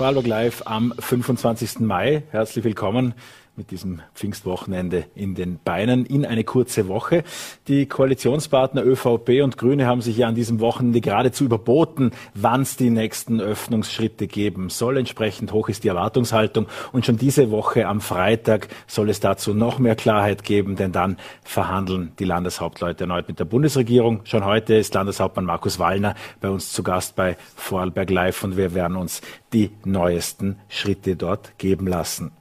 Vorarlberg 0.00 0.26
Live 0.26 0.62
am 0.64 0.94
25. 0.98 1.80
Mai. 1.80 2.22
Herzlich 2.30 2.64
willkommen 2.64 3.12
mit 3.56 3.70
diesem 3.70 4.00
Pfingstwochenende 4.14 5.04
in 5.14 5.34
den 5.34 5.58
Beinen 5.62 6.06
in 6.06 6.24
eine 6.24 6.44
kurze 6.44 6.88
Woche. 6.88 7.24
Die 7.68 7.86
Koalitionspartner 7.86 8.84
ÖVP 8.84 9.42
und 9.42 9.58
Grüne 9.58 9.86
haben 9.86 10.00
sich 10.00 10.16
ja 10.16 10.28
an 10.28 10.34
diesem 10.34 10.60
Wochenende 10.60 11.00
geradezu 11.00 11.44
überboten, 11.44 12.12
wann 12.34 12.62
es 12.62 12.76
die 12.76 12.90
nächsten 12.90 13.40
Öffnungsschritte 13.40 14.26
geben 14.26 14.70
soll. 14.70 14.96
Entsprechend 14.96 15.52
hoch 15.52 15.68
ist 15.68 15.84
die 15.84 15.88
Erwartungshaltung. 15.88 16.66
Und 16.92 17.04
schon 17.04 17.18
diese 17.18 17.50
Woche 17.50 17.86
am 17.86 18.00
Freitag 18.00 18.68
soll 18.86 19.10
es 19.10 19.20
dazu 19.20 19.52
noch 19.52 19.78
mehr 19.78 19.96
Klarheit 19.96 20.42
geben, 20.42 20.76
denn 20.76 20.92
dann 20.92 21.18
verhandeln 21.42 22.12
die 22.18 22.24
Landeshauptleute 22.24 23.04
erneut 23.04 23.28
mit 23.28 23.38
der 23.38 23.44
Bundesregierung. 23.44 24.20
Schon 24.24 24.44
heute 24.44 24.74
ist 24.74 24.94
Landeshauptmann 24.94 25.44
Markus 25.44 25.78
Wallner 25.78 26.14
bei 26.40 26.48
uns 26.48 26.72
zu 26.72 26.82
Gast 26.82 27.16
bei 27.16 27.36
Vorarlberg 27.56 28.10
Live 28.10 28.42
und 28.42 28.56
wir 28.56 28.74
werden 28.74 28.96
uns 28.96 29.20
die 29.52 29.70
neuesten 29.84 30.58
Schritte 30.68 31.16
dort 31.16 31.58
geben 31.58 31.86
lassen. 31.86 32.32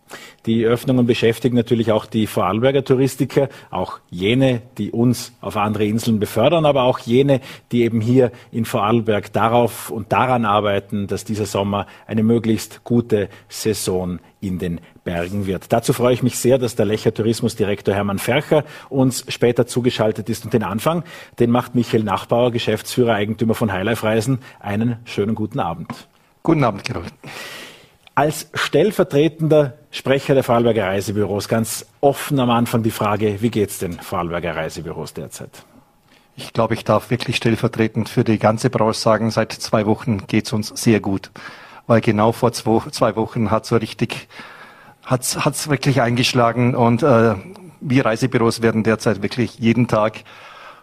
Die 0.45 0.65
Öffnungen 0.65 1.05
beschäftigen 1.05 1.55
natürlich 1.55 1.91
auch 1.91 2.05
die 2.05 2.27
Vorarlberger 2.27 2.83
Touristiker, 2.83 3.49
auch 3.69 3.99
jene, 4.09 4.61
die 4.77 4.91
uns 4.91 5.33
auf 5.41 5.57
andere 5.57 5.85
Inseln 5.85 6.19
befördern, 6.19 6.65
aber 6.65 6.83
auch 6.83 6.99
jene, 6.99 7.41
die 7.71 7.83
eben 7.83 8.01
hier 8.01 8.31
in 8.51 8.65
Vorarlberg 8.65 9.31
darauf 9.33 9.89
und 9.89 10.11
daran 10.11 10.45
arbeiten, 10.45 11.07
dass 11.07 11.25
dieser 11.25 11.45
Sommer 11.45 11.87
eine 12.07 12.23
möglichst 12.23 12.83
gute 12.83 13.29
Saison 13.47 14.19
in 14.41 14.57
den 14.59 14.79
Bergen 15.03 15.47
wird. 15.47 15.73
Dazu 15.73 15.91
freue 15.91 16.13
ich 16.13 16.23
mich 16.23 16.37
sehr, 16.37 16.57
dass 16.57 16.75
der 16.75 16.85
Lecher 16.85 17.13
Tourismusdirektor 17.13 17.93
Hermann 17.93 18.19
Fercher 18.19 18.63
uns 18.89 19.25
später 19.27 19.67
zugeschaltet 19.67 20.29
ist. 20.29 20.45
Und 20.45 20.53
den 20.53 20.63
Anfang, 20.63 21.03
den 21.39 21.51
macht 21.51 21.75
Michael 21.75 22.03
Nachbauer, 22.03 22.51
Geschäftsführer, 22.51 23.15
Eigentümer 23.15 23.55
von 23.55 23.71
Highlife 23.71 24.05
Reisen. 24.05 24.39
Einen 24.59 24.97
schönen 25.05 25.35
guten 25.35 25.59
Abend. 25.59 26.07
Guten 26.43 26.63
Abend, 26.63 26.85
Carol. 26.85 27.05
Als 28.15 28.49
stellvertretender 28.53 29.78
Sprecher 29.91 30.35
der 30.35 30.43
Vorarlberger 30.43 30.85
Reisebüros 30.85 31.47
ganz 31.47 31.85
offen 31.99 32.39
am 32.39 32.51
Anfang 32.51 32.83
die 32.83 32.91
Frage, 32.91 33.41
wie 33.41 33.49
geht 33.49 33.69
es 33.69 33.79
den 33.79 33.93
Vorarlberger 33.93 34.55
Reisebüros 34.55 35.13
derzeit? 35.13 35.63
Ich 36.35 36.53
glaube, 36.53 36.75
ich 36.75 36.83
darf 36.83 37.09
wirklich 37.09 37.35
stellvertretend 37.37 38.07
für 38.07 38.23
die 38.23 38.37
ganze 38.37 38.69
Branche 38.69 38.99
sagen, 38.99 39.31
seit 39.31 39.51
zwei 39.51 39.85
Wochen 39.87 40.27
geht 40.27 40.45
es 40.45 40.53
uns 40.53 40.69
sehr 40.69 40.99
gut. 40.99 41.31
Weil 41.87 42.01
genau 42.01 42.31
vor 42.31 42.53
zwei, 42.53 43.15
Wochen 43.15 43.49
hat 43.49 43.65
so 43.65 43.77
richtig, 43.77 44.29
hat 45.03 45.23
es 45.23 45.69
wirklich 45.69 46.01
eingeschlagen 46.01 46.75
und 46.75 47.01
äh, 47.01 47.35
wir 47.81 48.05
Reisebüros 48.05 48.61
werden 48.61 48.83
derzeit 48.83 49.23
wirklich 49.23 49.57
jeden 49.57 49.87
Tag 49.87 50.23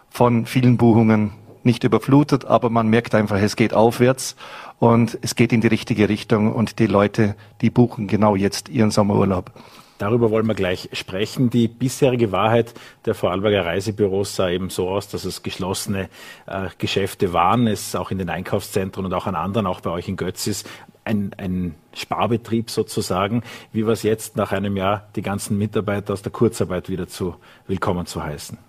von 0.09 0.45
vielen 0.45 0.77
Buchungen 0.77 1.31
nicht 1.63 1.83
überflutet, 1.83 2.45
aber 2.45 2.69
man 2.69 2.87
merkt 2.87 3.15
einfach, 3.15 3.37
es 3.37 3.55
geht 3.55 3.73
aufwärts 3.73 4.35
und 4.79 5.17
es 5.21 5.35
geht 5.35 5.53
in 5.53 5.61
die 5.61 5.67
richtige 5.67 6.09
Richtung 6.09 6.53
und 6.53 6.79
die 6.79 6.87
Leute, 6.87 7.35
die 7.61 7.69
buchen 7.69 8.07
genau 8.07 8.35
jetzt 8.35 8.69
ihren 8.69 8.91
Sommerurlaub. 8.91 9.51
Darüber 9.97 10.29
wollen 10.29 10.45
wir 10.45 10.53
gleich 10.53 10.89
sprechen. 10.93 11.49
Die 11.49 11.67
bisherige 11.67 12.31
Wahrheit 12.31 12.75
der 13.05 13.15
Vorarlberger 13.15 13.65
Reisebüros 13.65 14.35
sah 14.35 14.49
eben 14.49 14.69
so 14.69 14.87
aus, 14.89 15.07
dass 15.07 15.25
es 15.25 15.41
geschlossene 15.41 16.09
äh, 16.45 16.69
Geschäfte 16.77 17.33
waren. 17.33 17.65
Es 17.65 17.95
auch 17.95 18.11
in 18.11 18.19
den 18.19 18.29
Einkaufszentren 18.29 19.05
und 19.05 19.13
auch 19.13 19.25
an 19.25 19.33
anderen, 19.33 19.65
auch 19.65 19.81
bei 19.81 19.89
euch 19.89 20.07
in 20.07 20.15
Götzis, 20.15 20.65
ein, 21.03 21.31
ein 21.37 21.73
Sparbetrieb 21.95 22.69
sozusagen. 22.69 23.41
Wie 23.73 23.87
war 23.87 23.93
es 23.93 24.03
jetzt 24.03 24.35
nach 24.35 24.51
einem 24.51 24.77
Jahr, 24.77 25.07
die 25.15 25.23
ganzen 25.23 25.57
Mitarbeiter 25.57 26.13
aus 26.13 26.21
der 26.21 26.31
Kurzarbeit 26.31 26.89
wieder 26.89 27.07
zu 27.07 27.35
willkommen 27.65 28.05
zu 28.05 28.23
heißen? 28.23 28.59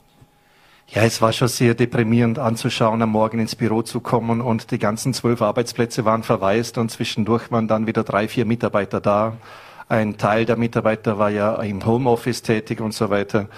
Ja, 0.91 1.03
es 1.03 1.21
war 1.21 1.35
schon 1.35 1.49
sehr 1.49 1.75
deprimierend 1.75 2.39
anzuschauen, 2.39 3.03
am 3.03 3.11
Morgen 3.11 3.41
ins 3.41 3.55
Büro 3.55 3.83
zu 3.83 4.01
kommen 4.01 4.41
und 4.41 4.71
die 4.71 4.79
ganzen 4.79 5.13
zwölf 5.13 5.43
Arbeitsplätze 5.43 6.07
waren 6.07 6.23
verwaist 6.23 6.79
und 6.79 6.91
zwischendurch 6.91 7.51
waren 7.51 7.69
dann 7.69 7.87
wieder 7.87 8.05
drei, 8.05 8.27
vier 8.27 8.47
Mitarbeiter 8.47 8.99
da. 8.99 9.37
Ein 9.91 10.17
Teil 10.17 10.47
der 10.47 10.57
Mitarbeiter 10.57 11.19
war 11.19 11.29
ja 11.29 11.57
im 11.57 11.85
Homeoffice 11.85 12.41
tätig 12.41 12.81
und 12.81 12.95
so 12.95 13.11
weiter. 13.11 13.49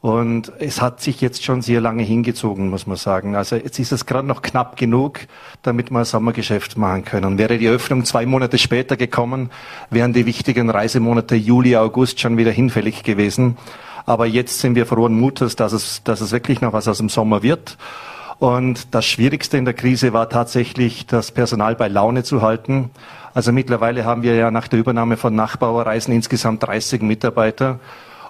Und 0.00 0.50
es 0.58 0.80
hat 0.80 1.02
sich 1.02 1.20
jetzt 1.20 1.44
schon 1.44 1.60
sehr 1.60 1.82
lange 1.82 2.02
hingezogen, 2.02 2.70
muss 2.70 2.86
man 2.86 2.96
sagen. 2.96 3.36
Also 3.36 3.56
jetzt 3.56 3.78
ist 3.78 3.92
es 3.92 4.06
gerade 4.06 4.26
noch 4.26 4.40
knapp 4.40 4.78
genug, 4.78 5.20
damit 5.60 5.90
wir 5.90 5.98
ein 5.98 6.04
Sommergeschäft 6.06 6.78
machen 6.78 7.04
können. 7.04 7.36
Wäre 7.36 7.58
die 7.58 7.68
Öffnung 7.68 8.06
zwei 8.06 8.24
Monate 8.24 8.56
später 8.56 8.96
gekommen, 8.96 9.50
wären 9.90 10.14
die 10.14 10.24
wichtigen 10.24 10.70
Reisemonate 10.70 11.36
Juli, 11.36 11.76
August 11.76 12.20
schon 12.20 12.38
wieder 12.38 12.50
hinfällig 12.50 13.02
gewesen. 13.02 13.58
Aber 14.10 14.26
jetzt 14.26 14.58
sind 14.58 14.74
wir 14.74 14.86
frohen 14.86 15.20
Mutes, 15.20 15.54
dass 15.54 15.72
es, 15.72 16.02
dass 16.02 16.20
es 16.20 16.32
wirklich 16.32 16.60
noch 16.60 16.72
was 16.72 16.88
aus 16.88 16.98
dem 16.98 17.08
Sommer 17.08 17.44
wird. 17.44 17.78
Und 18.40 18.92
das 18.92 19.06
Schwierigste 19.06 19.56
in 19.56 19.64
der 19.64 19.72
Krise 19.72 20.12
war 20.12 20.28
tatsächlich, 20.28 21.06
das 21.06 21.30
Personal 21.30 21.76
bei 21.76 21.86
Laune 21.86 22.24
zu 22.24 22.42
halten. 22.42 22.90
Also 23.34 23.52
mittlerweile 23.52 24.04
haben 24.04 24.24
wir 24.24 24.34
ja 24.34 24.50
nach 24.50 24.66
der 24.66 24.80
Übernahme 24.80 25.16
von 25.16 25.36
Nachbauerreisen 25.36 26.12
insgesamt 26.12 26.66
30 26.66 27.02
Mitarbeiter. 27.02 27.78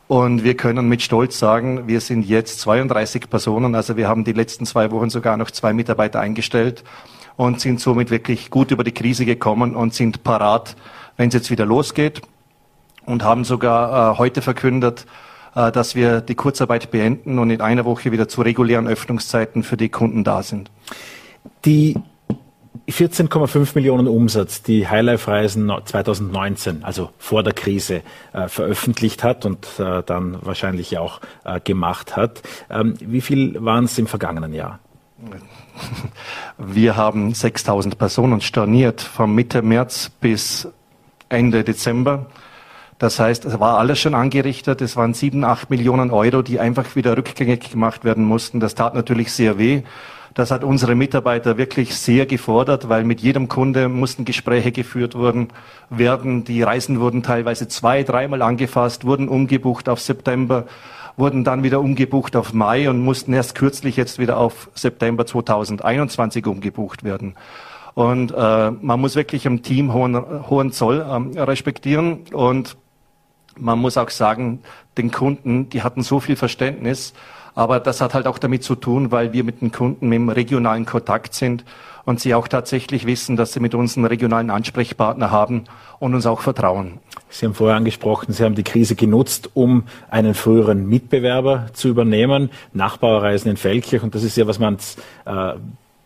Und 0.06 0.44
wir 0.44 0.54
können 0.54 0.86
mit 0.86 1.00
Stolz 1.00 1.38
sagen, 1.38 1.88
wir 1.88 2.02
sind 2.02 2.26
jetzt 2.26 2.60
32 2.60 3.30
Personen. 3.30 3.74
Also 3.74 3.96
wir 3.96 4.06
haben 4.06 4.24
die 4.24 4.34
letzten 4.34 4.66
zwei 4.66 4.90
Wochen 4.90 5.08
sogar 5.08 5.38
noch 5.38 5.50
zwei 5.50 5.72
Mitarbeiter 5.72 6.20
eingestellt 6.20 6.84
und 7.38 7.58
sind 7.58 7.80
somit 7.80 8.10
wirklich 8.10 8.50
gut 8.50 8.70
über 8.70 8.84
die 8.84 8.92
Krise 8.92 9.24
gekommen 9.24 9.74
und 9.74 9.94
sind 9.94 10.24
parat, 10.24 10.76
wenn 11.16 11.28
es 11.28 11.34
jetzt 11.34 11.50
wieder 11.50 11.64
losgeht. 11.64 12.20
Und 13.06 13.24
haben 13.24 13.44
sogar 13.44 14.12
äh, 14.12 14.18
heute 14.18 14.42
verkündet, 14.42 15.06
dass 15.54 15.94
wir 15.94 16.20
die 16.20 16.34
Kurzarbeit 16.34 16.90
beenden 16.90 17.38
und 17.38 17.50
in 17.50 17.60
einer 17.60 17.84
Woche 17.84 18.12
wieder 18.12 18.28
zu 18.28 18.42
regulären 18.42 18.86
Öffnungszeiten 18.86 19.62
für 19.62 19.76
die 19.76 19.88
Kunden 19.88 20.24
da 20.24 20.42
sind. 20.42 20.70
Die 21.64 21.96
14,5 22.88 23.70
Millionen 23.74 24.08
Umsatz, 24.08 24.62
die 24.62 24.88
Highlife 24.88 25.30
Reisen 25.30 25.72
2019, 25.84 26.84
also 26.84 27.10
vor 27.18 27.42
der 27.42 27.52
Krise, 27.52 28.02
äh, 28.32 28.48
veröffentlicht 28.48 29.22
hat 29.22 29.46
und 29.46 29.66
äh, 29.78 30.02
dann 30.04 30.38
wahrscheinlich 30.42 30.98
auch 30.98 31.20
äh, 31.44 31.60
gemacht 31.60 32.16
hat. 32.16 32.42
Ähm, 32.68 32.94
wie 33.00 33.20
viel 33.20 33.62
waren 33.64 33.84
es 33.84 33.98
im 33.98 34.06
vergangenen 34.06 34.52
Jahr? 34.52 34.80
Wir 36.58 36.96
haben 36.96 37.32
6000 37.32 37.98
Personen 37.98 38.40
storniert 38.40 39.00
von 39.00 39.34
Mitte 39.34 39.62
März 39.62 40.10
bis 40.20 40.68
Ende 41.28 41.64
Dezember. 41.64 42.26
Das 43.00 43.18
heißt, 43.18 43.46
es 43.46 43.58
war 43.58 43.78
alles 43.78 43.98
schon 43.98 44.14
angerichtet. 44.14 44.82
Es 44.82 44.94
waren 44.94 45.14
sieben, 45.14 45.42
acht 45.42 45.70
Millionen 45.70 46.10
Euro, 46.10 46.42
die 46.42 46.60
einfach 46.60 46.96
wieder 46.96 47.16
rückgängig 47.16 47.70
gemacht 47.70 48.04
werden 48.04 48.24
mussten. 48.24 48.60
Das 48.60 48.74
tat 48.74 48.94
natürlich 48.94 49.32
sehr 49.32 49.56
weh. 49.56 49.82
Das 50.34 50.50
hat 50.50 50.64
unsere 50.64 50.94
Mitarbeiter 50.94 51.56
wirklich 51.56 51.96
sehr 51.96 52.26
gefordert, 52.26 52.90
weil 52.90 53.04
mit 53.04 53.22
jedem 53.22 53.48
Kunde 53.48 53.88
mussten 53.88 54.26
Gespräche 54.26 54.70
geführt 54.70 55.14
worden, 55.14 55.48
werden. 55.88 56.44
Die 56.44 56.62
Reisen 56.62 57.00
wurden 57.00 57.22
teilweise 57.22 57.68
zwei, 57.68 58.02
dreimal 58.02 58.42
angefasst, 58.42 59.06
wurden 59.06 59.28
umgebucht 59.28 59.88
auf 59.88 59.98
September, 59.98 60.66
wurden 61.16 61.42
dann 61.42 61.62
wieder 61.62 61.80
umgebucht 61.80 62.36
auf 62.36 62.52
Mai 62.52 62.90
und 62.90 63.00
mussten 63.00 63.32
erst 63.32 63.54
kürzlich 63.54 63.96
jetzt 63.96 64.18
wieder 64.18 64.36
auf 64.36 64.68
September 64.74 65.24
2021 65.24 66.46
umgebucht 66.46 67.02
werden. 67.02 67.34
Und 67.94 68.30
äh, 68.36 68.70
man 68.70 69.00
muss 69.00 69.16
wirklich 69.16 69.46
im 69.46 69.62
Team 69.62 69.94
hohen, 69.94 70.50
hohen 70.50 70.70
Zoll 70.70 71.00
äh, 71.00 71.40
respektieren 71.40 72.24
und 72.34 72.76
man 73.60 73.78
muss 73.78 73.96
auch 73.96 74.10
sagen, 74.10 74.60
den 74.98 75.10
Kunden, 75.10 75.68
die 75.68 75.82
hatten 75.82 76.02
so 76.02 76.20
viel 76.20 76.36
Verständnis, 76.36 77.12
aber 77.54 77.80
das 77.80 78.00
hat 78.00 78.14
halt 78.14 78.26
auch 78.26 78.38
damit 78.38 78.62
zu 78.62 78.74
tun, 78.74 79.10
weil 79.10 79.32
wir 79.32 79.44
mit 79.44 79.60
den 79.60 79.72
Kunden 79.72 80.10
dem 80.10 80.28
regionalen 80.28 80.86
Kontakt 80.86 81.34
sind 81.34 81.64
und 82.04 82.20
sie 82.20 82.34
auch 82.34 82.48
tatsächlich 82.48 83.06
wissen, 83.06 83.36
dass 83.36 83.52
sie 83.52 83.60
mit 83.60 83.74
uns 83.74 83.96
einen 83.96 84.06
regionalen 84.06 84.50
Ansprechpartner 84.50 85.30
haben 85.30 85.64
und 85.98 86.14
uns 86.14 86.26
auch 86.26 86.40
vertrauen. 86.40 86.98
Sie 87.28 87.46
haben 87.46 87.54
vorher 87.54 87.76
angesprochen, 87.76 88.32
Sie 88.32 88.44
haben 88.44 88.54
die 88.54 88.64
Krise 88.64 88.96
genutzt, 88.96 89.50
um 89.54 89.84
einen 90.10 90.34
früheren 90.34 90.88
Mitbewerber 90.88 91.66
zu 91.72 91.88
übernehmen, 91.88 92.50
Nachbarreisen 92.72 93.50
in 93.50 93.56
Feldkirch. 93.56 94.02
Und 94.02 94.14
das 94.14 94.24
ist 94.24 94.36
ja, 94.36 94.46
was 94.46 94.58
man 94.58 94.78
äh, 95.26 95.52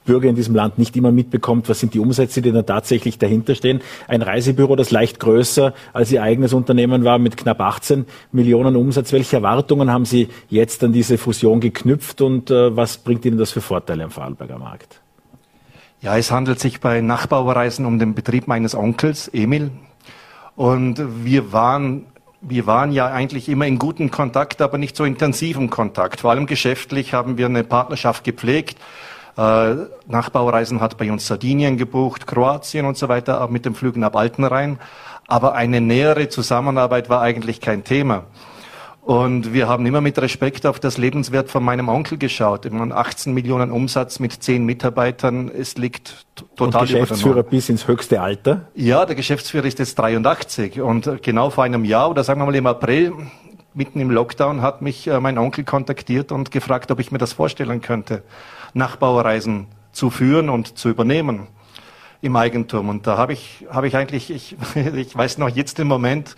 Bürger 0.05 0.29
in 0.29 0.35
diesem 0.35 0.55
Land 0.55 0.79
nicht 0.79 0.97
immer 0.97 1.13
mitbekommt, 1.13 1.69
was 1.69 1.81
sind 1.81 1.95
die 1.95 2.01
Umsätze, 2.01 2.43
die 2.43 2.53
da 2.53 2.63
tatsächlich 2.63 3.19
dahinter 3.19 3.55
stehen. 3.55 3.81
Ein 4.09 4.23
Reisebüro, 4.23 4.77
das 4.77 4.91
leicht 4.91 5.21
größer 5.21 5.75
als 5.93 6.13
Ihr 6.13 6.23
eigenes 6.23 6.53
Unternehmen 6.53 7.05
war, 7.05 7.19
mit 7.19 7.37
knapp 7.37 7.61
18 7.61 8.07
Millionen 8.33 8.77
Umsatz. 8.77 9.13
Welche 9.13 9.37
Erwartungen 9.37 9.91
haben 9.91 10.05
Sie 10.05 10.29
jetzt 10.49 10.85
an 10.85 10.93
diese 10.93 11.19
Fusion 11.19 11.61
geknüpft 11.61 12.21
und 12.21 12.51
äh, 12.51 12.77
was 12.77 12.99
bringt 12.99 13.25
Ihnen 13.25 13.39
das 13.39 13.51
für 13.51 13.61
Vorteile 13.61 14.05
am 14.05 14.11
Vorarlberger 14.11 14.59
Markt? 14.59 15.01
Ja, 16.01 16.19
es 16.19 16.31
handelt 16.31 16.61
sich 16.61 16.81
bei 16.81 17.01
Nachbaureisen 17.01 17.87
um 17.87 17.99
den 17.99 18.15
Betrieb 18.15 18.47
meines 18.47 18.75
Onkels, 18.75 19.29
Emil. 19.29 19.71
Und 20.55 21.03
wir 21.25 21.53
waren 21.53 22.07
wir 22.47 22.67
waren 22.67 22.93
ja 22.93 23.07
eigentlich 23.07 23.49
immer 23.49 23.67
in 23.67 23.79
guten 23.79 24.11
Kontakt, 24.11 24.61
aber 24.61 24.77
nicht 24.77 24.97
so 24.97 25.05
intensivem 25.05 25.71
Kontakt. 25.71 26.21
Vor 26.21 26.31
allem 26.31 26.45
geschäftlich 26.45 27.15
haben 27.15 27.39
wir 27.39 27.47
eine 27.47 27.65
Partnerschaft 27.65 28.23
gepflegt 28.23 28.77
Nachbaureisen 29.37 30.81
hat 30.81 30.97
bei 30.97 31.11
uns 31.11 31.27
Sardinien 31.27 31.77
gebucht, 31.77 32.27
Kroatien 32.27 32.87
und 32.87 32.97
so 32.97 33.09
weiter, 33.09 33.47
mit 33.49 33.65
dem 33.65 33.75
Flügen 33.75 34.05
ab 34.05 34.17
Altenrhein. 34.17 34.79
Aber 35.27 35.55
eine 35.55 35.81
nähere 35.81 36.29
Zusammenarbeit 36.29 37.09
war 37.09 37.23
eigentlich 37.23 37.61
kein 37.61 37.85
Thema. 37.85 38.25
Und 39.05 39.53
wir 39.53 39.69
haben 39.69 39.85
immer 39.85 40.01
mit 40.01 40.19
Respekt 40.19 40.65
auf 40.65 40.81
das 40.81 40.97
Lebenswert 40.97 41.51
von 41.51 41.63
meinem 41.63 41.91
Onkel 41.91 42.17
geschaut. 42.17 42.65
Ich 42.65 42.73
meine, 42.73 42.97
18 42.97 43.35
Millionen 43.35 43.71
Umsatz 43.71 44.19
mit 44.19 44.33
10 44.33 44.65
Mitarbeitern, 44.65 45.51
es 45.51 45.77
liegt 45.77 46.25
total 46.57 46.81
und 46.83 46.89
Geschäftsführer 46.89 47.43
bis 47.43 47.69
ins 47.69 47.87
höchste 47.87 48.23
Alter? 48.23 48.63
Ja, 48.75 49.05
der 49.05 49.15
Geschäftsführer 49.15 49.67
ist 49.67 49.79
jetzt 49.79 49.99
83 49.99 50.81
und 50.81 51.23
genau 51.23 51.51
vor 51.51 51.65
einem 51.65 51.85
Jahr 51.85 52.11
oder 52.11 52.25
sagen 52.25 52.41
wir 52.41 52.47
mal 52.47 52.55
im 52.55 52.67
April, 52.67 53.13
mitten 53.75 54.01
im 54.01 54.11
Lockdown, 54.11 54.63
hat 54.63 54.83
mich 54.83 55.07
äh, 55.07 55.21
mein 55.21 55.39
Onkel 55.39 55.65
kontaktiert 55.65 56.33
und 56.33 56.51
gefragt, 56.51 56.91
ob 56.91 57.01
ich 57.01 57.13
mir 57.13 57.19
das 57.19 57.33
vorstellen 57.33 57.81
könnte, 57.81 58.23
Nachbaureisen 58.73 59.67
zu 59.93 60.11
führen 60.11 60.49
und 60.49 60.79
zu 60.79 60.89
übernehmen 60.89 61.49
im 62.23 62.37
Eigentum. 62.37 62.89
Und 62.89 63.07
da 63.07 63.19
habe 63.19 63.33
ich, 63.33 63.67
habe 63.71 63.87
ich 63.87 63.97
eigentlich, 63.97 64.31
ich, 64.31 64.57
ich 64.95 65.17
weiß 65.17 65.39
noch 65.39 65.49
jetzt 65.49 65.79
den 65.79 65.89
Moment, 65.89 66.37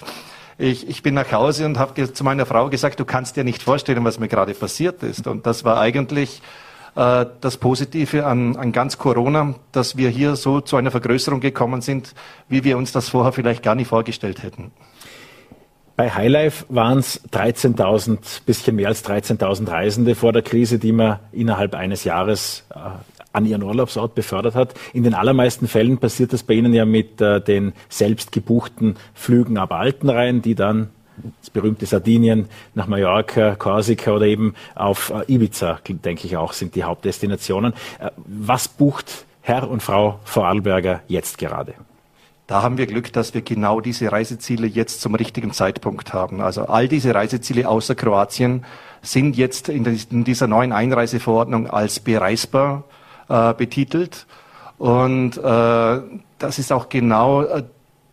ich, 0.58 0.88
ich 0.88 1.02
bin 1.02 1.14
nach 1.14 1.30
Hause 1.32 1.66
und 1.66 1.78
habe 1.78 2.12
zu 2.12 2.24
meiner 2.24 2.46
Frau 2.46 2.70
gesagt, 2.70 2.98
du 2.98 3.04
kannst 3.04 3.36
dir 3.36 3.44
nicht 3.44 3.62
vorstellen, 3.62 4.04
was 4.04 4.18
mir 4.18 4.28
gerade 4.28 4.54
passiert 4.54 5.02
ist. 5.02 5.26
Und 5.26 5.46
das 5.46 5.64
war 5.64 5.78
eigentlich 5.78 6.40
äh, 6.96 7.26
das 7.42 7.58
Positive 7.58 8.24
an, 8.24 8.56
an 8.56 8.72
ganz 8.72 8.96
Corona, 8.96 9.54
dass 9.72 9.96
wir 9.98 10.08
hier 10.08 10.34
so 10.34 10.60
zu 10.60 10.76
einer 10.76 10.90
Vergrößerung 10.90 11.40
gekommen 11.40 11.82
sind, 11.82 12.14
wie 12.48 12.64
wir 12.64 12.78
uns 12.78 12.92
das 12.92 13.10
vorher 13.10 13.32
vielleicht 13.32 13.62
gar 13.62 13.74
nicht 13.74 13.88
vorgestellt 13.88 14.42
hätten. 14.42 14.72
Bei 15.96 16.10
Highlife 16.10 16.66
waren 16.68 16.98
es 16.98 17.22
13.000, 17.32 18.44
bisschen 18.44 18.76
mehr 18.76 18.88
als 18.88 19.02
13.000 19.02 19.70
Reisende 19.70 20.14
vor 20.14 20.34
der 20.34 20.42
Krise, 20.42 20.78
die 20.78 20.92
man 20.92 21.20
innerhalb 21.32 21.74
eines 21.74 22.04
Jahres 22.04 22.64
äh, 22.74 22.78
an 23.32 23.46
ihren 23.46 23.62
Urlaubsort 23.62 24.14
befördert 24.14 24.54
hat. 24.54 24.74
In 24.92 25.04
den 25.04 25.14
allermeisten 25.14 25.68
Fällen 25.68 25.96
passiert 25.96 26.34
das 26.34 26.42
bei 26.42 26.54
Ihnen 26.54 26.74
ja 26.74 26.84
mit 26.84 27.20
äh, 27.22 27.40
den 27.40 27.72
selbst 27.88 28.30
gebuchten 28.30 28.96
Flügen 29.14 29.56
ab 29.56 29.72
Altenrhein, 29.72 30.42
die 30.42 30.54
dann 30.54 30.90
das 31.40 31.48
berühmte 31.48 31.86
Sardinien 31.86 32.46
nach 32.74 32.88
Mallorca, 32.88 33.54
Korsika 33.54 34.12
oder 34.12 34.26
eben 34.26 34.54
auf 34.74 35.10
äh, 35.10 35.32
Ibiza, 35.32 35.80
denke 35.88 36.26
ich 36.26 36.36
auch, 36.36 36.52
sind 36.52 36.74
die 36.74 36.84
Hauptdestinationen. 36.84 37.72
Äh, 38.00 38.10
was 38.16 38.68
bucht 38.68 39.24
Herr 39.40 39.70
und 39.70 39.82
Frau 39.82 40.20
Vorarlberger 40.24 41.00
jetzt 41.08 41.38
gerade? 41.38 41.72
Da 42.46 42.62
haben 42.62 42.78
wir 42.78 42.86
Glück, 42.86 43.12
dass 43.12 43.34
wir 43.34 43.42
genau 43.42 43.80
diese 43.80 44.12
Reiseziele 44.12 44.68
jetzt 44.68 45.00
zum 45.00 45.16
richtigen 45.16 45.52
Zeitpunkt 45.52 46.12
haben. 46.12 46.40
Also 46.40 46.66
all 46.66 46.86
diese 46.86 47.12
Reiseziele 47.12 47.68
außer 47.68 47.96
Kroatien 47.96 48.64
sind 49.02 49.36
jetzt 49.36 49.68
in 49.68 50.24
dieser 50.24 50.46
neuen 50.46 50.72
Einreiseverordnung 50.72 51.68
als 51.68 51.98
bereisbar 51.98 52.84
äh, 53.28 53.52
betitelt. 53.54 54.26
Und 54.78 55.38
äh, 55.38 55.40
das 55.40 56.58
ist 56.58 56.72
auch 56.72 56.88
genau 56.88 57.42
äh, 57.42 57.64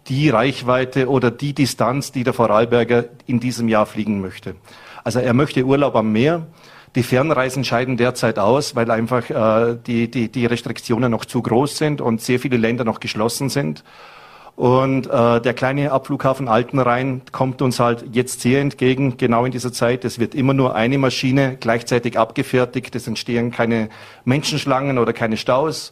die 0.07 0.29
Reichweite 0.29 1.09
oder 1.09 1.29
die 1.29 1.53
Distanz, 1.53 2.11
die 2.11 2.23
der 2.23 2.33
Vorarlberger 2.33 3.05
in 3.27 3.39
diesem 3.39 3.67
Jahr 3.67 3.85
fliegen 3.85 4.19
möchte. 4.21 4.55
Also 5.03 5.19
er 5.19 5.33
möchte 5.33 5.63
Urlaub 5.63 5.95
am 5.95 6.11
Meer. 6.11 6.47
Die 6.95 7.03
Fernreisen 7.03 7.63
scheiden 7.63 7.97
derzeit 7.97 8.37
aus, 8.39 8.75
weil 8.75 8.89
einfach 8.91 9.29
äh, 9.29 9.77
die, 9.85 10.09
die, 10.09 10.29
die 10.29 10.45
Restriktionen 10.45 11.11
noch 11.11 11.25
zu 11.25 11.41
groß 11.41 11.77
sind 11.77 12.01
und 12.01 12.21
sehr 12.21 12.39
viele 12.39 12.57
Länder 12.57 12.83
noch 12.83 12.99
geschlossen 12.99 13.49
sind. 13.49 13.83
Und 14.55 15.07
äh, 15.07 15.41
der 15.41 15.53
kleine 15.55 15.91
Abflughafen 15.91 16.47
Altenrhein 16.47 17.21
kommt 17.31 17.61
uns 17.63 17.79
halt 17.79 18.05
jetzt 18.11 18.41
sehr 18.41 18.61
entgegen, 18.61 19.17
genau 19.17 19.45
in 19.45 19.51
dieser 19.51 19.73
Zeit. 19.73 20.05
Es 20.05 20.19
wird 20.19 20.35
immer 20.35 20.53
nur 20.53 20.75
eine 20.75 20.99
Maschine 20.99 21.57
gleichzeitig 21.59 22.19
abgefertigt. 22.19 22.95
Es 22.95 23.07
entstehen 23.07 23.51
keine 23.51 23.89
Menschenschlangen 24.25 24.99
oder 24.99 25.11
keine 25.11 25.37
Staus. 25.37 25.91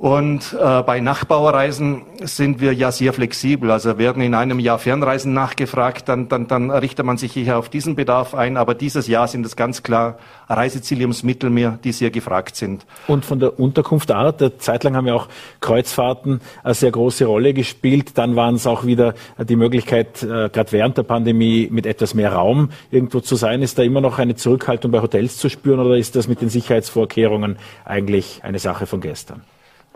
Und 0.00 0.56
äh, 0.58 0.82
bei 0.82 1.00
Nachbauerreisen 1.00 2.04
sind 2.22 2.58
wir 2.58 2.72
ja 2.72 2.90
sehr 2.90 3.12
flexibel. 3.12 3.70
Also 3.70 3.98
werden 3.98 4.22
in 4.22 4.34
einem 4.34 4.58
Jahr 4.58 4.78
Fernreisen 4.78 5.34
nachgefragt, 5.34 6.08
dann, 6.08 6.26
dann, 6.30 6.46
dann 6.46 6.70
richtet 6.70 7.04
man 7.04 7.18
sich 7.18 7.34
hier 7.34 7.58
auf 7.58 7.68
diesen 7.68 7.96
Bedarf 7.96 8.34
ein. 8.34 8.56
Aber 8.56 8.74
dieses 8.74 9.08
Jahr 9.08 9.28
sind 9.28 9.44
es 9.44 9.56
ganz 9.56 9.82
klar 9.82 10.16
Reiseziele 10.48 11.02
ums 11.02 11.22
Mittelmeer, 11.22 11.78
die 11.84 11.92
sehr 11.92 12.10
gefragt 12.10 12.56
sind. 12.56 12.86
Und 13.08 13.26
von 13.26 13.40
der 13.40 13.60
Unterkunftart, 13.60 14.40
der 14.40 14.58
Zeitlang 14.58 14.96
haben 14.96 15.06
ja 15.06 15.12
auch 15.12 15.28
Kreuzfahrten 15.60 16.40
eine 16.64 16.72
sehr 16.72 16.92
große 16.92 17.26
Rolle 17.26 17.52
gespielt. 17.52 18.16
Dann 18.16 18.36
waren 18.36 18.54
es 18.54 18.66
auch 18.66 18.86
wieder 18.86 19.12
die 19.38 19.56
Möglichkeit, 19.56 20.22
äh, 20.22 20.48
gerade 20.48 20.72
während 20.72 20.96
der 20.96 21.02
Pandemie 21.02 21.68
mit 21.70 21.84
etwas 21.84 22.14
mehr 22.14 22.32
Raum 22.32 22.70
irgendwo 22.90 23.20
zu 23.20 23.36
sein. 23.36 23.60
Ist 23.60 23.78
da 23.78 23.82
immer 23.82 24.00
noch 24.00 24.18
eine 24.18 24.34
Zurückhaltung 24.34 24.92
bei 24.92 25.02
Hotels 25.02 25.36
zu 25.36 25.50
spüren 25.50 25.78
oder 25.78 25.98
ist 25.98 26.16
das 26.16 26.26
mit 26.26 26.40
den 26.40 26.48
Sicherheitsvorkehrungen 26.48 27.58
eigentlich 27.84 28.40
eine 28.44 28.58
Sache 28.58 28.86
von 28.86 29.02
gestern? 29.02 29.42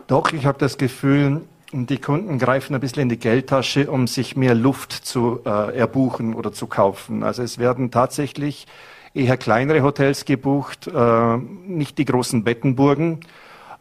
Doch, 0.07 0.31
ich 0.33 0.45
habe 0.45 0.59
das 0.59 0.77
Gefühl, 0.77 1.41
die 1.71 1.97
Kunden 1.97 2.37
greifen 2.37 2.75
ein 2.75 2.79
bisschen 2.79 3.03
in 3.03 3.09
die 3.09 3.17
Geldtasche, 3.17 3.89
um 3.89 4.05
sich 4.05 4.35
mehr 4.35 4.53
Luft 4.53 4.91
zu 4.91 5.39
äh, 5.45 5.75
erbuchen 5.75 6.35
oder 6.35 6.53
zu 6.53 6.67
kaufen. 6.67 7.23
Also 7.23 7.41
es 7.41 7.57
werden 7.57 7.89
tatsächlich 7.89 8.67
eher 9.15 9.35
kleinere 9.37 9.81
Hotels 9.81 10.25
gebucht, 10.25 10.87
äh, 10.87 11.37
nicht 11.37 11.97
die 11.97 12.05
großen 12.05 12.43
Bettenburgen, 12.43 13.21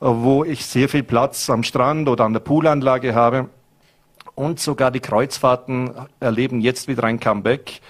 äh, 0.01 0.07
wo 0.07 0.45
ich 0.45 0.65
sehr 0.65 0.89
viel 0.89 1.03
Platz 1.03 1.51
am 1.51 1.63
Strand 1.63 2.09
oder 2.09 2.25
an 2.25 2.33
der 2.33 2.41
Poolanlage 2.41 3.15
habe. 3.15 3.51
Und 4.35 4.61
sogar 4.61 4.91
die 4.91 5.01
Kreuzfahrten 5.01 5.91
erleben 6.21 6.63
jetzt 6.63 6.89
wieder 6.89 7.05
ein 7.05 7.21
Comeback. 7.21 7.81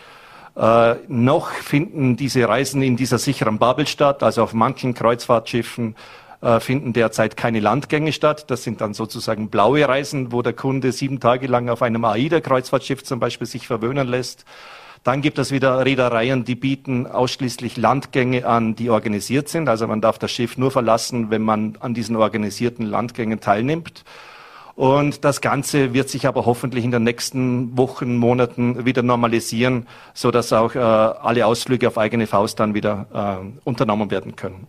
Äh, 0.57 0.97
noch 1.07 1.51
finden 1.51 2.17
diese 2.17 2.49
Reisen 2.49 2.83
in 2.83 2.97
dieser 2.97 3.19
sicheren 3.19 3.59
Bubble 3.59 3.87
statt, 3.87 4.25
also 4.25 4.43
auf 4.43 4.55
manchen 4.55 4.93
Kreuzfahrtschiffen 4.93 5.95
äh, 6.45 6.61
finden 6.61 6.93
derzeit 6.93 7.39
keine 7.39 7.61
Landgänge 7.61 8.13
statt. 8.13 8.51
Das 8.51 8.63
sind 8.63 8.83
dann 8.83 8.93
sozusagen 8.93 9.49
blaue 9.49 9.89
Reisen, 9.89 10.31
wo 10.31 10.43
der 10.43 10.53
Kunde 10.53 10.93
sieben 10.93 11.19
Tage 11.19 11.47
lang 11.47 11.71
auf 11.71 11.81
einem 11.81 12.05
AIDA-Kreuzfahrtschiff 12.05 13.03
zum 13.03 13.19
Beispiel 13.19 13.47
sich 13.47 13.67
verwöhnen 13.67 14.07
lässt. 14.07 14.45
Dann 15.05 15.23
gibt 15.23 15.39
es 15.39 15.53
wieder 15.53 15.85
Reedereien, 15.85 16.45
die 16.45 16.55
bieten 16.55 17.07
ausschließlich 17.07 17.79
Landgänge 17.79 18.47
an, 18.47 18.77
die 18.77 18.91
organisiert 18.91 19.49
sind. 19.49 19.71
Also 19.71 19.87
man 19.87 20.03
darf 20.03 20.19
das 20.19 20.33
Schiff 20.33 20.59
nur 20.59 20.71
verlassen, 20.71 21.31
wenn 21.31 21.43
man 21.43 21.77
an 21.81 21.95
diesen 21.95 22.15
organisierten 22.17 22.85
Landgängen 22.85 23.41
teilnimmt. 23.41 24.05
Und 24.75 25.25
das 25.25 25.41
Ganze 25.41 25.95
wird 25.95 26.11
sich 26.11 26.27
aber 26.27 26.45
hoffentlich 26.45 26.85
in 26.85 26.91
den 26.91 27.05
nächsten 27.05 27.77
Wochen, 27.79 28.17
Monaten 28.17 28.85
wieder 28.85 29.03
normalisieren, 29.03 29.87
so 30.13 30.31
dass 30.31 30.53
auch 30.53 30.75
äh, 30.75 30.79
alle 30.79 31.47
Ausflüge 31.47 31.89
auf 31.89 31.97
eigene 31.97 32.27
Faust 32.27 32.61
dann 32.61 32.75
wieder 32.75 33.07
äh, 33.15 33.61
unternommen 33.65 34.11
werden 34.11 34.37
können 34.37 34.67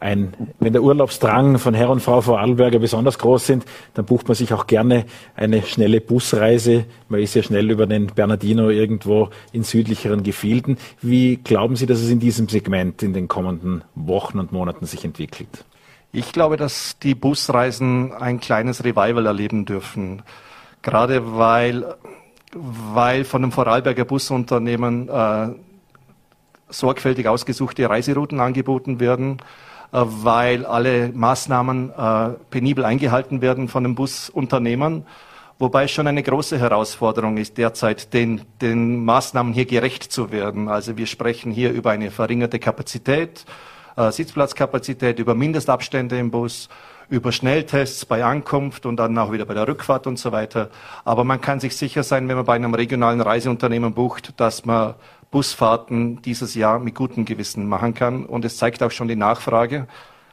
ein, 0.00 0.32
wenn 0.58 0.72
der 0.72 0.82
Urlaubsdrang 0.82 1.58
von 1.58 1.74
Herr 1.74 1.90
und 1.90 2.00
Frau 2.00 2.20
Vorarlberger 2.20 2.78
besonders 2.78 3.18
groß 3.18 3.46
sind, 3.46 3.64
dann 3.94 4.04
bucht 4.04 4.28
man 4.28 4.34
sich 4.34 4.52
auch 4.52 4.66
gerne 4.66 5.06
eine 5.34 5.62
schnelle 5.62 6.00
Busreise. 6.00 6.84
Man 7.08 7.20
ist 7.20 7.34
ja 7.34 7.42
schnell 7.42 7.70
über 7.70 7.86
den 7.86 8.06
Bernardino 8.06 8.70
irgendwo 8.70 9.30
in 9.52 9.64
südlicheren 9.64 10.22
Gefilden. 10.22 10.78
Wie 11.02 11.36
glauben 11.36 11.76
Sie, 11.76 11.86
dass 11.86 12.00
es 12.00 12.10
in 12.10 12.20
diesem 12.20 12.48
Segment 12.48 13.02
in 13.02 13.12
den 13.12 13.28
kommenden 13.28 13.82
Wochen 13.94 14.38
und 14.38 14.52
Monaten 14.52 14.86
sich 14.86 15.04
entwickelt? 15.04 15.64
Ich 16.12 16.32
glaube, 16.32 16.56
dass 16.56 16.98
die 16.98 17.14
Busreisen 17.14 18.12
ein 18.12 18.40
kleines 18.40 18.84
Revival 18.84 19.26
erleben 19.26 19.66
dürfen. 19.66 20.22
Gerade 20.80 21.36
weil, 21.36 21.96
weil 22.52 23.24
von 23.24 23.42
dem 23.42 23.52
Vorarlberger 23.52 24.04
Busunternehmen 24.04 25.08
äh, 25.08 25.48
sorgfältig 26.70 27.26
ausgesuchte 27.26 27.88
Reiserouten 27.88 28.40
angeboten 28.40 29.00
werden 29.00 29.38
weil 29.90 30.66
alle 30.66 31.08
Maßnahmen 31.08 31.90
äh, 31.90 32.28
penibel 32.50 32.84
eingehalten 32.84 33.40
werden 33.40 33.68
von 33.68 33.84
den 33.84 33.94
Busunternehmern. 33.94 35.06
Wobei 35.58 35.84
es 35.84 35.90
schon 35.90 36.06
eine 36.06 36.22
große 36.22 36.58
Herausforderung 36.58 37.36
ist, 37.36 37.58
derzeit 37.58 38.12
den, 38.14 38.42
den 38.60 39.04
Maßnahmen 39.04 39.52
hier 39.52 39.66
gerecht 39.66 40.04
zu 40.04 40.30
werden. 40.30 40.68
Also 40.68 40.96
wir 40.96 41.06
sprechen 41.06 41.50
hier 41.50 41.72
über 41.72 41.90
eine 41.90 42.12
verringerte 42.12 42.60
Kapazität, 42.60 43.44
äh, 43.96 44.12
Sitzplatzkapazität, 44.12 45.18
über 45.18 45.34
Mindestabstände 45.34 46.16
im 46.16 46.30
Bus, 46.30 46.68
über 47.08 47.32
Schnelltests 47.32 48.04
bei 48.04 48.22
Ankunft 48.22 48.86
und 48.86 48.98
dann 48.98 49.16
auch 49.18 49.32
wieder 49.32 49.46
bei 49.46 49.54
der 49.54 49.66
Rückfahrt 49.66 50.06
und 50.06 50.18
so 50.18 50.30
weiter. 50.30 50.70
Aber 51.04 51.24
man 51.24 51.40
kann 51.40 51.58
sich 51.58 51.74
sicher 51.74 52.02
sein, 52.02 52.28
wenn 52.28 52.36
man 52.36 52.44
bei 52.44 52.54
einem 52.54 52.74
regionalen 52.74 53.20
Reiseunternehmen 53.20 53.94
bucht, 53.94 54.38
dass 54.38 54.64
man 54.64 54.94
Busfahrten 55.30 56.22
dieses 56.22 56.54
Jahr 56.54 56.78
mit 56.78 56.94
gutem 56.94 57.24
Gewissen 57.24 57.68
machen 57.68 57.94
kann. 57.94 58.24
Und 58.24 58.44
es 58.44 58.56
zeigt 58.56 58.82
auch 58.82 58.90
schon 58.90 59.08
die 59.08 59.16
Nachfrage. 59.16 59.86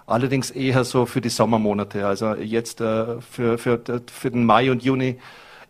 Allerdings 0.08 0.52
eher 0.52 0.84
so 0.84 1.06
für 1.06 1.22
die 1.22 1.30
Sommermonate. 1.30 2.06
Also 2.06 2.36
jetzt 2.36 2.82
äh, 2.82 3.20
für, 3.22 3.58
für, 3.58 3.82
für 4.12 4.32
den 4.32 4.46
Mai 4.46 4.72
und 4.72 4.84
Juni 4.84 5.20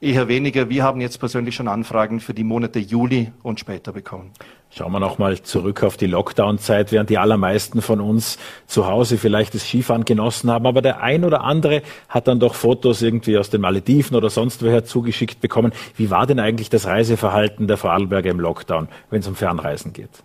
eher 0.02 0.28
weniger. 0.28 0.70
Wir 0.70 0.84
haben 0.84 1.02
jetzt 1.02 1.20
persönlich 1.20 1.56
schon 1.56 1.68
Anfragen 1.68 2.20
für 2.20 2.34
die 2.34 2.44
Monate 2.44 2.80
Juli 2.80 3.32
und 3.44 3.60
später 3.60 3.92
bekommen. 3.92 4.32
Schauen 4.70 4.92
wir 4.92 5.00
nochmal 5.00 5.42
zurück 5.42 5.84
auf 5.84 5.96
die 5.96 6.08
Lockdown-Zeit, 6.08 6.92
während 6.92 7.10
die 7.10 7.18
allermeisten 7.18 7.82
von 7.82 8.02
uns 8.02 8.38
zu 8.68 8.88
Hause 8.88 9.18
vielleicht 9.18 9.54
das 9.54 9.64
Skifahren 9.64 10.04
genossen 10.04 10.52
haben. 10.52 10.66
Aber 10.66 10.82
der 10.82 11.02
ein 11.02 11.24
oder 11.24 11.44
andere 11.44 11.82
hat 12.10 12.28
dann 12.28 12.40
doch 12.40 12.56
Fotos 12.56 13.02
irgendwie 13.02 13.38
aus 13.38 13.50
den 13.50 13.62
Malediven 13.62 14.18
oder 14.18 14.30
sonst 14.30 14.64
woher 14.64 14.84
zugeschickt 14.84 15.40
bekommen. 15.40 15.72
Wie 15.96 16.10
war 16.10 16.28
denn 16.28 16.40
eigentlich 16.40 16.70
das 16.70 16.86
Reiseverhalten 16.88 17.68
der 17.68 17.78
Vorarlberger 17.78 18.32
im 18.32 18.40
Lockdown, 18.40 18.90
wenn 19.10 19.22
es 19.22 19.28
um 19.28 19.36
Fernreisen 19.36 19.94
geht? 19.94 20.24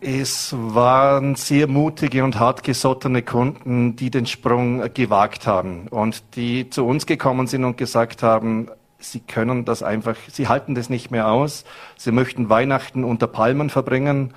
Es 0.00 0.54
waren 0.58 1.36
sehr 1.36 1.68
mutige 1.68 2.22
und 2.22 2.38
hartgesottene 2.38 3.22
Kunden, 3.22 3.96
die 3.96 4.10
den 4.10 4.26
Sprung 4.26 4.92
gewagt 4.92 5.46
haben 5.46 5.88
und 5.88 6.36
die 6.36 6.68
zu 6.68 6.86
uns 6.86 7.06
gekommen 7.06 7.46
sind 7.46 7.64
und 7.64 7.78
gesagt 7.78 8.22
haben, 8.22 8.68
sie 8.98 9.20
können 9.20 9.64
das 9.64 9.82
einfach, 9.82 10.16
sie 10.30 10.48
halten 10.48 10.74
das 10.74 10.90
nicht 10.90 11.10
mehr 11.10 11.28
aus. 11.28 11.64
Sie 11.96 12.12
möchten 12.12 12.50
Weihnachten 12.50 13.04
unter 13.04 13.26
Palmen 13.26 13.70
verbringen. 13.70 14.34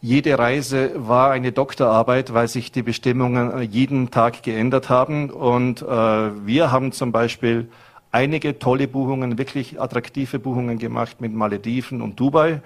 Jede 0.00 0.36
Reise 0.36 0.90
war 0.96 1.30
eine 1.30 1.52
Doktorarbeit, 1.52 2.34
weil 2.34 2.48
sich 2.48 2.72
die 2.72 2.82
Bestimmungen 2.82 3.52
äh, 3.52 3.60
jeden 3.62 4.10
Tag 4.10 4.42
geändert 4.42 4.88
haben. 4.88 5.30
Und 5.30 5.82
äh, 5.82 5.86
wir 5.86 6.72
haben 6.72 6.90
zum 6.92 7.12
Beispiel 7.12 7.68
einige 8.10 8.58
tolle 8.58 8.88
Buchungen, 8.88 9.38
wirklich 9.38 9.80
attraktive 9.80 10.38
Buchungen 10.40 10.78
gemacht 10.78 11.20
mit 11.20 11.32
Malediven 11.34 12.00
und 12.00 12.18
Dubai. 12.18 12.62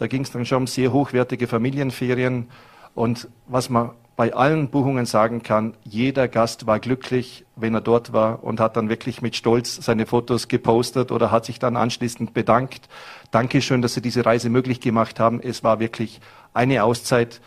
Da 0.00 0.06
ging 0.06 0.22
es 0.22 0.30
dann 0.30 0.46
schon 0.46 0.62
um 0.62 0.66
sehr 0.66 0.94
hochwertige 0.94 1.46
Familienferien. 1.46 2.48
Und 2.94 3.28
was 3.46 3.68
man 3.68 3.90
bei 4.16 4.32
allen 4.32 4.70
Buchungen 4.70 5.04
sagen 5.04 5.42
kann, 5.42 5.74
jeder 5.84 6.26
Gast 6.26 6.66
war 6.66 6.80
glücklich, 6.80 7.44
wenn 7.54 7.74
er 7.74 7.82
dort 7.82 8.14
war 8.14 8.42
und 8.42 8.60
hat 8.60 8.78
dann 8.78 8.88
wirklich 8.88 9.20
mit 9.20 9.36
Stolz 9.36 9.76
seine 9.76 10.06
Fotos 10.06 10.48
gepostet 10.48 11.12
oder 11.12 11.30
hat 11.30 11.44
sich 11.44 11.58
dann 11.58 11.76
anschließend 11.76 12.32
bedankt. 12.32 12.88
Dankeschön, 13.30 13.82
dass 13.82 13.92
Sie 13.92 14.00
diese 14.00 14.24
Reise 14.24 14.48
möglich 14.48 14.80
gemacht 14.80 15.20
haben. 15.20 15.38
Es 15.38 15.62
war 15.64 15.80
wirklich 15.80 16.22
eine 16.54 16.82
Auszeit. 16.82 17.42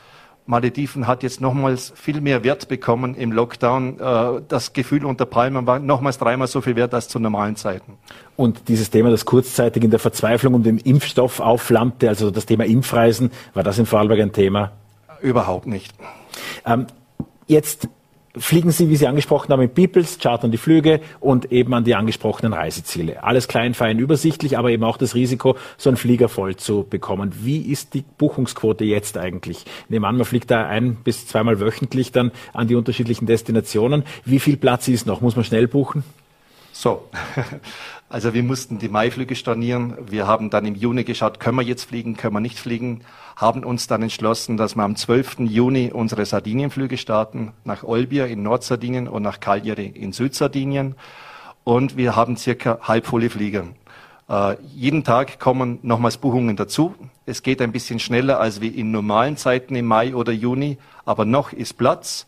Malediven 0.46 1.08
hat 1.08 1.24
jetzt 1.24 1.40
nochmals 1.40 1.94
viel 1.96 2.20
mehr 2.20 2.44
Wert 2.44 2.68
bekommen 2.68 3.16
im 3.16 3.32
Lockdown. 3.32 4.00
Äh, 4.00 4.42
das 4.48 4.74
Gefühl 4.74 5.06
unter 5.06 5.26
Palmen 5.26 5.66
war 5.66 5.80
nochmals 5.80 6.18
dreimal 6.18 6.48
so 6.48 6.62
viel 6.62 6.76
wert 6.76 6.94
als 6.94 7.08
zu 7.08 7.20
normalen 7.20 7.56
Zeiten. 7.56 7.98
Und 8.36 8.68
dieses 8.68 8.90
Thema, 8.90 9.10
das 9.10 9.26
kurzzeitig 9.26 9.84
in 9.84 9.90
der 9.90 10.00
Verzweiflung 10.00 10.54
um 10.54 10.64
den 10.64 10.78
Impfstoff 10.78 11.40
aufflammte, 11.40 12.10
also 12.10 12.30
das 12.32 12.46
Thema 12.46 12.66
Impfreisen, 12.66 13.32
war 13.54 13.64
das 13.64 13.80
in 13.80 13.86
Vorarlberg 13.86 14.20
ein 14.20 14.34
Thema? 14.34 14.72
Überhaupt 15.22 15.68
nicht. 15.68 15.94
Ähm, 16.66 16.88
jetzt 17.48 17.88
fliegen 18.36 18.72
Sie, 18.72 18.90
wie 18.90 18.96
Sie 18.96 19.08
angesprochen 19.08 19.52
haben, 19.52 19.60
mit 19.60 19.76
Peoples, 19.76 20.18
chartern 20.20 20.52
die 20.52 20.58
Flüge 20.58 21.02
und 21.20 21.52
eben 21.52 21.74
an 21.74 21.84
die 21.84 21.96
angesprochenen 21.96 22.54
Reiseziele. 22.54 23.24
Alles 23.24 23.48
klein, 23.48 23.74
fein, 23.74 24.00
übersichtlich, 24.00 24.58
aber 24.58 24.72
eben 24.72 24.84
auch 24.84 24.98
das 24.98 25.16
Risiko, 25.16 25.56
so 25.78 25.90
einen 25.90 25.98
Flieger 25.98 26.30
voll 26.30 26.56
zu 26.56 26.86
bekommen. 26.90 27.32
Wie 27.42 27.62
ist 27.62 27.94
die 27.94 28.04
Buchungsquote 28.18 28.84
jetzt 28.86 29.18
eigentlich? 29.18 29.66
Nehmen 29.90 30.06
an, 30.06 30.18
man 30.18 30.26
fliegt 30.26 30.50
da 30.50 30.66
ein 30.66 30.96
bis 30.96 31.28
zweimal 31.28 31.60
wöchentlich 31.60 32.12
dann 32.12 32.32
an 32.54 32.68
die 32.68 32.76
unterschiedlichen 32.76 33.28
Destinationen. 33.28 34.04
Wie 34.26 34.40
viel 34.40 34.58
Platz 34.58 34.88
ist 34.88 35.06
noch? 35.06 35.22
Muss 35.22 35.36
man 35.36 35.46
schnell 35.46 35.68
buchen? 35.68 36.04
So, 36.84 37.08
also 38.10 38.34
wir 38.34 38.44
mussten 38.44 38.78
die 38.78 38.90
Maiflüge 38.90 39.38
stornieren. 39.38 39.94
Wir 40.10 40.28
haben 40.28 40.50
dann 40.50 40.66
im 40.66 40.76
Juni 40.76 41.06
geschaut, 41.06 41.40
können 41.40 41.56
wir 41.56 41.64
jetzt 41.64 41.86
fliegen, 41.86 42.18
können 42.18 42.34
wir 42.34 42.42
nicht 42.42 42.60
fliegen 42.60 43.06
haben 43.38 43.64
uns 43.64 43.88
dann 43.88 44.04
entschlossen, 44.04 44.58
dass 44.58 44.76
wir 44.76 44.84
am 44.84 44.98
12. 44.98 45.40
Juni 45.40 45.92
unsere 45.94 46.26
Sardinienflüge 46.26 46.98
starten, 46.98 47.54
nach 47.64 47.84
Olbia 47.84 48.26
in 48.26 48.44
Nordsardinien 48.44 49.08
und 49.08 49.24
nach 49.24 49.40
Cagliari 49.40 49.88
in 49.88 50.12
Südsardinien. 50.12 50.96
Und 51.64 51.96
wir 51.98 52.18
haben 52.18 52.36
circa 52.36 52.80
halbvolle 52.82 53.30
Flieger. 53.30 53.68
Äh, 54.30 54.58
jeden 54.76 55.04
Tag 55.04 55.40
kommen 55.40 55.80
nochmals 55.84 56.18
Buchungen 56.18 56.58
dazu. 56.58 56.94
Es 57.26 57.44
geht 57.44 57.62
ein 57.62 57.72
bisschen 57.72 58.00
schneller 58.00 58.40
als 58.42 58.60
wie 58.60 58.68
in 58.68 58.92
normalen 58.92 59.38
Zeiten 59.38 59.76
im 59.76 59.86
Mai 59.86 60.14
oder 60.14 60.34
Juni, 60.34 60.78
aber 61.06 61.24
noch 61.26 61.54
ist 61.54 61.78
Platz. 61.78 62.28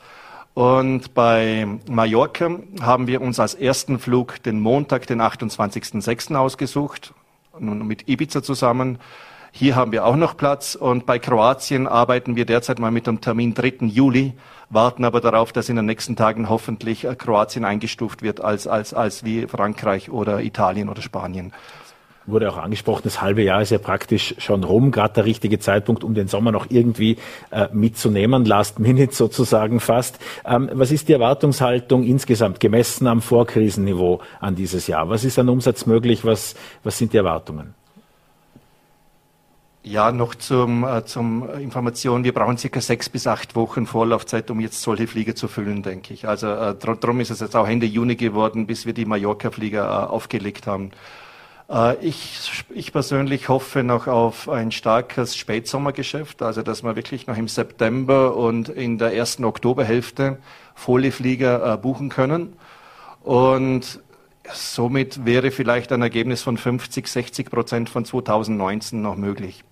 Und 0.55 1.13
bei 1.13 1.67
Mallorca 1.89 2.49
haben 2.81 3.07
wir 3.07 3.19
uns 3.19 3.41
als 3.41 3.55
ersten 3.55 3.99
Flug 3.99 4.41
den 4.41 4.61
Montag, 4.61 5.05
den 5.05 5.21
28.06. 5.21 6.33
ausgesucht, 6.33 7.13
nun 7.59 7.85
mit 7.85 8.07
Ibiza 8.07 8.41
zusammen. 8.41 8.99
Hier 9.51 9.75
haben 9.75 9.91
wir 9.91 10.05
auch 10.05 10.15
noch 10.15 10.37
Platz 10.37 10.75
und 10.75 11.05
bei 11.05 11.19
Kroatien 11.19 11.87
arbeiten 11.87 12.37
wir 12.37 12.45
derzeit 12.45 12.79
mal 12.79 12.89
mit 12.89 13.05
dem 13.05 13.19
Termin 13.19 13.53
3. 13.53 13.85
Juli, 13.87 14.31
warten 14.69 15.03
aber 15.03 15.19
darauf, 15.19 15.51
dass 15.51 15.67
in 15.67 15.75
den 15.75 15.87
nächsten 15.87 16.15
Tagen 16.15 16.47
hoffentlich 16.47 17.03
äh, 17.03 17.15
Kroatien 17.15 17.65
eingestuft 17.65 18.21
wird 18.21 18.39
als, 18.39 18.65
als, 18.65 18.93
als 18.93 19.25
wie 19.25 19.47
Frankreich 19.47 20.09
oder 20.09 20.41
Italien 20.41 20.87
oder 20.87 21.01
Spanien 21.01 21.51
wurde 22.27 22.49
auch 22.49 22.57
angesprochen, 22.57 23.01
das 23.03 23.21
halbe 23.21 23.43
Jahr 23.43 23.61
ist 23.61 23.69
ja 23.69 23.77
praktisch 23.77 24.35
schon 24.37 24.63
rum, 24.63 24.91
gerade 24.91 25.13
der 25.15 25.25
richtige 25.25 25.59
Zeitpunkt, 25.59 26.03
um 26.03 26.13
den 26.13 26.27
Sommer 26.27 26.51
noch 26.51 26.67
irgendwie 26.69 27.17
äh, 27.51 27.67
mitzunehmen, 27.71 28.45
last 28.45 28.79
minute 28.79 29.13
sozusagen 29.15 29.79
fast. 29.79 30.19
Ähm, 30.45 30.69
was 30.73 30.91
ist 30.91 31.07
die 31.07 31.13
Erwartungshaltung 31.13 32.03
insgesamt 32.03 32.59
gemessen 32.59 33.07
am 33.07 33.21
Vorkrisenniveau 33.21 34.21
an 34.39 34.55
dieses 34.55 34.87
Jahr? 34.87 35.09
Was 35.09 35.23
ist 35.23 35.37
an 35.39 35.49
Umsatz 35.49 35.85
möglich? 35.85 36.25
Was, 36.25 36.55
was 36.83 36.97
sind 36.97 37.13
die 37.13 37.17
Erwartungen? 37.17 37.73
Ja, 39.87 40.11
noch 40.11 40.33
zum, 40.33 40.83
äh, 40.83 41.05
zum 41.05 41.47
Information. 41.59 42.23
Wir 42.23 42.33
brauchen 42.33 42.57
circa 42.57 42.81
sechs 42.81 43.07
bis 43.07 43.27
acht 43.27 43.55
Wochen 43.55 43.85
Vorlaufzeit, 43.85 44.49
um 44.49 44.59
jetzt 44.59 44.81
solche 44.81 45.05
Flieger 45.05 45.35
zu 45.35 45.47
füllen, 45.47 45.83
denke 45.83 46.11
ich. 46.11 46.27
Also 46.27 46.47
äh, 46.47 46.73
darum 46.73 47.19
ist 47.19 47.29
es 47.29 47.39
jetzt 47.39 47.55
auch 47.55 47.67
Ende 47.67 47.85
Juni 47.85 48.15
geworden, 48.15 48.65
bis 48.65 48.87
wir 48.87 48.93
die 48.93 49.05
Mallorca-Flieger 49.05 49.83
äh, 49.83 50.11
aufgelegt 50.11 50.65
haben. 50.65 50.89
Äh, 51.69 51.95
ich, 52.05 52.65
ich 52.73 52.91
persönlich 52.91 53.49
hoffe 53.49 53.83
noch 53.83 54.07
auf 54.07 54.49
ein 54.49 54.71
starkes 54.71 55.35
Spätsommergeschäft, 55.35 56.41
also 56.41 56.61
dass 56.61 56.83
wir 56.83 56.95
wirklich 56.95 57.27
noch 57.27 57.37
im 57.37 57.47
September 57.47 58.35
und 58.35 58.69
in 58.69 58.97
der 58.97 59.13
ersten 59.13 59.45
Oktoberhälfte 59.45 60.37
Folieflieger 60.75 61.73
äh, 61.73 61.77
buchen 61.77 62.09
können. 62.09 62.53
Und 63.23 64.01
somit 64.53 65.25
wäre 65.25 65.51
vielleicht 65.51 65.91
ein 65.91 66.01
Ergebnis 66.01 66.43
von 66.43 66.57
50, 66.57 67.07
60 67.07 67.49
Prozent 67.49 67.89
von 67.89 68.05
2019 68.05 69.01
noch 69.01 69.15
möglich. 69.15 69.63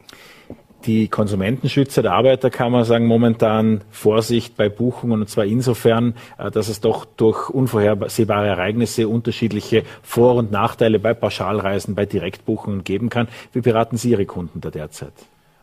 Die 0.86 1.08
Konsumentenschützer 1.08 2.02
der 2.02 2.12
Arbeiterkammer 2.12 2.84
sagen 2.84 3.06
momentan 3.06 3.82
Vorsicht 3.90 4.58
bei 4.58 4.68
Buchungen 4.68 5.22
und 5.22 5.30
zwar 5.30 5.46
insofern, 5.46 6.16
äh, 6.38 6.52
dass 6.52 6.68
es 6.68 6.82
doch 6.82 7.06
durch 7.06 7.50
unvorhersehbare 7.50 8.48
Ereignisse 8.48 9.08
unterschiedliche 9.08 9.84
Vor- 10.02 10.36
und 10.36 10.52
Nachteile 10.52 11.00
bei 11.00 11.14
Pauschalreisen, 11.14 11.96
bei 11.96 12.06
Direktbuchungen 12.06 12.84
geben 12.84 13.10
kann. 13.10 13.30
Wie 13.54 13.62
beraten 13.62 13.96
Sie 13.96 14.12
Ihre 14.12 14.26
Kunden 14.26 14.60
da 14.60 14.72
derzeit? 14.72 15.14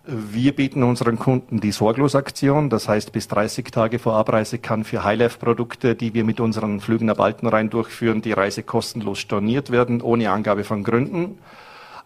Wir 0.06 0.56
bieten 0.56 0.82
unseren 0.82 1.18
Kunden 1.18 1.60
die 1.60 1.72
Sorglosaktion. 1.72 2.70
Das 2.70 2.88
heißt, 2.88 3.12
bis 3.12 3.28
30 3.28 3.70
Tage 3.70 3.98
vor 3.98 4.14
Abreise 4.14 4.58
kann 4.58 4.84
für 4.84 5.04
Highlife-Produkte, 5.04 5.94
die 5.94 6.14
wir 6.14 6.24
mit 6.24 6.40
unseren 6.40 6.80
Flügen 6.80 7.06
nach 7.06 7.16
Baltenrhein 7.16 7.68
durchführen, 7.68 8.22
die 8.22 8.32
Reise 8.32 8.62
kostenlos 8.62 9.18
storniert 9.18 9.70
werden, 9.70 10.00
ohne 10.00 10.30
Angabe 10.30 10.64
von 10.64 10.82
Gründen. 10.82 11.38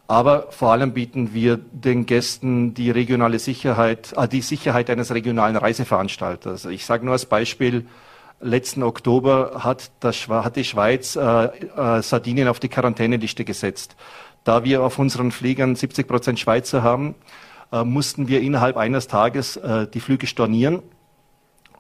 Aber 0.07 0.49
vor 0.51 0.73
allem 0.73 0.93
bieten 0.93 1.33
wir 1.33 1.57
den 1.57 2.05
Gästen 2.05 2.75
die 2.75 2.91
regionale 2.91 3.39
Sicherheit, 3.39 4.13
äh, 4.17 4.29
die 4.29 4.43
Sicherheit 4.43 4.91
eines 4.91 5.13
regionalen 5.15 5.57
Reiseveranstalters. 5.57 6.67
Ich 6.67 6.85
sage 6.85 7.05
nur 7.05 7.13
als 7.13 7.27
Beispiel, 7.27 7.87
letzten 8.41 8.83
Oktober 8.83 9.65
hat, 9.65 9.91
das, 10.01 10.29
hat 10.29 10.57
die 10.57 10.65
Schweiz 10.65 11.17
äh, 11.17 11.47
äh, 11.47 12.03
Sardinien 12.03 12.49
auf 12.49 12.61
die 12.61 12.69
Quarantäneliste 12.69 13.45
gesetzt. 13.45 13.97
Da 14.45 14.65
wir 14.65 14.83
auf 14.83 14.99
unseren 14.99 15.33
Fliegern 15.33 15.75
70 15.75 16.07
Prozent 16.07 16.39
Schweizer 16.39 16.83
haben, 16.83 17.15
äh, 17.73 17.83
mussten 17.83 18.29
wir 18.29 18.43
innerhalb 18.43 18.77
eines 18.77 19.09
Tages 19.09 19.57
äh, 19.57 19.87
die 19.87 20.01
Flüge 20.01 20.27
stornieren 20.27 20.83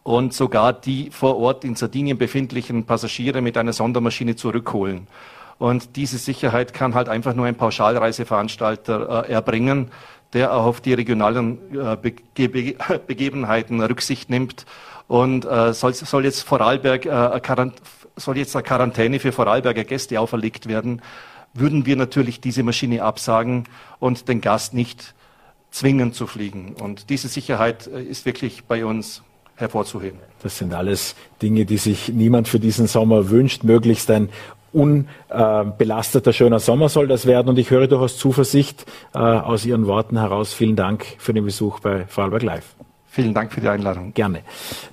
und 0.02 0.32
sogar 0.32 0.72
die 0.72 1.10
vor 1.10 1.36
Ort 1.36 1.64
in 1.64 1.76
Sardinien 1.76 2.16
befindlichen 2.16 2.84
Passagiere 2.84 3.42
mit 3.42 3.58
einer 3.58 3.74
Sondermaschine 3.74 4.34
zurückholen. 4.36 5.08
Und 5.58 5.96
diese 5.96 6.18
Sicherheit 6.18 6.74
kann 6.74 6.94
halt 6.94 7.08
einfach 7.08 7.34
nur 7.34 7.46
ein 7.46 7.54
Pauschalreiseveranstalter 7.54 9.28
äh, 9.28 9.32
erbringen, 9.32 9.90
der 10.32 10.52
auch 10.52 10.64
auf 10.64 10.80
die 10.80 10.94
regionalen 10.94 11.58
äh, 11.72 11.96
Bege 11.96 12.76
Begebenheiten 13.06 13.80
Rücksicht 13.80 14.30
nimmt. 14.30 14.66
Und 15.06 15.44
äh, 15.44 15.72
soll, 15.72 15.94
soll, 15.94 16.24
jetzt 16.24 16.42
Vorarlberg, 16.42 17.06
äh, 17.06 17.70
soll 18.16 18.38
jetzt 18.38 18.56
eine 18.56 18.62
Quarantäne 18.62 19.20
für 19.20 19.32
Vorarlberger 19.32 19.84
Gäste 19.84 20.20
auferlegt 20.20 20.66
werden, 20.66 21.02
würden 21.52 21.86
wir 21.86 21.96
natürlich 21.96 22.40
diese 22.40 22.62
Maschine 22.62 23.02
absagen 23.02 23.64
und 24.00 24.28
den 24.28 24.40
Gast 24.40 24.74
nicht 24.74 25.14
zwingen 25.70 26.12
zu 26.12 26.26
fliegen. 26.26 26.74
Und 26.80 27.10
diese 27.10 27.28
Sicherheit 27.28 27.86
äh, 27.86 28.02
ist 28.02 28.26
wirklich 28.26 28.64
bei 28.64 28.84
uns 28.84 29.22
hervorzuheben. 29.56 30.18
Das 30.42 30.58
sind 30.58 30.74
alles 30.74 31.14
Dinge, 31.40 31.64
die 31.64 31.76
sich 31.76 32.08
niemand 32.08 32.48
für 32.48 32.58
diesen 32.58 32.86
Sommer 32.86 33.30
wünscht. 33.30 33.62
Möglichst 33.62 34.10
ein 34.10 34.30
unbelasteter, 34.74 36.32
schöner 36.32 36.58
Sommer 36.58 36.88
soll 36.88 37.06
das 37.06 37.26
werden. 37.26 37.48
Und 37.48 37.58
ich 37.58 37.70
höre 37.70 37.86
durchaus 37.86 38.18
Zuversicht 38.18 38.84
äh, 39.14 39.18
aus 39.18 39.64
Ihren 39.64 39.86
Worten 39.86 40.18
heraus. 40.18 40.52
Vielen 40.52 40.76
Dank 40.76 41.06
für 41.18 41.32
den 41.32 41.44
Besuch 41.44 41.80
bei 41.80 42.06
Vorarlberg 42.06 42.42
Live. 42.42 42.74
Vielen 43.06 43.32
Dank 43.32 43.52
für 43.52 43.60
die 43.60 43.68
Einladung. 43.68 44.12
Gerne. 44.12 44.40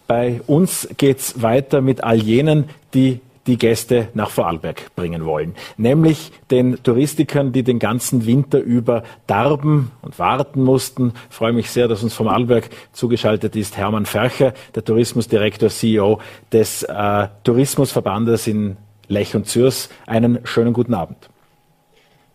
Bei 0.06 0.42
uns 0.46 0.88
geht's 0.98 1.42
weiter 1.42 1.82
mit 1.82 2.04
all 2.04 2.18
jenen, 2.18 2.66
die 2.94 3.20
die 3.48 3.58
Gäste 3.58 4.10
nach 4.14 4.30
Vorarlberg 4.30 4.96
bringen 4.96 5.26
wollen. 5.26 5.56
Nämlich 5.78 6.32
den 6.52 6.84
Touristikern, 6.84 7.52
die 7.52 7.64
den 7.64 7.80
ganzen 7.80 8.26
Winter 8.26 8.60
über 8.60 9.04
darben 9.26 9.92
und 10.02 10.20
warten 10.20 10.64
mussten. 10.64 11.14
Ich 11.30 11.36
freue 11.36 11.54
mich 11.54 11.72
sehr, 11.72 11.88
dass 11.88 12.04
uns 12.04 12.14
vom 12.14 12.28
Arlberg 12.28 12.70
zugeschaltet 12.94 13.56
ist 13.56 13.78
Hermann 13.78 14.06
Fercher, 14.06 14.54
der 14.76 14.86
Tourismusdirektor, 14.86 15.70
CEO 15.70 16.20
des 16.52 16.84
äh, 16.84 17.28
Tourismusverbandes 17.44 18.48
in 18.48 18.78
Lech 19.12 19.36
und 19.36 19.46
Zürs. 19.46 19.90
Einen 20.08 20.40
schönen 20.46 20.74
guten 20.74 20.94
Abend. 20.94 21.30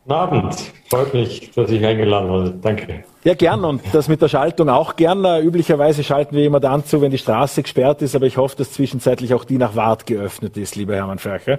Guten 0.04 0.14
Abend. 0.14 0.54
Freut 0.88 1.14
mich, 1.14 1.50
dass 1.50 1.70
ich 1.70 1.84
eingeladen 1.84 2.28
wurde. 2.28 2.54
Danke. 2.62 3.02
Ja, 3.24 3.34
gern. 3.34 3.64
Und 3.64 3.82
das 3.92 4.06
mit 4.06 4.22
der 4.22 4.28
Schaltung 4.28 4.68
auch 4.68 4.94
gern. 4.94 5.24
Üblicherweise 5.42 6.04
schalten 6.04 6.36
wir 6.36 6.44
immer 6.44 6.60
dann 6.60 6.84
zu, 6.84 7.00
wenn 7.00 7.10
die 7.10 7.18
Straße 7.18 7.62
gesperrt 7.62 8.02
ist. 8.02 8.14
Aber 8.14 8.26
ich 8.26 8.36
hoffe, 8.36 8.56
dass 8.56 8.72
zwischenzeitlich 8.72 9.34
auch 9.34 9.44
die 9.44 9.58
nach 9.58 9.74
Wart 9.74 10.06
geöffnet 10.06 10.56
ist, 10.56 10.76
lieber 10.76 10.94
Hermann 10.94 11.18
Fercher. 11.18 11.58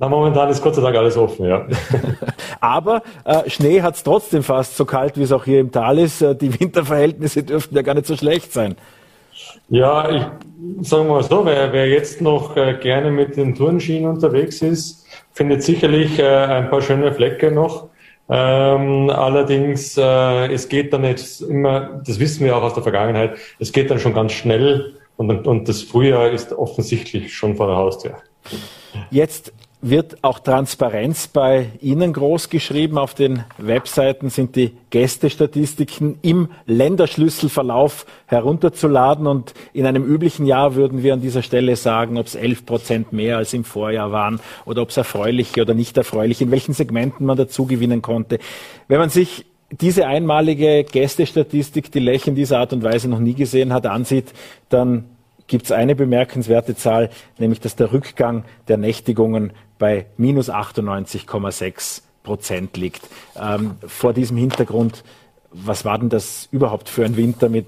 Na, 0.00 0.08
momentan 0.08 0.48
ist 0.48 0.62
Gott 0.62 0.74
sei 0.74 0.82
Dank 0.82 0.96
alles 0.96 1.16
offen, 1.16 1.46
ja. 1.46 1.66
Aber 2.60 3.02
äh, 3.24 3.48
Schnee 3.50 3.82
hat 3.82 3.96
es 3.96 4.02
trotzdem 4.02 4.42
fast 4.42 4.76
so 4.76 4.86
kalt, 4.86 5.18
wie 5.18 5.22
es 5.22 5.30
auch 5.30 5.44
hier 5.44 5.60
im 5.60 5.70
Tal 5.70 5.98
ist. 5.98 6.22
Äh, 6.22 6.34
die 6.34 6.58
Winterverhältnisse 6.58 7.42
dürften 7.42 7.76
ja 7.76 7.82
gar 7.82 7.94
nicht 7.94 8.06
so 8.06 8.16
schlecht 8.16 8.52
sein. 8.52 8.76
Ja, 9.70 10.10
ich 10.10 10.88
sage 10.88 11.04
mal 11.04 11.22
so, 11.22 11.46
wer, 11.46 11.72
wer 11.72 11.88
jetzt 11.88 12.20
noch 12.20 12.56
äh, 12.56 12.74
gerne 12.74 13.12
mit 13.12 13.36
den 13.36 13.54
Turnschienen 13.54 14.10
unterwegs 14.10 14.62
ist, 14.62 15.06
findet 15.32 15.62
sicherlich 15.62 16.18
äh, 16.18 16.26
ein 16.26 16.70
paar 16.70 16.82
schöne 16.82 17.12
Flecke 17.12 17.52
noch. 17.52 17.88
Ähm, 18.28 19.10
allerdings, 19.10 19.96
äh, 19.96 20.52
es 20.52 20.68
geht 20.68 20.92
dann 20.92 21.04
jetzt 21.04 21.40
immer, 21.42 22.02
das 22.04 22.18
wissen 22.18 22.44
wir 22.44 22.56
auch 22.56 22.62
aus 22.62 22.74
der 22.74 22.82
Vergangenheit, 22.82 23.38
es 23.60 23.70
geht 23.70 23.90
dann 23.90 24.00
schon 24.00 24.12
ganz 24.12 24.32
schnell 24.32 24.96
und, 25.16 25.46
und 25.46 25.68
das 25.68 25.82
Frühjahr 25.82 26.30
ist 26.30 26.52
offensichtlich 26.52 27.32
schon 27.32 27.56
vor 27.56 27.68
der 27.68 27.76
Haustür. 27.76 28.16
Jetzt 29.10 29.52
wird 29.82 30.18
auch 30.22 30.38
Transparenz 30.40 31.28
bei 31.28 31.70
Ihnen 31.80 32.12
groß 32.12 32.50
geschrieben. 32.50 32.98
Auf 32.98 33.14
den 33.14 33.44
Webseiten 33.56 34.28
sind 34.28 34.56
die 34.56 34.72
Gästestatistiken 34.90 36.18
im 36.22 36.48
Länderschlüsselverlauf 36.66 38.04
herunterzuladen. 38.26 39.26
Und 39.26 39.54
in 39.72 39.86
einem 39.86 40.04
üblichen 40.04 40.44
Jahr 40.44 40.74
würden 40.74 41.02
wir 41.02 41.14
an 41.14 41.22
dieser 41.22 41.42
Stelle 41.42 41.76
sagen, 41.76 42.18
ob 42.18 42.26
es 42.26 42.34
11 42.34 42.66
Prozent 42.66 43.12
mehr 43.12 43.38
als 43.38 43.54
im 43.54 43.64
Vorjahr 43.64 44.12
waren 44.12 44.40
oder 44.66 44.82
ob 44.82 44.90
es 44.90 44.96
erfreuliche 44.96 45.62
oder 45.62 45.74
nicht 45.74 45.96
erfreuliche, 45.96 46.44
in 46.44 46.50
welchen 46.50 46.74
Segmenten 46.74 47.24
man 47.24 47.38
dazu 47.38 47.66
gewinnen 47.66 48.02
konnte. 48.02 48.38
Wenn 48.88 48.98
man 48.98 49.10
sich 49.10 49.46
diese 49.70 50.06
einmalige 50.06 50.84
Gästestatistik, 50.84 51.92
die 51.92 52.00
Lech 52.00 52.26
in 52.26 52.34
dieser 52.34 52.58
Art 52.58 52.72
und 52.72 52.82
Weise 52.82 53.08
noch 53.08 53.20
nie 53.20 53.34
gesehen 53.34 53.72
hat, 53.72 53.86
ansieht, 53.86 54.32
dann 54.68 55.04
gibt 55.50 55.66
es 55.66 55.72
eine 55.72 55.94
bemerkenswerte 55.94 56.74
Zahl, 56.76 57.10
nämlich 57.36 57.60
dass 57.60 57.76
der 57.76 57.92
Rückgang 57.92 58.44
der 58.68 58.78
Nächtigungen 58.78 59.52
bei 59.78 60.06
minus 60.16 60.48
98,6 60.48 62.00
Prozent 62.22 62.76
liegt. 62.76 63.02
Ähm, 63.38 63.72
vor 63.86 64.12
diesem 64.12 64.36
Hintergrund, 64.36 65.02
was 65.50 65.84
war 65.84 65.98
denn 65.98 66.08
das 66.08 66.48
überhaupt 66.52 66.88
für 66.88 67.04
ein 67.04 67.16
Winter 67.16 67.48
mit 67.48 67.66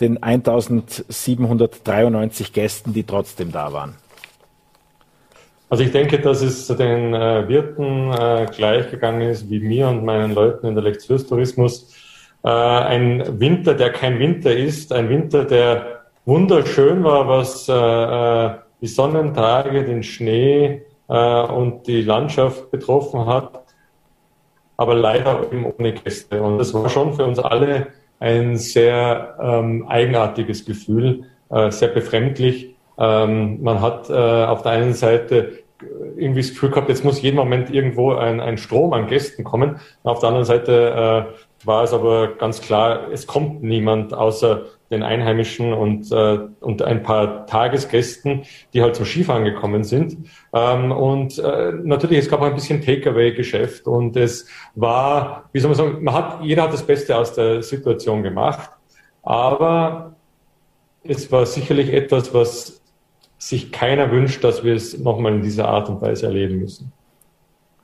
den 0.00 0.22
1793 0.22 2.52
Gästen, 2.52 2.92
die 2.92 3.04
trotzdem 3.04 3.50
da 3.50 3.72
waren? 3.72 3.94
Also 5.70 5.84
ich 5.84 5.92
denke, 5.92 6.18
dass 6.18 6.42
es 6.42 6.66
den 6.66 7.14
äh, 7.14 7.48
Wirten 7.48 8.12
äh, 8.12 8.46
gleich 8.54 8.90
gegangen 8.90 9.22
ist 9.22 9.48
wie 9.48 9.60
mir 9.60 9.88
und 9.88 10.04
meinen 10.04 10.34
Leuten 10.34 10.66
in 10.66 10.74
der 10.74 10.84
Lechtsfürstourismus. 10.84 11.94
Äh, 12.44 12.50
ein 12.50 13.40
Winter, 13.40 13.72
der 13.72 13.90
kein 13.90 14.18
Winter 14.18 14.54
ist, 14.54 14.92
ein 14.92 15.08
Winter, 15.08 15.46
der 15.46 15.91
wunderschön 16.24 17.04
war, 17.04 17.28
was 17.28 17.68
äh, 17.68 17.72
äh, 17.72 18.54
die 18.80 18.86
Sonnentage, 18.86 19.84
den 19.84 20.02
Schnee 20.02 20.82
äh, 21.08 21.42
und 21.42 21.86
die 21.86 22.02
Landschaft 22.02 22.70
betroffen 22.70 23.26
hat, 23.26 23.62
aber 24.76 24.94
leider 24.94 25.44
eben 25.52 25.66
ohne 25.66 25.92
Gäste. 25.92 26.42
Und 26.42 26.58
das 26.58 26.74
war 26.74 26.88
schon 26.88 27.14
für 27.14 27.24
uns 27.24 27.38
alle 27.38 27.88
ein 28.20 28.56
sehr 28.56 29.36
ähm, 29.40 29.86
eigenartiges 29.88 30.64
Gefühl, 30.64 31.24
äh, 31.50 31.70
sehr 31.70 31.88
befremdlich. 31.88 32.74
Ähm, 32.98 33.62
man 33.62 33.80
hat 33.80 34.10
äh, 34.10 34.12
auf 34.12 34.62
der 34.62 34.72
einen 34.72 34.94
Seite 34.94 35.58
irgendwie 36.16 36.42
das 36.42 36.50
Gefühl 36.50 36.70
gehabt, 36.70 36.88
jetzt 36.88 37.04
muss 37.04 37.22
jeden 37.22 37.36
Moment 37.36 37.70
irgendwo 37.70 38.12
ein, 38.12 38.40
ein 38.40 38.58
Strom 38.58 38.92
an 38.92 39.08
Gästen 39.08 39.42
kommen. 39.42 39.80
Auf 40.04 40.20
der 40.20 40.28
anderen 40.28 40.44
Seite 40.44 41.26
äh, 41.32 41.66
war 41.66 41.82
es 41.82 41.92
aber 41.92 42.28
ganz 42.36 42.60
klar, 42.60 43.10
es 43.12 43.26
kommt 43.26 43.62
niemand 43.62 44.14
außer 44.14 44.62
den 44.92 45.02
Einheimischen 45.02 45.72
und, 45.72 46.12
äh, 46.12 46.38
und 46.60 46.82
ein 46.82 47.02
paar 47.02 47.46
Tagesgästen, 47.46 48.42
die 48.72 48.82
halt 48.82 48.94
zum 48.94 49.06
Skifahren 49.06 49.44
gekommen 49.44 49.82
sind. 49.82 50.28
Ähm, 50.52 50.92
und 50.92 51.38
äh, 51.38 51.72
natürlich, 51.82 52.18
es 52.18 52.28
gab 52.28 52.40
auch 52.40 52.46
ein 52.46 52.54
bisschen 52.54 52.82
Takeaway-Geschäft 52.82 53.86
und 53.86 54.16
es 54.16 54.46
war, 54.74 55.48
wie 55.52 55.60
soll 55.60 55.70
man 55.70 55.76
sagen, 55.76 56.04
man 56.04 56.14
hat, 56.14 56.44
jeder 56.44 56.64
hat 56.64 56.72
das 56.72 56.86
Beste 56.86 57.16
aus 57.16 57.34
der 57.34 57.62
Situation 57.62 58.22
gemacht, 58.22 58.70
aber 59.22 60.14
es 61.02 61.32
war 61.32 61.46
sicherlich 61.46 61.92
etwas, 61.92 62.32
was 62.32 62.80
sich 63.38 63.72
keiner 63.72 64.12
wünscht, 64.12 64.44
dass 64.44 64.62
wir 64.62 64.74
es 64.74 64.96
nochmal 64.98 65.34
in 65.34 65.42
dieser 65.42 65.68
Art 65.68 65.88
und 65.88 66.00
Weise 66.00 66.26
erleben 66.26 66.60
müssen. 66.60 66.92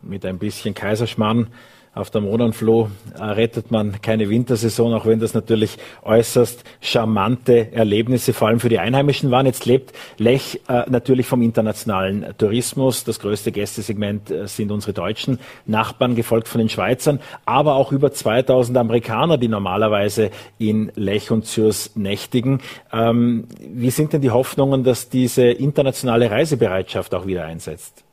Mit 0.02 0.24
ein 0.24 0.38
bisschen 0.38 0.74
Kaiserschmarrn 0.74 1.48
auf 1.94 2.10
der 2.10 2.20
Monanfloh 2.20 2.90
äh, 3.18 3.22
rettet 3.22 3.70
man 3.70 4.00
keine 4.00 4.28
Wintersaison, 4.28 4.94
auch 4.94 5.06
wenn 5.06 5.20
das 5.20 5.34
natürlich 5.34 5.78
äußerst 6.02 6.64
charmante 6.80 7.72
Erlebnisse 7.72 8.32
vor 8.32 8.48
allem 8.48 8.60
für 8.60 8.68
die 8.68 8.78
Einheimischen 8.78 9.30
waren. 9.30 9.46
Jetzt 9.46 9.66
lebt 9.66 9.92
Lech 10.16 10.60
äh, 10.68 10.84
natürlich 10.88 11.26
vom 11.26 11.42
internationalen 11.42 12.34
Tourismus. 12.38 13.04
Das 13.04 13.20
größte 13.20 13.52
Gästesegment 13.52 14.30
äh, 14.30 14.46
sind 14.46 14.70
unsere 14.70 14.92
deutschen 14.92 15.38
Nachbarn, 15.66 16.14
gefolgt 16.14 16.48
von 16.48 16.58
den 16.58 16.68
Schweizern, 16.68 17.20
aber 17.46 17.74
auch 17.74 17.92
über 17.92 18.12
2000 18.12 18.76
Amerikaner, 18.76 19.38
die 19.38 19.48
normalerweise 19.48 20.30
in 20.58 20.92
Lech 20.94 21.30
und 21.30 21.46
Zürs 21.46 21.96
nächtigen. 21.96 22.60
Ähm, 22.92 23.48
wie 23.60 23.90
sind 23.90 24.12
denn 24.12 24.22
die 24.22 24.30
Hoffnungen, 24.30 24.84
dass 24.84 25.08
diese 25.08 25.44
internationale 25.44 26.30
Reisebereitschaft 26.30 27.14
auch 27.14 27.26
wieder 27.26 27.44
einsetzt? 27.44 28.04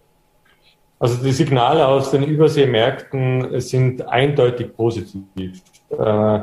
Also 0.98 1.22
die 1.22 1.32
Signale 1.32 1.88
aus 1.88 2.12
den 2.12 2.24
Überseemärkten 2.24 3.60
sind 3.60 4.08
eindeutig 4.08 4.74
positiv. 4.76 5.62
Äh, 5.90 6.40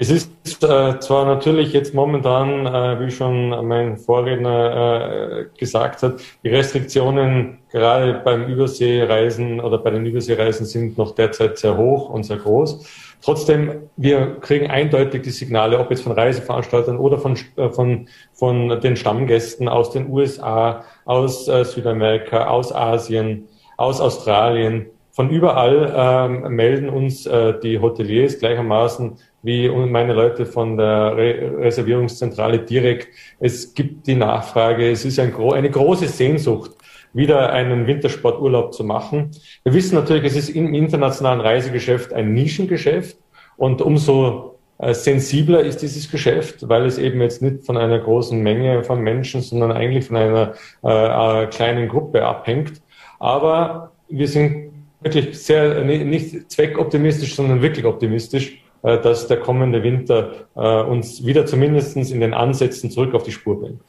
es 0.00 0.10
ist 0.10 0.62
äh, 0.62 1.00
zwar 1.00 1.24
natürlich 1.26 1.72
jetzt 1.72 1.92
momentan, 1.92 2.66
äh, 2.66 3.00
wie 3.00 3.10
schon 3.10 3.66
mein 3.66 3.96
Vorredner 3.96 5.46
gesagt 5.58 6.04
hat, 6.04 6.20
die 6.44 6.48
Restriktionen 6.48 7.58
gerade 7.72 8.22
beim 8.24 8.46
Überseereisen 8.46 9.60
oder 9.60 9.78
bei 9.78 9.90
den 9.90 10.06
Überseereisen 10.06 10.66
sind 10.66 10.96
noch 10.96 11.16
derzeit 11.16 11.58
sehr 11.58 11.76
hoch 11.76 12.08
und 12.08 12.22
sehr 12.22 12.36
groß. 12.36 12.86
Trotzdem, 13.20 13.88
wir 13.96 14.36
kriegen 14.40 14.70
eindeutig 14.70 15.22
die 15.22 15.30
Signale, 15.30 15.80
ob 15.80 15.90
jetzt 15.90 16.04
von 16.04 16.12
Reiseveranstaltern 16.12 16.98
oder 16.98 17.18
von, 17.18 17.36
von, 17.72 18.08
von 18.32 18.80
den 18.80 18.94
Stammgästen 18.94 19.68
aus 19.68 19.90
den 19.90 20.08
USA, 20.08 20.84
aus 21.04 21.46
Südamerika, 21.46 22.46
aus 22.46 22.72
Asien, 22.72 23.48
aus 23.78 24.02
Australien, 24.02 24.86
von 25.12 25.30
überall 25.30 25.92
ähm, 25.96 26.54
melden 26.54 26.90
uns 26.90 27.26
äh, 27.26 27.58
die 27.58 27.80
Hoteliers 27.80 28.38
gleichermaßen 28.38 29.16
wie 29.42 29.68
meine 29.68 30.12
Leute 30.12 30.46
von 30.46 30.76
der 30.76 31.16
Re 31.16 31.52
Reservierungszentrale 31.58 32.58
direkt. 32.58 33.08
Es 33.40 33.72
gibt 33.72 34.06
die 34.06 34.14
Nachfrage, 34.14 34.90
es 34.90 35.04
ist 35.04 35.18
ein 35.18 35.32
gro 35.32 35.52
eine 35.52 35.70
große 35.70 36.06
Sehnsucht, 36.06 36.72
wieder 37.12 37.52
einen 37.52 37.86
Wintersporturlaub 37.86 38.74
zu 38.74 38.84
machen. 38.84 39.30
Wir 39.64 39.74
wissen 39.74 39.94
natürlich, 39.94 40.24
es 40.24 40.36
ist 40.36 40.50
im 40.50 40.74
internationalen 40.74 41.40
Reisegeschäft 41.40 42.12
ein 42.12 42.34
Nischengeschäft 42.34 43.16
und 43.56 43.80
umso 43.80 44.58
äh, 44.78 44.94
sensibler 44.94 45.60
ist 45.60 45.82
dieses 45.82 46.10
Geschäft, 46.10 46.68
weil 46.68 46.84
es 46.86 46.98
eben 46.98 47.20
jetzt 47.20 47.42
nicht 47.42 47.64
von 47.64 47.76
einer 47.76 47.98
großen 47.98 48.40
Menge 48.40 48.84
von 48.84 49.00
Menschen, 49.00 49.40
sondern 49.40 49.72
eigentlich 49.72 50.06
von 50.06 50.16
einer 50.16 50.54
äh, 50.84 51.42
äh 51.42 51.46
kleinen 51.46 51.88
Gruppe 51.88 52.24
abhängt. 52.24 52.80
Aber 53.18 53.92
wir 54.08 54.28
sind 54.28 54.72
wirklich 55.00 55.38
sehr, 55.38 55.84
nicht 55.84 56.50
zweckoptimistisch, 56.50 57.34
sondern 57.34 57.62
wirklich 57.62 57.84
optimistisch, 57.84 58.62
äh, 58.82 59.00
dass 59.00 59.26
der 59.26 59.38
kommende 59.38 59.82
Winter 59.82 60.32
äh, 60.54 60.82
uns 60.82 61.24
wieder 61.24 61.46
zumindest 61.46 61.96
in 61.96 62.20
den 62.20 62.34
Ansätzen 62.34 62.90
zurück 62.90 63.14
auf 63.14 63.22
die 63.22 63.32
Spur 63.32 63.60
bringt. 63.60 63.80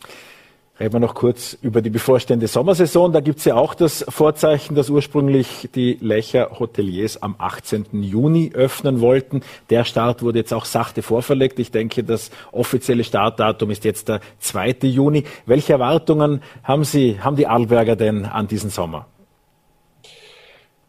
Reden 0.79 0.93
wir 0.93 0.99
noch 1.01 1.13
kurz 1.13 1.57
über 1.61 1.81
die 1.81 1.89
bevorstehende 1.89 2.47
Sommersaison. 2.47 3.11
Da 3.11 3.19
gibt 3.19 3.39
es 3.39 3.45
ja 3.45 3.55
auch 3.55 3.73
das 3.73 4.05
Vorzeichen, 4.07 4.75
dass 4.75 4.89
ursprünglich 4.89 5.67
die 5.75 5.97
Lecher 5.99 6.51
Hoteliers 6.57 7.21
am 7.21 7.35
18. 7.37 7.87
Juni 8.01 8.51
öffnen 8.53 9.01
wollten. 9.01 9.41
Der 9.69 9.83
Start 9.83 10.23
wurde 10.23 10.39
jetzt 10.39 10.53
auch 10.53 10.63
sachte 10.63 11.01
vorverlegt. 11.01 11.59
Ich 11.59 11.71
denke, 11.71 12.05
das 12.05 12.31
offizielle 12.53 13.03
Startdatum 13.03 13.71
ist 13.71 13.83
jetzt 13.83 14.07
der 14.07 14.21
2. 14.39 14.77
Juni. 14.83 15.25
Welche 15.45 15.73
Erwartungen 15.73 16.41
haben 16.63 16.85
Sie, 16.85 17.19
haben 17.19 17.35
die 17.35 17.47
Arlberger 17.47 17.97
denn 17.97 18.23
an 18.23 18.47
diesen 18.47 18.69
Sommer? 18.69 19.05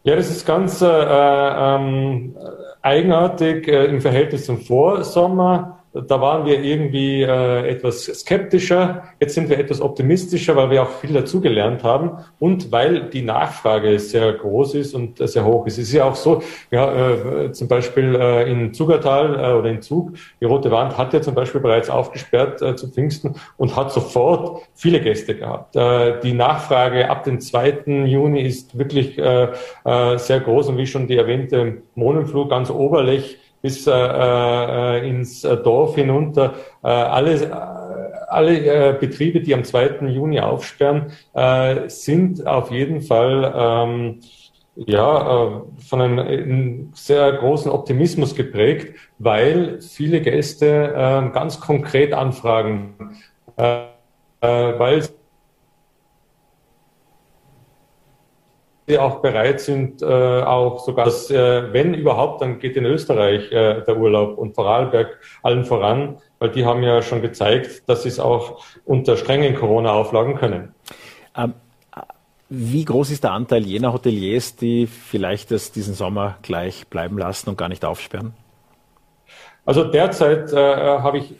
Ja, 0.03 0.15
das 0.15 0.31
ist 0.31 0.47
ganz 0.47 0.81
äh, 0.81 0.87
ähm, 0.87 2.35
eigenartig 2.81 3.67
äh, 3.67 3.85
im 3.85 4.01
Verhältnis 4.01 4.45
zum 4.45 4.59
Vorsommer. 4.59 5.80
Da 5.93 6.21
waren 6.21 6.45
wir 6.45 6.63
irgendwie 6.63 7.21
äh, 7.21 7.67
etwas 7.67 8.05
skeptischer. 8.05 9.03
Jetzt 9.19 9.35
sind 9.35 9.49
wir 9.49 9.59
etwas 9.59 9.81
optimistischer, 9.81 10.55
weil 10.55 10.69
wir 10.69 10.83
auch 10.83 10.89
viel 10.89 11.11
dazugelernt 11.11 11.83
haben 11.83 12.11
und 12.39 12.71
weil 12.71 13.09
die 13.09 13.23
Nachfrage 13.23 13.99
sehr 13.99 14.31
groß 14.31 14.75
ist 14.75 14.95
und 14.95 15.17
sehr 15.17 15.43
hoch 15.43 15.67
ist. 15.67 15.77
Es 15.77 15.89
ist 15.89 15.93
ja 15.93 16.05
auch 16.05 16.15
so, 16.15 16.41
ja, 16.71 17.43
äh, 17.43 17.51
zum 17.51 17.67
Beispiel 17.67 18.15
äh, 18.15 18.49
in 18.49 18.73
Zugertal 18.73 19.35
äh, 19.35 19.53
oder 19.53 19.69
in 19.69 19.81
Zug, 19.81 20.13
die 20.39 20.45
Rote 20.45 20.71
Wand 20.71 20.97
hat 20.97 21.11
ja 21.13 21.21
zum 21.21 21.35
Beispiel 21.35 21.59
bereits 21.59 21.89
aufgesperrt 21.89 22.61
äh, 22.61 22.77
zu 22.77 22.87
Pfingsten 22.87 23.35
und 23.57 23.75
hat 23.75 23.91
sofort 23.91 24.61
viele 24.73 25.01
Gäste 25.01 25.35
gehabt. 25.35 25.75
Äh, 25.75 26.21
die 26.21 26.33
Nachfrage 26.33 27.09
ab 27.09 27.25
dem 27.25 27.41
2. 27.41 28.05
Juni 28.05 28.41
ist 28.41 28.77
wirklich 28.77 29.17
äh, 29.17 29.49
äh, 29.83 30.17
sehr 30.17 30.39
groß 30.39 30.69
und 30.69 30.77
wie 30.77 30.87
schon 30.87 31.07
die 31.07 31.17
erwähnte 31.17 31.81
Monenflug 31.95 32.49
ganz 32.49 32.69
Oberlech 32.69 33.40
bis 33.61 33.87
äh, 33.87 33.91
äh, 33.91 35.09
ins 35.09 35.43
äh, 35.43 35.57
Dorf 35.57 35.95
hinunter. 35.95 36.53
Äh, 36.83 36.87
alles, 36.87 37.43
äh, 37.43 37.49
alle 38.29 38.57
äh, 38.57 38.97
Betriebe, 38.99 39.41
die 39.41 39.53
am 39.53 39.63
2. 39.63 40.07
Juni 40.07 40.39
aufsperren, 40.39 41.11
äh, 41.33 41.89
sind 41.89 42.45
auf 42.47 42.71
jeden 42.71 43.01
Fall 43.01 43.53
ähm, 43.55 44.19
ja, 44.75 45.47
äh, 45.47 45.61
von 45.79 46.01
einem, 46.01 46.19
einem, 46.19 46.91
sehr 46.93 47.33
großen 47.33 47.71
Optimismus 47.71 48.35
geprägt, 48.35 48.95
weil 49.19 49.81
viele 49.81 50.21
Gäste 50.21 50.93
äh, 50.95 51.33
ganz 51.33 51.59
konkret 51.59 52.13
anfragen, 52.13 52.95
äh, 53.57 53.83
äh 54.41 54.79
weil 54.79 55.03
sie 58.87 58.97
auch 58.97 59.21
bereit 59.21 59.61
sind, 59.61 60.01
äh, 60.01 60.05
auch 60.05 60.79
sogar, 60.79 61.05
dass, 61.05 61.29
äh, 61.29 61.73
wenn 61.73 61.93
überhaupt, 61.93 62.41
dann 62.41 62.59
geht 62.59 62.75
in 62.75 62.85
Österreich 62.85 63.51
äh, 63.51 63.81
der 63.81 63.97
Urlaub 63.97 64.37
und 64.37 64.55
Vorarlberg 64.55 65.19
allen 65.43 65.65
voran, 65.65 66.17
weil 66.39 66.49
die 66.49 66.65
haben 66.65 66.83
ja 66.83 67.01
schon 67.01 67.21
gezeigt, 67.21 67.87
dass 67.87 68.03
sie 68.03 68.09
es 68.09 68.19
auch 68.19 68.63
unter 68.85 69.17
strengen 69.17 69.55
Corona-Auflagen 69.55 70.35
können. 70.35 70.73
Ähm, 71.37 71.53
wie 72.49 72.83
groß 72.83 73.11
ist 73.11 73.23
der 73.23 73.31
Anteil 73.31 73.65
jener 73.65 73.93
Hoteliers, 73.93 74.55
die 74.57 74.87
vielleicht 74.87 75.51
das 75.51 75.71
diesen 75.71 75.93
Sommer 75.93 76.37
gleich 76.41 76.87
bleiben 76.87 77.17
lassen 77.17 77.49
und 77.49 77.57
gar 77.57 77.69
nicht 77.69 77.85
aufsperren? 77.85 78.33
Also 79.65 79.85
derzeit 79.85 80.51
äh, 80.51 80.57
habe 80.57 81.19
ich 81.19 81.35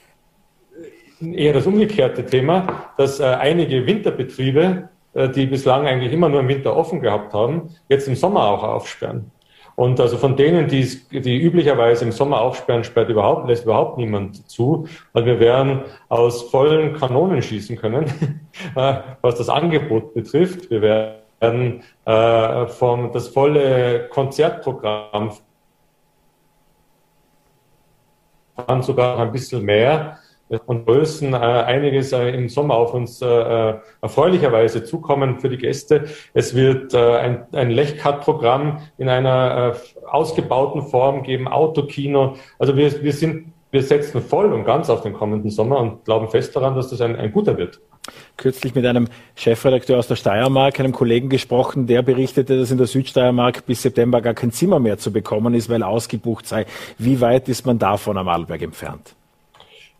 eher 1.21 1.54
das 1.54 1.65
umgekehrte 1.67 2.25
Thema, 2.25 2.93
dass 2.97 3.19
äh, 3.19 3.25
einige 3.25 3.86
Winterbetriebe 3.86 4.89
die 5.13 5.45
bislang 5.45 5.88
eigentlich 5.88 6.13
immer 6.13 6.30
nur 6.30 6.39
im 6.39 6.47
Winter 6.47 6.76
offen 6.76 7.02
gehabt 7.02 7.34
haben, 7.34 7.69
jetzt 7.89 8.08
im 8.08 8.15
Sommer 8.15 8.45
auch 8.47 8.63
aufsperren. 8.63 9.32
Und 9.76 10.00
also 10.00 10.17
von 10.17 10.36
denen, 10.36 10.67
die, 10.67 10.86
die 11.12 11.41
üblicherweise 11.41 12.06
im 12.06 12.12
Sommer 12.12 12.41
aufsperren, 12.41 12.84
sperrt 12.84 13.10
überhaupt, 13.10 13.47
lässt 13.47 13.63
überhaupt 13.63 13.97
niemand 13.97 14.50
zu, 14.50 14.88
weil 15.13 15.26
wir 15.26 15.39
werden 15.39 15.82
aus 16.10 16.43
vollen 16.43 16.93
Kanonen 16.93 17.41
schießen 17.41 17.78
können, 17.78 18.06
äh, 18.76 18.93
was 19.21 19.36
das 19.36 19.50
Angebot 19.50 20.13
betrifft. 20.13 20.69
Wir 20.69 20.82
werden 20.82 21.84
äh, 22.06 22.67
vom, 22.67 23.12
das 23.12 23.30
volle 23.30 24.08
Konzertprogramm 24.10 25.32
sogar 28.82 29.19
ein 29.19 29.32
bisschen 29.32 29.63
mehr 29.63 30.19
und 30.65 30.85
Größen 30.85 31.33
äh, 31.33 31.37
einiges 31.37 32.11
äh, 32.11 32.29
im 32.29 32.49
Sommer 32.49 32.75
auf 32.75 32.93
uns 32.93 33.21
äh, 33.21 33.25
äh, 33.25 33.75
erfreulicherweise 34.01 34.83
zukommen 34.83 35.39
für 35.39 35.49
die 35.49 35.57
Gäste. 35.57 36.05
Es 36.33 36.55
wird 36.55 36.93
äh, 36.93 37.17
ein, 37.17 37.45
ein 37.53 37.71
Lechcut-Programm 37.71 38.79
in 38.97 39.09
einer 39.09 39.75
äh, 39.75 40.05
ausgebauten 40.07 40.83
Form 40.83 41.23
geben, 41.23 41.47
Autokino. 41.47 42.35
Also 42.59 42.75
wir, 42.75 43.03
wir 43.03 43.13
sind 43.13 43.53
wir 43.71 43.83
setzen 43.83 44.21
voll 44.21 44.51
und 44.51 44.65
ganz 44.65 44.89
auf 44.89 45.01
den 45.01 45.13
kommenden 45.13 45.49
Sommer 45.49 45.79
und 45.79 46.03
glauben 46.03 46.27
fest 46.27 46.55
daran, 46.55 46.75
dass 46.75 46.89
das 46.89 46.99
ein, 46.99 47.15
ein 47.15 47.31
guter 47.31 47.57
wird. 47.57 47.79
Kürzlich 48.35 48.75
mit 48.75 48.85
einem 48.85 49.07
Chefredakteur 49.35 49.97
aus 49.97 50.07
der 50.07 50.15
Steiermark, 50.15 50.79
einem 50.79 50.91
Kollegen 50.91 51.29
gesprochen, 51.29 51.87
der 51.87 52.01
berichtete, 52.01 52.59
dass 52.59 52.71
in 52.71 52.77
der 52.77 52.87
Südsteiermark 52.87 53.65
bis 53.65 53.81
September 53.81 54.21
gar 54.21 54.33
kein 54.33 54.51
Zimmer 54.51 54.79
mehr 54.79 54.97
zu 54.97 55.13
bekommen 55.13 55.53
ist, 55.53 55.69
weil 55.69 55.83
ausgebucht 55.83 56.47
sei. 56.47 56.65
Wie 56.97 57.21
weit 57.21 57.47
ist 57.47 57.65
man 57.65 57.79
davon 57.79 58.17
am 58.17 58.27
Arlberg 58.27 58.61
entfernt? 58.61 59.15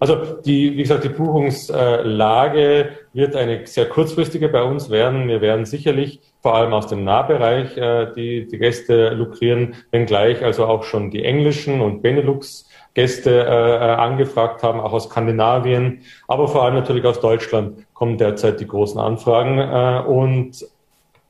Also 0.02 0.16
die, 0.44 0.76
wie 0.78 0.82
gesagt, 0.82 1.04
die 1.04 1.10
Buchungslage 1.10 2.90
wird 3.14 3.36
eine 3.36 3.68
sehr 3.68 3.86
kurzfristige 3.86 4.50
bei 4.50 4.64
uns 4.64 4.90
werden. 4.90 5.28
Wir 5.28 5.42
werden 5.42 5.66
sicherlich 5.66 6.22
vor 6.42 6.56
allem 6.56 6.74
aus 6.74 6.88
dem 6.88 7.04
Nahbereich 7.04 7.78
äh, 7.78 8.12
die, 8.16 8.48
die 8.48 8.58
Gäste 8.58 9.12
lukrieren, 9.12 9.76
wenngleich 9.92 10.44
also 10.44 10.66
auch 10.66 10.86
schon 10.86 11.12
die 11.12 11.24
englischen 11.24 11.82
und 11.82 12.02
Benelux 12.02 12.68
Gäste 12.96 13.30
äh, 13.30 13.44
äh, 13.44 13.92
angefragt 13.94 14.64
haben, 14.64 14.80
auch 14.80 14.92
aus 14.92 15.04
Skandinavien, 15.04 16.02
aber 16.28 16.48
vor 16.48 16.64
allem 16.64 16.74
natürlich 16.74 17.06
aus 17.06 17.20
Deutschland 17.20 17.86
kommen 17.94 18.18
derzeit 18.18 18.60
die 18.60 18.68
großen 18.68 19.00
Anfragen. 19.00 19.60
Und 20.08 20.66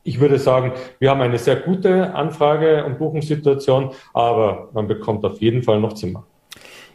ich 0.06 0.22
würde 0.22 0.40
sagen, 0.40 0.72
wir 1.00 1.10
haben 1.10 1.20
eine 1.20 1.40
sehr 1.40 1.58
gute 1.58 2.16
Anfrage- 2.16 2.86
und 2.86 2.98
Buchungssituation, 2.98 3.92
aber 4.14 4.70
man 4.72 4.88
bekommt 4.88 5.26
auf 5.26 5.42
jeden 5.42 5.62
Fall 5.62 5.82
noch 5.82 5.92
Zimmer. 5.92 6.24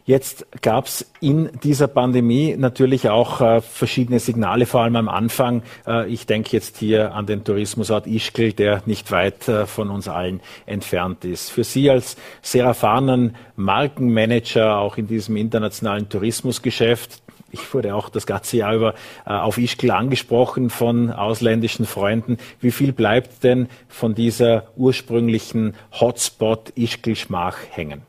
Jetzt 0.07 0.47
gab 0.61 0.85
es 0.85 1.11
in 1.19 1.49
dieser 1.63 1.89
Pandemie 1.89 2.55
natürlich 2.57 3.09
auch 3.09 3.41
äh, 3.41 3.59
verschiedene 3.59 4.19
Signale, 4.21 4.65
vor 4.65 4.83
allem 4.83 4.95
am 4.95 5.09
Anfang. 5.09 5.63
Äh, 5.85 6.07
ich 6.07 6.25
denke 6.25 6.51
jetzt 6.53 6.77
hier 6.77 7.13
an 7.13 7.25
den 7.25 7.43
Tourismusort 7.43 8.07
Ischgl, 8.07 8.53
der 8.53 8.83
nicht 8.85 9.11
weit 9.11 9.49
äh, 9.49 9.65
von 9.65 9.89
uns 9.89 10.07
allen 10.07 10.39
entfernt 10.65 11.25
ist. 11.25 11.51
Für 11.51 11.65
Sie 11.65 11.89
als 11.89 12.15
sehr 12.41 12.63
erfahrenen 12.63 13.35
Markenmanager 13.57 14.77
auch 14.77 14.95
in 14.95 15.07
diesem 15.07 15.35
internationalen 15.35 16.07
Tourismusgeschäft, 16.07 17.21
ich 17.51 17.73
wurde 17.73 17.93
auch 17.93 18.07
das 18.07 18.25
ganze 18.25 18.55
Jahr 18.55 18.75
über 18.75 18.93
äh, 19.25 19.31
auf 19.33 19.57
Ischgl 19.57 19.91
angesprochen 19.91 20.69
von 20.69 21.11
ausländischen 21.11 21.85
Freunden. 21.85 22.37
Wie 22.61 22.71
viel 22.71 22.93
bleibt 22.93 23.43
denn 23.43 23.67
von 23.89 24.15
dieser 24.15 24.69
ursprünglichen 24.77 25.75
Hotspot 25.99 26.71
Ischgl-Schmach 26.77 27.57
hängen? 27.71 28.03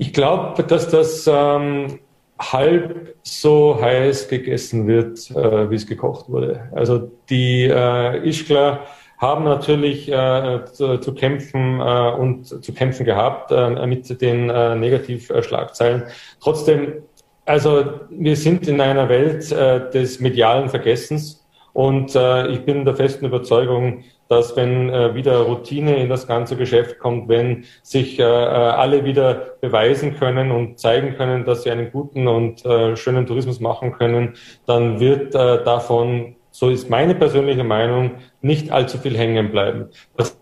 Ich 0.00 0.12
glaube, 0.12 0.62
dass 0.62 0.88
das 0.88 1.26
ähm, 1.26 1.98
halb 2.38 3.16
so 3.24 3.80
heiß 3.80 4.28
gegessen 4.28 4.86
wird, 4.86 5.28
äh, 5.32 5.68
wie 5.70 5.74
es 5.74 5.88
gekocht 5.88 6.28
wurde. 6.28 6.68
Also 6.72 7.10
die 7.28 7.64
äh, 7.64 8.24
Ischgler 8.28 8.86
haben 9.18 9.42
natürlich 9.42 10.08
äh, 10.08 10.60
zu, 10.72 10.98
zu 10.98 11.14
kämpfen 11.14 11.80
äh, 11.80 12.10
und 12.12 12.64
zu 12.64 12.72
kämpfen 12.72 13.06
gehabt 13.06 13.50
äh, 13.50 13.86
mit 13.88 14.20
den 14.20 14.48
äh, 14.50 14.76
Negativschlagzeilen. 14.76 16.04
Trotzdem, 16.40 17.02
also 17.44 17.98
wir 18.08 18.36
sind 18.36 18.68
in 18.68 18.80
einer 18.80 19.08
Welt 19.08 19.50
äh, 19.50 19.90
des 19.90 20.20
medialen 20.20 20.68
Vergessens 20.68 21.37
und 21.78 22.16
äh, 22.16 22.48
ich 22.48 22.64
bin 22.64 22.84
der 22.84 22.96
festen 22.96 23.26
Überzeugung, 23.26 24.02
dass 24.26 24.56
wenn 24.56 24.90
äh, 24.90 25.14
wieder 25.14 25.42
Routine 25.42 26.02
in 26.02 26.08
das 26.08 26.26
ganze 26.26 26.56
Geschäft 26.56 26.98
kommt, 26.98 27.28
wenn 27.28 27.66
sich 27.84 28.18
äh, 28.18 28.24
äh, 28.24 28.26
alle 28.26 29.04
wieder 29.04 29.54
beweisen 29.60 30.16
können 30.16 30.50
und 30.50 30.80
zeigen 30.80 31.14
können, 31.14 31.44
dass 31.44 31.62
sie 31.62 31.70
einen 31.70 31.92
guten 31.92 32.26
und 32.26 32.66
äh, 32.66 32.96
schönen 32.96 33.26
Tourismus 33.26 33.60
machen 33.60 33.92
können, 33.92 34.34
dann 34.66 34.98
wird 34.98 35.36
äh, 35.36 35.62
davon, 35.62 36.34
so 36.50 36.68
ist 36.68 36.90
meine 36.90 37.14
persönliche 37.14 37.62
Meinung, 37.62 38.16
nicht 38.42 38.72
allzu 38.72 38.98
viel 38.98 39.16
hängen 39.16 39.52
bleiben. 39.52 39.86
Was 40.16 40.36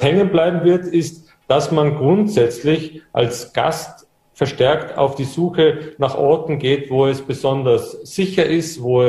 hängen 0.00 0.30
bleiben 0.30 0.62
wird, 0.62 0.86
ist, 0.86 1.32
dass 1.48 1.72
man 1.72 1.96
grundsätzlich 1.96 3.02
als 3.12 3.52
Gast 3.52 4.06
verstärkt 4.34 4.96
auf 4.96 5.16
die 5.16 5.24
Suche 5.24 5.96
nach 5.98 6.16
Orten 6.16 6.60
geht, 6.60 6.92
wo 6.92 7.06
es 7.06 7.22
besonders 7.22 7.90
sicher 8.02 8.46
ist, 8.46 8.80
wo, 8.80 9.02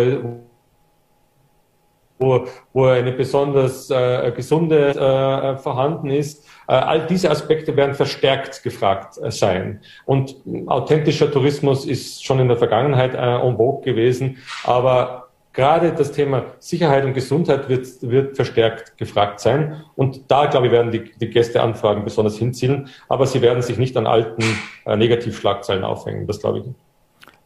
wo, 2.20 2.48
wo 2.74 2.86
eine 2.86 3.12
besonders 3.12 3.90
äh, 3.90 4.32
gesunde 4.36 4.90
äh, 4.90 5.58
vorhanden 5.58 6.10
ist. 6.10 6.46
Äh, 6.68 6.74
all 6.74 7.08
diese 7.08 7.30
Aspekte 7.30 7.76
werden 7.76 7.96
verstärkt 7.96 8.64
gefragt 8.64 9.18
äh, 9.22 9.32
sein. 9.32 9.82
Und 10.06 10.36
authentischer 10.68 11.32
Tourismus 11.32 11.86
ist 11.86 12.26
schon 12.26 12.40
in 12.40 12.48
der 12.48 12.58
Vergangenheit 12.58 13.14
äh, 13.14 13.18
en 13.18 13.58
vogue 13.58 13.84
gewesen, 13.84 14.38
aber 14.64 15.28
gerade 15.58 15.92
das 15.92 16.12
Thema 16.12 16.46
Sicherheit 16.60 17.04
und 17.04 17.14
Gesundheit 17.14 17.68
wird, 17.68 17.88
wird 18.02 18.36
verstärkt 18.36 18.98
gefragt 18.98 19.40
sein. 19.40 19.84
Und 19.96 20.30
da, 20.30 20.46
glaube 20.46 20.68
ich, 20.68 20.72
werden 20.72 20.92
die, 20.92 21.12
die 21.20 21.30
Gästeanfragen 21.30 22.04
besonders 22.04 22.38
hinzielen. 22.38 22.90
Aber 23.10 23.26
sie 23.26 23.42
werden 23.42 23.64
sich 23.64 23.78
nicht 23.78 23.98
an 23.98 24.06
alten 24.06 24.44
äh, 24.86 24.96
Negativschlagzeilen 24.96 25.84
aufhängen. 25.84 26.28
Das 26.28 26.40
glaube 26.40 26.60
ich. 26.60 26.66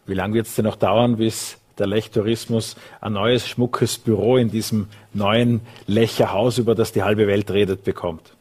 Wie 0.06 0.14
lange 0.14 0.34
wird 0.34 0.48
es 0.48 0.56
denn 0.56 0.66
noch 0.66 0.76
dauern, 0.76 1.16
bis 1.16 1.61
der 1.82 1.88
Lechtourismus 1.88 2.76
ein 3.02 3.14
neues, 3.14 3.48
schmuckes 3.48 3.98
Büro 3.98 4.38
in 4.38 4.52
diesem 4.52 4.88
neuen 5.14 5.62
Lecherhaus, 5.88 6.60
über 6.60 6.76
das 6.76 6.92
die 6.92 7.04
halbe 7.04 7.28
Welt 7.28 7.50
redet, 7.50 7.84
bekommt? 7.84 8.34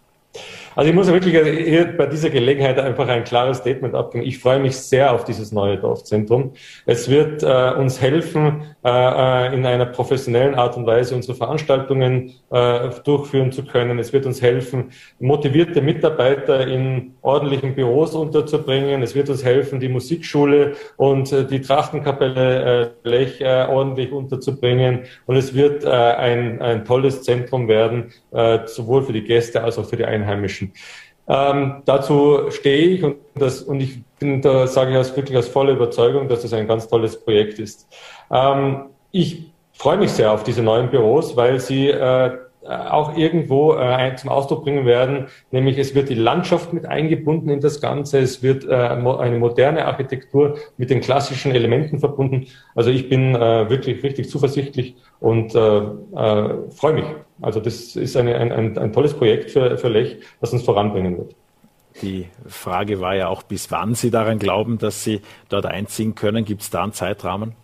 Also 0.80 0.88
ich 0.88 0.96
muss 0.96 1.08
wirklich 1.08 1.36
hier 1.36 1.94
bei 1.94 2.06
dieser 2.06 2.30
Gelegenheit 2.30 2.78
einfach 2.78 3.06
ein 3.06 3.22
klares 3.22 3.58
Statement 3.58 3.94
abgeben. 3.94 4.24
Ich 4.24 4.38
freue 4.38 4.58
mich 4.60 4.78
sehr 4.78 5.12
auf 5.12 5.24
dieses 5.24 5.52
neue 5.52 5.76
Dorfzentrum. 5.76 6.52
Es 6.86 7.10
wird 7.10 7.42
äh, 7.42 7.72
uns 7.78 8.00
helfen, 8.00 8.62
äh, 8.82 8.88
äh, 8.88 9.54
in 9.54 9.66
einer 9.66 9.84
professionellen 9.84 10.54
Art 10.54 10.78
und 10.78 10.86
Weise 10.86 11.14
unsere 11.14 11.34
Veranstaltungen 11.34 12.32
äh, 12.50 12.88
durchführen 13.04 13.52
zu 13.52 13.66
können. 13.66 13.98
Es 13.98 14.14
wird 14.14 14.24
uns 14.24 14.40
helfen, 14.40 14.92
motivierte 15.18 15.82
Mitarbeiter 15.82 16.66
in 16.66 17.12
ordentlichen 17.20 17.74
Büros 17.74 18.14
unterzubringen. 18.14 19.02
Es 19.02 19.14
wird 19.14 19.28
uns 19.28 19.44
helfen, 19.44 19.80
die 19.80 19.90
Musikschule 19.90 20.76
und 20.96 21.30
äh, 21.30 21.44
die 21.44 21.60
Trachtenkapelle 21.60 22.94
äh, 23.04 23.06
Lech 23.06 23.44
ordentlich 23.44 24.12
unterzubringen. 24.12 25.00
Und 25.26 25.36
es 25.36 25.54
wird 25.54 25.84
ein, 25.84 26.62
ein 26.62 26.84
tolles 26.84 27.22
Zentrum 27.22 27.68
werden, 27.68 28.12
sowohl 28.66 29.02
für 29.02 29.12
die 29.12 29.24
Gäste 29.24 29.62
als 29.62 29.78
auch 29.78 29.86
für 29.86 29.96
die 29.96 30.04
Einheimischen. 30.04 30.69
Ähm, 31.28 31.82
dazu 31.84 32.50
stehe 32.50 32.88
ich 32.88 33.04
und, 33.04 33.16
das, 33.36 33.62
und 33.62 33.80
ich 33.80 34.02
bin 34.18 34.42
da, 34.42 34.66
sage 34.66 34.90
ich 34.90 34.96
aus, 34.96 35.16
wirklich 35.16 35.38
aus 35.38 35.48
voller 35.48 35.72
Überzeugung, 35.72 36.28
dass 36.28 36.42
das 36.42 36.52
ein 36.52 36.66
ganz 36.66 36.88
tolles 36.88 37.22
Projekt 37.22 37.58
ist. 37.58 37.86
Ähm, 38.32 38.86
ich 39.12 39.52
freue 39.72 39.96
mich 39.96 40.10
sehr 40.10 40.32
auf 40.32 40.42
diese 40.42 40.62
neuen 40.62 40.90
Büros, 40.90 41.36
weil 41.36 41.60
sie 41.60 41.88
äh, 41.88 42.36
auch 42.68 43.16
irgendwo 43.16 43.74
äh, 43.74 44.14
zum 44.16 44.30
Ausdruck 44.30 44.64
bringen 44.64 44.84
werden, 44.84 45.26
nämlich 45.50 45.78
es 45.78 45.94
wird 45.94 46.10
die 46.10 46.14
Landschaft 46.14 46.72
mit 46.72 46.86
eingebunden 46.86 47.48
in 47.48 47.60
das 47.60 47.80
Ganze, 47.80 48.18
es 48.18 48.42
wird 48.42 48.66
äh, 48.66 48.74
eine 48.74 49.38
moderne 49.38 49.86
Architektur 49.86 50.58
mit 50.76 50.90
den 50.90 51.00
klassischen 51.00 51.52
Elementen 51.52 51.98
verbunden. 51.98 52.46
Also 52.74 52.90
ich 52.90 53.08
bin 53.08 53.34
äh, 53.34 53.70
wirklich 53.70 54.02
richtig 54.02 54.28
zuversichtlich 54.28 54.96
und 55.20 55.54
äh, 55.54 55.78
äh, 55.78 56.70
freue 56.70 56.92
mich. 56.94 57.06
Also 57.40 57.60
das 57.60 57.96
ist 57.96 58.16
eine, 58.16 58.36
ein, 58.36 58.52
ein, 58.52 58.78
ein 58.78 58.92
tolles 58.92 59.14
Projekt 59.14 59.50
für, 59.50 59.78
für 59.78 59.88
Lech, 59.88 60.18
das 60.40 60.52
uns 60.52 60.62
voranbringen 60.62 61.16
wird. 61.16 61.34
Die 62.02 62.28
Frage 62.46 63.00
war 63.00 63.14
ja 63.14 63.28
auch, 63.28 63.42
bis 63.42 63.70
wann 63.70 63.94
Sie 63.94 64.10
daran 64.10 64.38
glauben, 64.38 64.78
dass 64.78 65.02
Sie 65.02 65.22
dort 65.48 65.66
einziehen 65.66 66.14
können. 66.14 66.44
Gibt 66.44 66.62
es 66.62 66.70
da 66.70 66.82
einen 66.82 66.92
Zeitrahmen? 66.92 67.54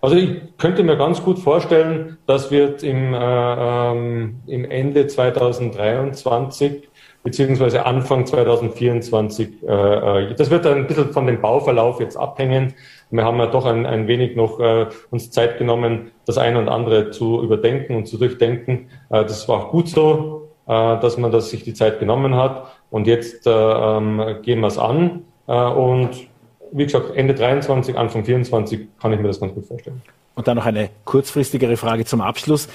Also 0.00 0.16
ich 0.16 0.56
könnte 0.58 0.82
mir 0.82 0.96
ganz 0.96 1.22
gut 1.22 1.38
vorstellen, 1.38 2.18
dass 2.26 2.50
wir 2.50 2.82
im, 2.82 3.14
äh, 3.14 3.18
ähm, 3.18 4.40
im 4.46 4.64
Ende 4.64 5.06
2023 5.06 6.88
beziehungsweise 7.26 7.84
Anfang 7.84 8.24
2024, 8.24 9.64
äh, 9.64 9.66
äh, 9.66 10.34
das 10.36 10.48
wird 10.48 10.64
ein 10.64 10.86
bisschen 10.86 11.12
von 11.12 11.26
dem 11.26 11.40
Bauverlauf 11.40 11.98
jetzt 11.98 12.16
abhängen. 12.16 12.74
Wir 13.10 13.24
haben 13.24 13.38
ja 13.38 13.46
doch 13.46 13.66
ein, 13.66 13.84
ein 13.84 14.06
wenig 14.06 14.36
noch 14.36 14.60
äh, 14.60 14.86
uns 15.10 15.32
Zeit 15.32 15.58
genommen, 15.58 16.12
das 16.24 16.38
eine 16.38 16.60
und 16.60 16.68
andere 16.68 17.10
zu 17.10 17.42
überdenken 17.42 17.96
und 17.96 18.06
zu 18.06 18.16
durchdenken. 18.16 18.90
Das 19.08 19.48
war 19.48 19.56
auch 19.58 19.70
gut 19.70 19.88
so, 19.88 20.50
dass 20.66 21.16
man 21.16 21.32
das 21.32 21.50
sich 21.50 21.64
die 21.64 21.74
Zeit 21.74 21.98
genommen 21.98 22.36
hat. 22.36 22.66
Und 22.90 23.08
jetzt 23.08 23.46
äh, 23.46 23.50
ähm, 23.50 24.36
gehen 24.42 24.60
wir 24.60 24.68
es 24.68 24.78
an. 24.78 25.24
Und 25.46 26.28
wie 26.72 26.84
gesagt, 26.84 27.16
Ende 27.16 27.34
23, 27.34 27.96
Anfang 27.96 28.24
24 28.24 28.88
kann 29.00 29.12
ich 29.12 29.20
mir 29.20 29.28
das 29.28 29.40
ganz 29.40 29.54
gut 29.54 29.66
vorstellen. 29.66 30.02
Und 30.34 30.46
dann 30.48 30.56
noch 30.56 30.66
eine 30.66 30.90
kurzfristigere 31.04 31.76
Frage 31.76 32.04
zum 32.04 32.20
Abschluss. 32.20 32.68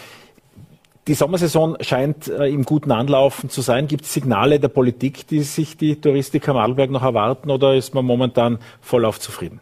Die 1.08 1.14
Sommersaison 1.16 1.78
scheint 1.82 2.28
äh, 2.28 2.48
im 2.48 2.64
guten 2.64 2.92
Anlaufen 2.92 3.50
zu 3.50 3.62
sein. 3.62 3.88
Gibt 3.88 4.06
es 4.06 4.14
Signale 4.14 4.60
der 4.60 4.68
Politik, 4.68 5.28
die 5.28 5.42
sich 5.42 5.78
die 5.78 6.00
Touristiker 6.00 6.54
Marlberg 6.54 6.92
noch 6.92 7.04
erwarten 7.04 7.50
oder 7.50 7.76
ist 7.76 7.96
man 7.96 8.06
momentan 8.06 8.60
vollauf 8.82 9.20
zufrieden? 9.20 9.62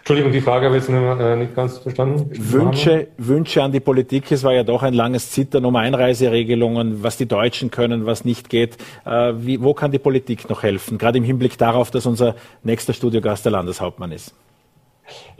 Entschuldigung, 0.00 0.32
die 0.32 0.40
Frage 0.40 0.66
habe 0.66 0.76
ich 0.76 0.82
jetzt 0.82 0.90
nicht, 0.90 1.20
äh, 1.20 1.36
nicht 1.36 1.54
ganz 1.54 1.78
verstanden. 1.78 2.30
Wünsche, 2.32 3.08
Wünsche 3.18 3.62
an 3.62 3.70
die 3.70 3.80
Politik. 3.80 4.32
Es 4.32 4.42
war 4.42 4.52
ja 4.52 4.64
doch 4.64 4.82
ein 4.82 4.94
langes 4.94 5.30
Zittern 5.30 5.64
um 5.64 5.76
Einreiseregelungen, 5.76 7.02
was 7.02 7.16
die 7.16 7.26
Deutschen 7.26 7.70
können, 7.70 8.06
was 8.06 8.24
nicht 8.24 8.48
geht. 8.48 8.78
Äh, 9.04 9.34
wie, 9.36 9.62
wo 9.62 9.74
kann 9.74 9.92
die 9.92 9.98
Politik 9.98 10.48
noch 10.48 10.62
helfen? 10.62 10.98
Gerade 10.98 11.18
im 11.18 11.24
Hinblick 11.24 11.58
darauf, 11.58 11.90
dass 11.90 12.06
unser 12.06 12.34
nächster 12.62 12.92
Studiogast 12.94 13.44
der 13.44 13.52
Landeshauptmann 13.52 14.10
ist. 14.10 14.34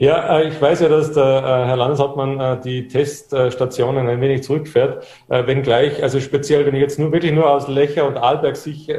Ja, 0.01 0.39
äh, 0.39 0.47
ich 0.47 0.59
weiß 0.59 0.79
ja, 0.79 0.89
dass 0.89 1.13
der 1.13 1.23
äh, 1.23 1.67
Herr 1.67 1.75
Landeshauptmann 1.75 2.39
äh, 2.39 2.59
die 2.59 2.87
Teststationen 2.87 4.09
ein 4.09 4.19
wenig 4.19 4.41
zurückfährt, 4.41 5.05
wenngleich, 5.27 6.01
also 6.01 6.19
speziell, 6.19 6.65
wenn 6.65 6.73
ich 6.73 6.81
jetzt 6.81 6.97
nur 6.97 7.11
wirklich 7.11 7.31
nur 7.31 7.47
aus 7.47 7.67
Lecher 7.67 8.07
und 8.07 8.17
Arlberg 8.17 8.55
Sicht, 8.57 8.91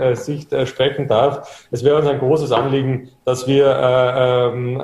sprechen 0.65 1.09
darf, 1.09 1.67
es 1.73 1.83
wäre 1.83 1.97
uns 1.97 2.07
ein 2.07 2.21
großes 2.21 2.53
Anliegen, 2.53 3.11
dass 3.25 3.49
wir 3.49 3.67
ähm, 3.67 4.81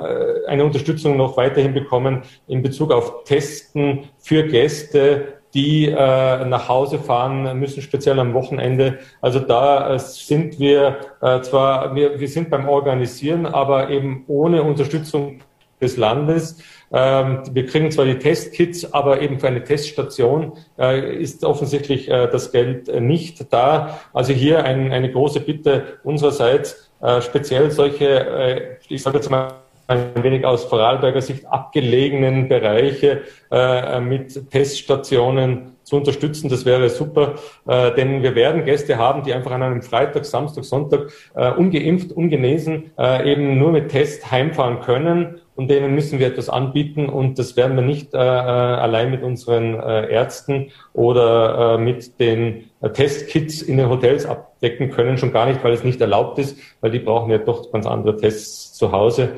eine 0.47 0.65
Unterstützung 0.65 1.15
noch 1.15 1.37
weiterhin 1.37 1.73
bekommen 1.73 2.23
in 2.47 2.61
Bezug 2.61 2.91
auf 2.91 3.23
Testen 3.23 4.09
für 4.17 4.43
Gäste, 4.43 5.39
die 5.53 5.89
nach 5.89 6.69
Hause 6.69 6.99
fahren 6.99 7.57
müssen, 7.59 7.81
speziell 7.81 8.19
am 8.19 8.33
Wochenende. 8.33 8.99
Also 9.21 9.39
da 9.39 9.97
sind 9.97 10.59
wir 10.59 10.97
zwar, 11.41 11.95
wir 11.95 12.27
sind 12.27 12.51
beim 12.51 12.69
Organisieren, 12.69 13.47
aber 13.47 13.89
eben 13.89 14.25
ohne 14.27 14.61
Unterstützung 14.61 15.39
des 15.81 15.97
Landes. 15.97 16.57
Ähm, 16.91 17.43
wir 17.51 17.65
kriegen 17.65 17.91
zwar 17.91 18.05
die 18.05 18.17
Testkits, 18.17 18.93
aber 18.93 19.21
eben 19.21 19.39
für 19.39 19.47
eine 19.47 19.63
Teststation 19.63 20.53
äh, 20.77 21.15
ist 21.21 21.43
offensichtlich 21.43 22.09
äh, 22.09 22.27
das 22.31 22.51
Geld 22.51 22.87
nicht 23.01 23.51
da. 23.53 23.99
Also 24.13 24.33
hier 24.33 24.63
ein, 24.63 24.91
eine 24.91 25.11
große 25.11 25.39
Bitte 25.41 25.99
unsererseits, 26.03 26.89
äh, 27.01 27.21
speziell 27.21 27.71
solche, 27.71 28.07
äh, 28.07 28.61
ich 28.87 29.03
sage 29.03 29.17
jetzt 29.17 29.29
mal, 29.29 29.53
ein 29.89 30.11
wenig 30.21 30.45
aus 30.45 30.65
Vorarlberger 30.65 31.21
Sicht 31.21 31.47
abgelegenen 31.47 32.47
Bereiche 32.47 33.23
äh, 33.51 33.99
mit 33.99 34.51
Teststationen 34.51 35.77
zu 35.83 35.95
unterstützen. 35.95 36.47
Das 36.47 36.63
wäre 36.63 36.89
super, 36.89 37.35
äh, 37.67 37.91
denn 37.95 38.21
wir 38.21 38.35
werden 38.35 38.65
Gäste 38.65 38.97
haben, 38.97 39.23
die 39.23 39.33
einfach 39.33 39.49
an 39.49 39.63
einem 39.63 39.81
Freitag, 39.81 40.25
Samstag, 40.25 40.63
Sonntag 40.63 41.11
äh, 41.35 41.51
ungeimpft, 41.51 42.11
ungenesen 42.11 42.91
äh, 42.99 43.31
eben 43.31 43.57
nur 43.57 43.71
mit 43.71 43.89
Test 43.89 44.29
heimfahren 44.29 44.81
können 44.81 45.41
und 45.59 45.69
denen 45.69 45.93
müssen 45.93 46.19
wir 46.19 46.27
etwas 46.27 46.47
anbieten 46.47 47.09
und 47.09 47.37
das 47.37 47.57
werden 47.57 47.75
wir 47.75 47.83
nicht 47.83 48.13
äh, 48.13 48.17
äh, 48.17 48.21
allein 48.21 49.11
mit 49.11 49.23
unseren 49.23 49.77
äh, 49.77 50.09
Ärzten 50.09 50.71
oder 50.93 51.75
äh, 51.75 51.77
mit 51.77 52.17
den 52.21 52.69
äh, 52.79 52.89
Testkits 52.91 53.61
in 53.61 53.75
den 53.75 53.89
Hotels 53.89 54.25
abdecken 54.25 54.89
können, 54.89 55.17
schon 55.17 55.33
gar 55.33 55.47
nicht, 55.47 55.61
weil 55.61 55.73
es 55.73 55.83
nicht 55.83 55.99
erlaubt 55.99 56.39
ist, 56.39 56.57
weil 56.79 56.91
die 56.91 56.99
brauchen 56.99 57.29
ja 57.29 57.39
doch 57.39 57.73
ganz 57.73 57.85
andere 57.85 58.15
Tests 58.15 58.71
zu 58.71 58.93
Hause. 58.93 59.31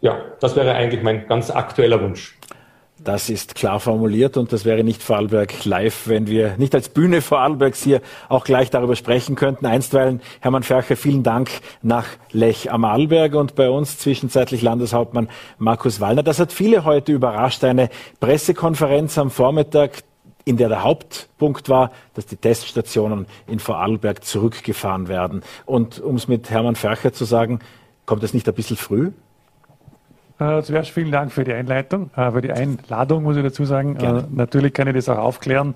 Ja, 0.00 0.18
das 0.40 0.56
wäre 0.56 0.74
eigentlich 0.74 1.04
mein 1.04 1.28
ganz 1.28 1.48
aktueller 1.48 2.02
Wunsch. 2.02 2.36
Das 3.04 3.30
ist 3.30 3.54
klar 3.54 3.78
formuliert 3.78 4.36
und 4.36 4.52
das 4.52 4.64
wäre 4.64 4.82
nicht 4.82 5.04
Vorarlberg 5.04 5.64
live, 5.64 6.08
wenn 6.08 6.26
wir 6.26 6.56
nicht 6.56 6.74
als 6.74 6.88
Bühne 6.88 7.22
Vorarlbergs 7.22 7.80
hier 7.80 8.02
auch 8.28 8.44
gleich 8.44 8.70
darüber 8.70 8.96
sprechen 8.96 9.36
könnten. 9.36 9.66
Einstweilen, 9.66 10.20
Hermann 10.40 10.64
Fercher, 10.64 10.96
vielen 10.96 11.22
Dank 11.22 11.48
nach 11.80 12.06
Lech 12.32 12.72
am 12.72 12.84
Arlberg 12.84 13.36
und 13.36 13.54
bei 13.54 13.70
uns 13.70 13.98
zwischenzeitlich 13.98 14.62
Landeshauptmann 14.62 15.28
Markus 15.58 16.00
Wallner. 16.00 16.24
Das 16.24 16.40
hat 16.40 16.52
viele 16.52 16.84
heute 16.84 17.12
überrascht. 17.12 17.62
Eine 17.62 17.88
Pressekonferenz 18.18 19.16
am 19.16 19.30
Vormittag, 19.30 20.02
in 20.44 20.56
der 20.56 20.68
der 20.68 20.82
Hauptpunkt 20.82 21.68
war, 21.68 21.92
dass 22.14 22.26
die 22.26 22.36
Teststationen 22.36 23.26
in 23.46 23.60
Vorarlberg 23.60 24.24
zurückgefahren 24.24 25.06
werden. 25.06 25.42
Und 25.66 26.00
um 26.00 26.16
es 26.16 26.26
mit 26.26 26.50
Hermann 26.50 26.74
Fercher 26.74 27.12
zu 27.12 27.24
sagen, 27.24 27.60
kommt 28.06 28.24
es 28.24 28.34
nicht 28.34 28.48
ein 28.48 28.54
bisschen 28.54 28.76
früh? 28.76 29.12
Äh, 30.38 30.62
zuerst 30.62 30.90
vielen 30.90 31.10
Dank 31.10 31.32
für 31.32 31.42
die 31.42 31.52
Einleitung, 31.52 32.10
äh, 32.16 32.30
für 32.30 32.40
die 32.40 32.52
Einladung, 32.52 33.24
muss 33.24 33.36
ich 33.36 33.42
dazu 33.42 33.64
sagen. 33.64 33.96
Äh, 33.96 34.22
natürlich 34.30 34.72
kann 34.72 34.86
ich 34.86 34.94
das 34.94 35.08
auch 35.08 35.18
aufklären. 35.18 35.74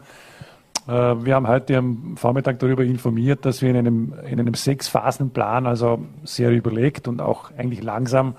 Äh, 0.86 0.92
wir 0.92 1.34
haben 1.34 1.48
heute 1.48 1.76
am 1.78 2.16
Vormittag 2.16 2.60
darüber 2.60 2.84
informiert, 2.84 3.44
dass 3.44 3.60
wir 3.60 3.70
in 3.70 3.76
einem, 3.76 4.14
in 4.30 4.38
einem 4.38 4.54
Sechs-Phasen-Plan, 4.54 5.66
also 5.66 6.04
sehr 6.22 6.50
überlegt 6.50 7.08
und 7.08 7.20
auch 7.20 7.50
eigentlich 7.56 7.82
langsam, 7.82 8.34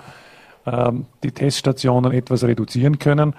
ähm, 0.66 1.08
die 1.24 1.32
Teststationen 1.32 2.14
etwas 2.14 2.46
reduzieren 2.46 3.00
können. 3.00 3.34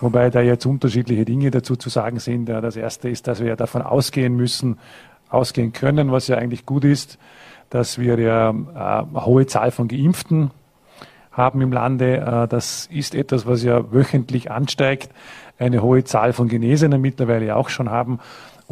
Wobei 0.00 0.30
da 0.30 0.40
jetzt 0.40 0.64
unterschiedliche 0.64 1.26
Dinge 1.26 1.50
dazu 1.50 1.76
zu 1.76 1.90
sagen 1.90 2.18
sind. 2.18 2.46
Das 2.46 2.74
erste 2.74 3.08
ist, 3.08 3.28
dass 3.28 3.40
wir 3.40 3.48
ja 3.48 3.56
davon 3.56 3.82
ausgehen 3.82 4.34
müssen, 4.34 4.78
ausgehen 5.28 5.72
können, 5.72 6.10
was 6.10 6.26
ja 6.26 6.38
eigentlich 6.38 6.66
gut 6.66 6.84
ist, 6.84 7.18
dass 7.70 8.00
wir 8.00 8.18
ja 8.18 8.50
eine 8.50 9.24
hohe 9.24 9.46
Zahl 9.46 9.70
von 9.70 9.86
Geimpften 9.86 10.50
haben 11.32 11.60
im 11.60 11.72
Lande. 11.72 12.18
Äh, 12.18 12.48
das 12.48 12.86
ist 12.86 13.14
etwas, 13.14 13.46
was 13.46 13.62
ja 13.62 13.92
wöchentlich 13.92 14.50
ansteigt. 14.50 15.10
Eine 15.58 15.82
hohe 15.82 16.04
Zahl 16.04 16.32
von 16.32 16.48
Genesenen 16.48 17.00
mittlerweile 17.00 17.56
auch 17.56 17.68
schon 17.68 17.90
haben 17.90 18.18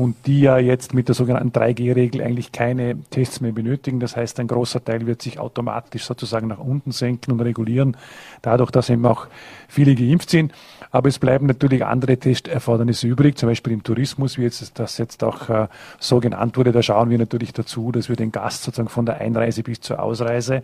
und 0.00 0.16
die 0.24 0.40
ja 0.40 0.56
jetzt 0.56 0.94
mit 0.94 1.08
der 1.08 1.14
sogenannten 1.14 1.50
3G-Regel 1.50 2.22
eigentlich 2.22 2.52
keine 2.52 2.98
Tests 3.10 3.42
mehr 3.42 3.52
benötigen. 3.52 4.00
Das 4.00 4.16
heißt, 4.16 4.40
ein 4.40 4.48
großer 4.48 4.82
Teil 4.82 5.06
wird 5.06 5.20
sich 5.20 5.38
automatisch 5.38 6.04
sozusagen 6.04 6.48
nach 6.48 6.58
unten 6.58 6.90
senken 6.90 7.32
und 7.32 7.40
regulieren, 7.40 7.98
dadurch, 8.40 8.70
dass 8.70 8.88
eben 8.88 9.04
auch 9.04 9.26
viele 9.68 9.94
geimpft 9.94 10.30
sind. 10.30 10.54
Aber 10.90 11.10
es 11.10 11.18
bleiben 11.18 11.44
natürlich 11.44 11.84
andere 11.84 12.16
Testerfordernisse 12.16 13.08
übrig, 13.08 13.36
zum 13.36 13.50
Beispiel 13.50 13.74
im 13.74 13.82
Tourismus, 13.82 14.38
wie 14.38 14.44
jetzt 14.44 14.78
das 14.78 14.96
jetzt 14.96 15.22
auch 15.22 15.50
äh, 15.50 15.68
so 15.98 16.18
genannt 16.18 16.56
wurde. 16.56 16.72
Da 16.72 16.82
schauen 16.82 17.10
wir 17.10 17.18
natürlich 17.18 17.52
dazu, 17.52 17.92
dass 17.92 18.08
wir 18.08 18.16
den 18.16 18.32
Gast 18.32 18.62
sozusagen 18.62 18.88
von 18.88 19.04
der 19.04 19.20
Einreise 19.20 19.62
bis 19.62 19.82
zur 19.82 20.02
Ausreise 20.02 20.62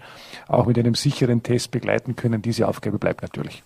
auch 0.49 0.65
mit 0.65 0.79
einem 0.79 0.95
sicheren 0.95 1.43
Test 1.43 1.73
begleiten 1.73 2.17
können. 2.17 2.41
Diese 2.41 2.67
Aufgabe 2.67 2.97
bleibt 2.97 3.21
natürlich 3.21 3.63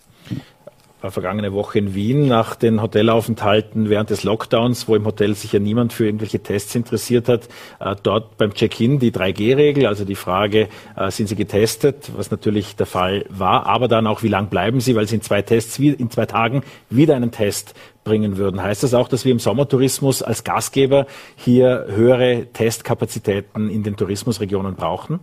war 1.00 1.10
vergangene 1.10 1.52
Woche 1.52 1.78
in 1.78 1.94
Wien 1.94 2.28
nach 2.28 2.54
den 2.54 2.82
Hotelaufenthalten 2.82 3.88
während 3.88 4.10
des 4.10 4.24
Lockdowns, 4.24 4.88
wo 4.88 4.96
im 4.96 5.06
Hotel 5.06 5.34
sich 5.34 5.52
ja 5.52 5.58
niemand 5.58 5.92
für 5.92 6.06
irgendwelche 6.06 6.40
Tests 6.40 6.74
interessiert 6.74 7.28
hat. 7.28 7.48
Äh, 7.78 7.96
dort 8.02 8.36
beim 8.36 8.52
Check-in 8.54 8.98
die 8.98 9.10
3G-Regel, 9.10 9.86
also 9.86 10.04
die 10.04 10.14
Frage, 10.14 10.68
äh, 10.96 11.10
sind 11.10 11.28
Sie 11.28 11.36
getestet, 11.36 12.10
was 12.16 12.30
natürlich 12.30 12.76
der 12.76 12.86
Fall 12.86 13.24
war, 13.28 13.66
aber 13.66 13.88
dann 13.88 14.06
auch, 14.06 14.22
wie 14.22 14.28
lang 14.28 14.48
bleiben 14.48 14.80
Sie, 14.80 14.94
weil 14.94 15.06
Sie 15.06 15.16
in 15.16 15.22
zwei 15.22 15.42
Tests, 15.42 15.78
in 15.78 16.10
zwei 16.10 16.26
Tagen 16.26 16.62
wieder 16.90 17.16
einen 17.16 17.30
Test 17.30 17.74
bringen 18.04 18.36
würden. 18.36 18.62
Heißt 18.62 18.82
das 18.82 18.94
auch, 18.94 19.08
dass 19.08 19.24
wir 19.24 19.32
im 19.32 19.38
Sommertourismus 19.38 20.22
als 20.22 20.44
Gastgeber 20.44 21.06
hier 21.36 21.86
höhere 21.88 22.46
Testkapazitäten 22.52 23.68
in 23.68 23.82
den 23.82 23.96
Tourismusregionen 23.96 24.74
brauchen? 24.74 25.20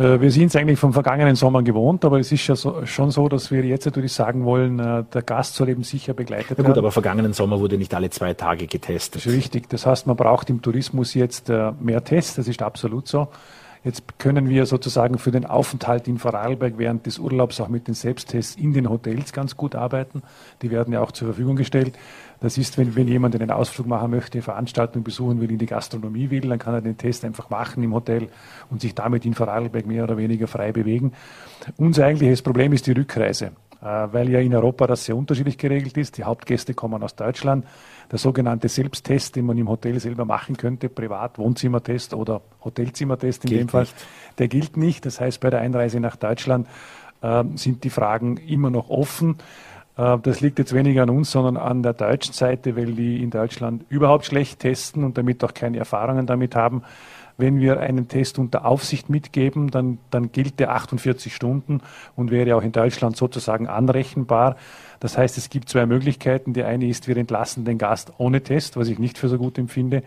Äh, 0.00 0.20
wir 0.20 0.30
sind 0.30 0.46
es 0.46 0.56
eigentlich 0.56 0.78
vom 0.78 0.94
vergangenen 0.94 1.36
Sommer 1.36 1.62
gewohnt, 1.62 2.06
aber 2.06 2.18
es 2.18 2.32
ist 2.32 2.46
ja 2.46 2.56
so, 2.56 2.86
schon 2.86 3.10
so, 3.10 3.28
dass 3.28 3.50
wir 3.50 3.62
jetzt 3.64 3.84
natürlich 3.84 4.14
sagen 4.14 4.44
wollen, 4.46 4.78
äh, 4.78 5.04
der 5.12 5.20
Gast 5.22 5.56
soll 5.56 5.68
eben 5.68 5.82
sicher 5.82 6.14
begleitet 6.14 6.50
werden. 6.50 6.62
Ja 6.62 6.68
gut, 6.68 6.78
aber 6.78 6.90
vergangenen 6.90 7.34
Sommer 7.34 7.60
wurde 7.60 7.76
nicht 7.76 7.92
alle 7.94 8.08
zwei 8.08 8.32
Tage 8.32 8.66
getestet. 8.66 9.16
Das 9.16 9.26
ist 9.26 9.36
richtig. 9.36 9.68
Das 9.68 9.84
heißt, 9.84 10.06
man 10.06 10.16
braucht 10.16 10.48
im 10.48 10.62
Tourismus 10.62 11.12
jetzt 11.12 11.50
äh, 11.50 11.72
mehr 11.80 12.02
Tests, 12.02 12.36
das 12.36 12.48
ist 12.48 12.62
absolut 12.62 13.08
so. 13.08 13.28
Jetzt 13.82 14.18
können 14.18 14.50
wir 14.50 14.66
sozusagen 14.66 15.16
für 15.16 15.30
den 15.30 15.46
Aufenthalt 15.46 16.06
in 16.06 16.18
Vorarlberg 16.18 16.74
während 16.76 17.06
des 17.06 17.18
Urlaubs 17.18 17.60
auch 17.62 17.68
mit 17.68 17.88
den 17.88 17.94
Selbsttests 17.94 18.56
in 18.56 18.74
den 18.74 18.90
Hotels 18.90 19.32
ganz 19.32 19.56
gut 19.56 19.74
arbeiten. 19.74 20.22
Die 20.60 20.70
werden 20.70 20.92
ja 20.92 21.00
auch 21.00 21.12
zur 21.12 21.28
Verfügung 21.28 21.56
gestellt. 21.56 21.96
Das 22.40 22.58
ist, 22.58 22.76
wenn, 22.76 22.94
wenn 22.94 23.08
jemand 23.08 23.34
einen 23.34 23.50
Ausflug 23.50 23.86
machen 23.86 24.10
möchte, 24.10 24.34
eine 24.34 24.42
Veranstaltung 24.42 25.02
besuchen 25.02 25.40
will, 25.40 25.50
in 25.50 25.58
die 25.58 25.66
Gastronomie 25.66 26.30
will, 26.30 26.42
dann 26.42 26.58
kann 26.58 26.74
er 26.74 26.82
den 26.82 26.98
Test 26.98 27.24
einfach 27.24 27.48
machen 27.48 27.82
im 27.82 27.94
Hotel 27.94 28.28
und 28.70 28.82
sich 28.82 28.94
damit 28.94 29.24
in 29.24 29.32
Vorarlberg 29.32 29.86
mehr 29.86 30.04
oder 30.04 30.18
weniger 30.18 30.46
frei 30.46 30.72
bewegen. 30.72 31.12
Unser 31.78 32.04
eigentliches 32.04 32.42
Problem 32.42 32.74
ist 32.74 32.86
die 32.86 32.92
Rückreise, 32.92 33.52
weil 33.80 34.28
ja 34.28 34.40
in 34.40 34.54
Europa 34.54 34.86
das 34.86 35.04
sehr 35.04 35.16
unterschiedlich 35.16 35.56
geregelt 35.56 35.96
ist. 35.96 36.18
Die 36.18 36.24
Hauptgäste 36.24 36.74
kommen 36.74 37.02
aus 37.02 37.14
Deutschland. 37.14 37.64
Der 38.10 38.18
sogenannte 38.18 38.68
Selbsttest, 38.68 39.36
den 39.36 39.46
man 39.46 39.56
im 39.56 39.68
Hotel 39.68 39.98
selber 40.00 40.24
machen 40.24 40.56
könnte, 40.56 40.88
Privat, 40.88 41.38
Wohnzimmertest 41.38 42.12
oder 42.12 42.42
Hotelzimmertest 42.64 43.44
in 43.44 43.50
gilt 43.50 43.60
dem 43.60 43.68
Fall, 43.68 43.82
nicht. 43.82 43.94
der 44.38 44.48
gilt 44.48 44.76
nicht. 44.76 45.06
Das 45.06 45.20
heißt, 45.20 45.40
bei 45.40 45.48
der 45.48 45.60
Einreise 45.60 46.00
nach 46.00 46.16
Deutschland 46.16 46.66
äh, 47.22 47.44
sind 47.54 47.84
die 47.84 47.90
Fragen 47.90 48.36
immer 48.36 48.70
noch 48.70 48.90
offen. 48.90 49.36
Äh, 49.96 50.18
das 50.22 50.40
liegt 50.40 50.58
jetzt 50.58 50.74
weniger 50.74 51.04
an 51.04 51.10
uns, 51.10 51.30
sondern 51.30 51.56
an 51.56 51.82
der 51.82 51.92
deutschen 51.92 52.34
Seite, 52.34 52.76
weil 52.76 52.92
die 52.92 53.22
in 53.22 53.30
Deutschland 53.30 53.84
überhaupt 53.88 54.26
schlecht 54.26 54.60
testen 54.60 55.04
und 55.04 55.16
damit 55.18 55.44
auch 55.44 55.54
keine 55.54 55.78
Erfahrungen 55.78 56.26
damit 56.26 56.56
haben. 56.56 56.82
Wenn 57.40 57.60
wir 57.60 57.80
einen 57.80 58.08
Test 58.08 58.38
unter 58.38 58.64
Aufsicht 58.64 59.10
mitgeben, 59.10 59.70
dann, 59.70 59.98
dann 60.10 60.32
gilt 60.32 60.60
der 60.60 60.72
48 60.72 61.34
Stunden 61.34 61.80
und 62.16 62.30
wäre 62.30 62.56
auch 62.56 62.62
in 62.62 62.72
Deutschland 62.72 63.16
sozusagen 63.16 63.66
anrechenbar. 63.66 64.56
Das 65.00 65.16
heißt, 65.16 65.38
es 65.38 65.50
gibt 65.50 65.68
zwei 65.68 65.86
Möglichkeiten. 65.86 66.52
Die 66.52 66.62
eine 66.62 66.86
ist, 66.86 67.08
wir 67.08 67.16
entlassen 67.16 67.64
den 67.64 67.78
Gast 67.78 68.12
ohne 68.18 68.42
Test, 68.42 68.76
was 68.76 68.88
ich 68.88 68.98
nicht 68.98 69.18
für 69.18 69.28
so 69.28 69.38
gut 69.38 69.58
empfinde 69.58 70.02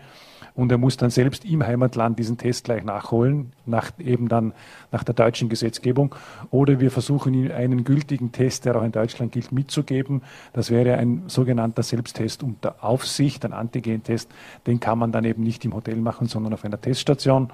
und 0.54 0.70
er 0.70 0.78
muss 0.78 0.96
dann 0.96 1.10
selbst 1.10 1.44
im 1.44 1.66
Heimatland 1.66 2.18
diesen 2.18 2.38
Test 2.38 2.64
gleich 2.64 2.84
nachholen, 2.84 3.52
nach, 3.66 3.90
eben 3.98 4.28
dann 4.28 4.52
nach 4.92 5.04
der 5.04 5.14
deutschen 5.14 5.48
Gesetzgebung. 5.48 6.14
Oder 6.50 6.80
wir 6.80 6.90
versuchen 6.90 7.34
ihm 7.34 7.50
einen 7.50 7.84
gültigen 7.84 8.32
Test, 8.32 8.64
der 8.64 8.76
auch 8.76 8.84
in 8.84 8.92
Deutschland 8.92 9.32
gilt, 9.32 9.52
mitzugeben. 9.52 10.22
Das 10.52 10.70
wäre 10.70 10.96
ein 10.96 11.24
sogenannter 11.26 11.82
Selbsttest 11.82 12.42
unter 12.42 12.82
Aufsicht, 12.84 13.44
ein 13.44 13.52
Antigentest. 13.52 14.30
Den 14.66 14.80
kann 14.80 14.98
man 14.98 15.12
dann 15.12 15.24
eben 15.24 15.42
nicht 15.42 15.64
im 15.64 15.74
Hotel 15.74 15.96
machen, 15.96 16.26
sondern 16.26 16.52
auf 16.54 16.64
einer 16.64 16.80
Teststation. 16.80 17.50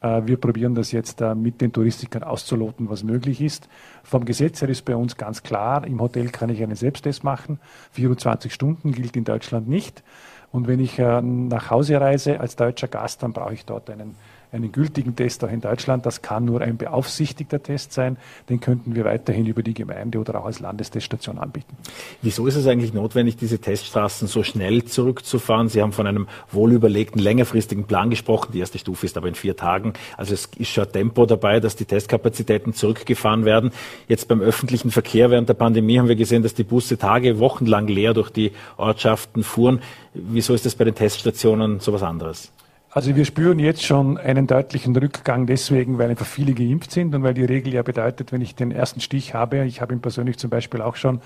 Äh, 0.00 0.22
wir 0.26 0.36
probieren 0.36 0.74
das 0.74 0.92
jetzt 0.92 1.20
äh, 1.20 1.34
mit 1.34 1.60
den 1.60 1.72
Touristikern 1.72 2.22
auszuloten, 2.22 2.88
was 2.88 3.04
möglich 3.04 3.40
ist. 3.40 3.68
Vom 4.02 4.24
Gesetz 4.24 4.60
her 4.62 4.68
ist 4.68 4.84
bei 4.84 4.96
uns 4.96 5.16
ganz 5.16 5.42
klar, 5.42 5.86
im 5.86 6.00
Hotel 6.00 6.28
kann 6.30 6.50
ich 6.50 6.62
einen 6.62 6.76
Selbsttest 6.76 7.24
machen. 7.24 7.58
24 7.92 8.52
Stunden 8.52 8.92
gilt 8.92 9.16
in 9.16 9.24
Deutschland 9.24 9.68
nicht. 9.68 10.02
Und 10.52 10.66
wenn 10.66 10.80
ich 10.80 10.98
äh, 10.98 11.20
nach 11.22 11.70
Hause 11.70 12.00
reise 12.00 12.40
als 12.40 12.56
deutscher 12.56 12.88
Gast, 12.88 13.22
dann 13.22 13.32
brauche 13.32 13.54
ich 13.54 13.64
dort 13.64 13.88
einen 13.90 14.16
einen 14.52 14.72
gültigen 14.72 15.16
Test 15.16 15.44
auch 15.44 15.50
in 15.50 15.60
Deutschland. 15.60 16.06
Das 16.06 16.22
kann 16.22 16.44
nur 16.44 16.60
ein 16.60 16.76
beaufsichtigter 16.76 17.62
Test 17.62 17.92
sein. 17.92 18.16
Den 18.48 18.60
könnten 18.60 18.94
wir 18.94 19.04
weiterhin 19.04 19.46
über 19.46 19.62
die 19.62 19.74
Gemeinde 19.74 20.18
oder 20.18 20.40
auch 20.40 20.46
als 20.46 20.60
Landesteststation 20.60 21.38
anbieten. 21.38 21.76
Wieso 22.22 22.46
ist 22.46 22.56
es 22.56 22.66
eigentlich 22.66 22.92
notwendig, 22.92 23.36
diese 23.36 23.58
Teststraßen 23.58 24.28
so 24.28 24.42
schnell 24.42 24.84
zurückzufahren? 24.84 25.68
Sie 25.68 25.82
haben 25.82 25.92
von 25.92 26.06
einem 26.06 26.26
wohlüberlegten, 26.50 27.20
längerfristigen 27.20 27.84
Plan 27.84 28.10
gesprochen. 28.10 28.52
Die 28.52 28.58
erste 28.58 28.78
Stufe 28.78 29.06
ist 29.06 29.16
aber 29.16 29.28
in 29.28 29.34
vier 29.34 29.56
Tagen. 29.56 29.92
Also 30.16 30.34
es 30.34 30.46
ist 30.56 30.70
schon 30.70 30.90
Tempo 30.90 31.26
dabei, 31.26 31.60
dass 31.60 31.76
die 31.76 31.84
Testkapazitäten 31.84 32.74
zurückgefahren 32.74 33.44
werden. 33.44 33.70
Jetzt 34.08 34.28
beim 34.28 34.40
öffentlichen 34.40 34.90
Verkehr 34.90 35.30
während 35.30 35.48
der 35.48 35.54
Pandemie 35.54 35.98
haben 35.98 36.08
wir 36.08 36.16
gesehen, 36.16 36.42
dass 36.42 36.54
die 36.54 36.64
Busse 36.64 36.98
Tage, 36.98 37.38
Wochenlang 37.38 37.86
leer 37.86 38.14
durch 38.14 38.30
die 38.30 38.52
Ortschaften 38.76 39.42
fuhren. 39.42 39.80
Wieso 40.14 40.54
ist 40.54 40.66
das 40.66 40.74
bei 40.74 40.84
den 40.84 40.94
Teststationen 40.94 41.80
so 41.80 41.92
was 41.92 42.02
anderes? 42.02 42.52
Also 42.92 43.14
wir 43.14 43.24
spüren 43.24 43.60
jetzt 43.60 43.84
schon 43.84 44.18
einen 44.18 44.48
deutlichen 44.48 44.96
Rückgang 44.96 45.46
deswegen, 45.46 45.98
weil 45.98 46.10
einfach 46.10 46.26
viele 46.26 46.54
geimpft 46.54 46.90
sind 46.90 47.14
und 47.14 47.22
weil 47.22 47.34
die 47.34 47.44
Regel 47.44 47.72
ja 47.72 47.82
bedeutet, 47.82 48.32
wenn 48.32 48.40
ich 48.40 48.56
den 48.56 48.72
ersten 48.72 49.00
Stich 49.00 49.32
habe, 49.32 49.64
ich 49.64 49.80
habe 49.80 49.94
ihn 49.94 50.00
persönlich 50.00 50.38
zum 50.38 50.50
Beispiel 50.50 50.82
auch 50.82 50.96
schon, 50.96 51.20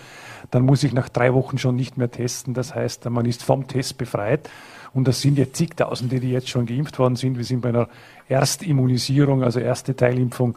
dann 0.50 0.64
muss 0.64 0.85
ich 0.85 0.92
nach 0.92 1.09
drei 1.09 1.33
Wochen 1.33 1.57
schon 1.57 1.74
nicht 1.74 1.96
mehr 1.96 2.11
testen. 2.11 2.53
Das 2.53 2.74
heißt, 2.74 3.09
man 3.09 3.24
ist 3.24 3.42
vom 3.42 3.66
Test 3.66 3.96
befreit. 3.96 4.50
Und 4.92 5.09
das 5.09 5.22
sind 5.22 5.38
jetzt 5.38 5.57
zigtausende, 5.57 6.20
die 6.20 6.33
jetzt 6.33 6.50
schon 6.50 6.66
geimpft 6.66 6.98
worden 6.98 7.16
sind. 7.16 7.38
Wir 7.38 7.44
sind 7.44 7.62
bei 7.62 7.70
einer 7.70 7.88
Erstimmunisierung, 8.29 9.42
also 9.42 9.59
erste 9.59 9.96
Teilimpfung 9.96 10.57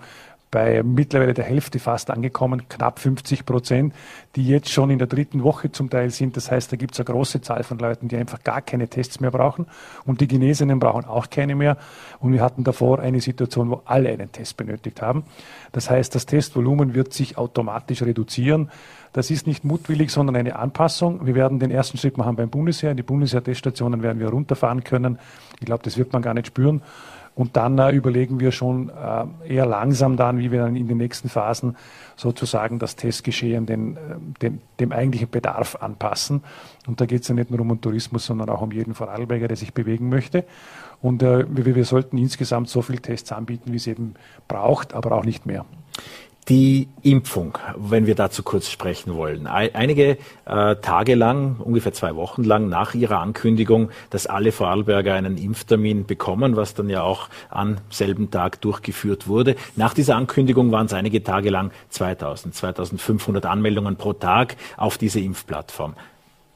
bei 0.49 0.81
mittlerweile 0.81 1.33
der 1.33 1.45
Hälfte 1.45 1.79
fast 1.79 2.09
angekommen, 2.09 2.69
knapp 2.69 2.99
50 2.99 3.45
Prozent, 3.45 3.93
die 4.35 4.47
jetzt 4.47 4.69
schon 4.69 4.89
in 4.89 4.97
der 4.97 5.07
dritten 5.07 5.43
Woche 5.43 5.71
zum 5.71 5.89
Teil 5.89 6.09
sind. 6.09 6.37
Das 6.37 6.51
heißt, 6.51 6.71
da 6.71 6.77
gibt 6.77 6.93
es 6.93 6.99
eine 6.99 7.05
große 7.05 7.41
Zahl 7.41 7.63
von 7.63 7.77
Leuten, 7.79 8.07
die 8.07 8.15
einfach 8.15 8.43
gar 8.43 8.61
keine 8.61 8.87
Tests 8.87 9.19
mehr 9.19 9.31
brauchen 9.31 9.65
und 10.05 10.21
die 10.21 10.27
Genesenen 10.27 10.79
brauchen 10.79 11.05
auch 11.05 11.29
keine 11.29 11.55
mehr. 11.55 11.77
Und 12.19 12.31
wir 12.33 12.41
hatten 12.41 12.63
davor 12.63 12.99
eine 12.99 13.19
Situation, 13.19 13.69
wo 13.69 13.81
alle 13.85 14.09
einen 14.09 14.31
Test 14.31 14.57
benötigt 14.57 15.01
haben. 15.01 15.23
Das 15.73 15.89
heißt, 15.89 16.15
das 16.15 16.25
Testvolumen 16.25 16.93
wird 16.93 17.13
sich 17.13 17.37
automatisch 17.37 18.01
reduzieren. 18.01 18.69
Das 19.13 19.31
ist 19.31 19.47
nicht 19.47 19.65
mutwillig, 19.65 20.11
sondern 20.11 20.35
eine 20.35 20.57
Anpassung. 20.57 21.25
Wir 21.25 21.35
werden 21.35 21.59
den 21.59 21.71
ersten 21.71 21.97
Schritt 21.97 22.17
machen 22.17 22.35
beim 22.35 22.49
Bundesheer. 22.49 22.93
Die 22.93 23.03
Bundesheer-Teststationen 23.03 24.03
werden 24.03 24.19
wir 24.19 24.29
runterfahren 24.29 24.83
können. 24.83 25.17
Ich 25.59 25.65
glaube, 25.65 25.83
das 25.83 25.97
wird 25.97 26.13
man 26.13 26.21
gar 26.21 26.33
nicht 26.33 26.47
spüren. 26.47 26.81
Und 27.37 27.55
dann 27.55 27.77
äh, 27.77 27.91
überlegen 27.91 28.39
wir 28.39 28.51
schon 28.51 28.89
äh, 28.89 29.53
eher 29.53 29.67
langsam 29.67 30.17
dann, 30.17 30.39
wie 30.39 30.51
wir 30.51 30.63
dann 30.63 30.75
in 30.75 30.87
den 30.87 30.97
nächsten 30.97 31.29
Phasen 31.29 31.77
sozusagen 32.15 32.79
das 32.79 32.95
Testgeschehen 32.95 33.67
den, 33.67 33.95
äh, 33.95 33.99
den, 34.41 34.59
dem 34.79 34.91
eigentlichen 34.91 35.29
Bedarf 35.29 35.75
anpassen. 35.75 36.41
Und 36.87 36.99
da 36.99 37.05
geht 37.05 37.21
es 37.21 37.27
ja 37.27 37.35
nicht 37.35 37.51
nur 37.51 37.59
um 37.59 37.67
den 37.67 37.79
Tourismus, 37.79 38.25
sondern 38.25 38.49
auch 38.49 38.63
um 38.63 38.71
jeden 38.71 38.95
Vorarlberger, 38.95 39.47
der 39.47 39.55
sich 39.55 39.75
bewegen 39.75 40.09
möchte. 40.09 40.45
Und 40.99 41.21
äh, 41.21 41.45
wir, 41.47 41.75
wir 41.75 41.85
sollten 41.85 42.17
insgesamt 42.17 42.69
so 42.69 42.81
viele 42.81 43.03
Tests 43.03 43.31
anbieten, 43.31 43.71
wie 43.71 43.77
es 43.77 43.85
eben 43.85 44.15
braucht, 44.47 44.95
aber 44.95 45.11
auch 45.11 45.23
nicht 45.23 45.45
mehr. 45.45 45.63
Die 46.49 46.87
Impfung, 47.01 47.57
wenn 47.75 48.05
wir 48.05 48.15
dazu 48.15 48.41
kurz 48.41 48.69
sprechen 48.69 49.15
wollen. 49.15 49.47
Einige 49.47 50.17
äh, 50.45 50.75
Tage 50.77 51.15
lang, 51.15 51.57
ungefähr 51.59 51.91
zwei 51.91 52.15
Wochen 52.15 52.45
lang 52.45 52.69
nach 52.69 52.93
ihrer 52.93 53.19
Ankündigung, 53.19 53.89
dass 54.11 54.27
alle 54.27 54.53
Vorarlberger 54.53 55.13
einen 55.13 55.37
Impftermin 55.37 56.05
bekommen, 56.05 56.55
was 56.55 56.73
dann 56.73 56.87
ja 56.87 57.01
auch 57.01 57.27
am 57.49 57.79
selben 57.89 58.31
Tag 58.31 58.61
durchgeführt 58.61 59.27
wurde. 59.27 59.57
Nach 59.75 59.93
dieser 59.93 60.15
Ankündigung 60.15 60.71
waren 60.71 60.85
es 60.85 60.93
einige 60.93 61.21
Tage 61.21 61.49
lang 61.49 61.71
2000, 61.89 62.55
2500 62.55 63.45
Anmeldungen 63.45 63.97
pro 63.97 64.13
Tag 64.13 64.55
auf 64.77 64.97
diese 64.97 65.19
Impfplattform. 65.19 65.95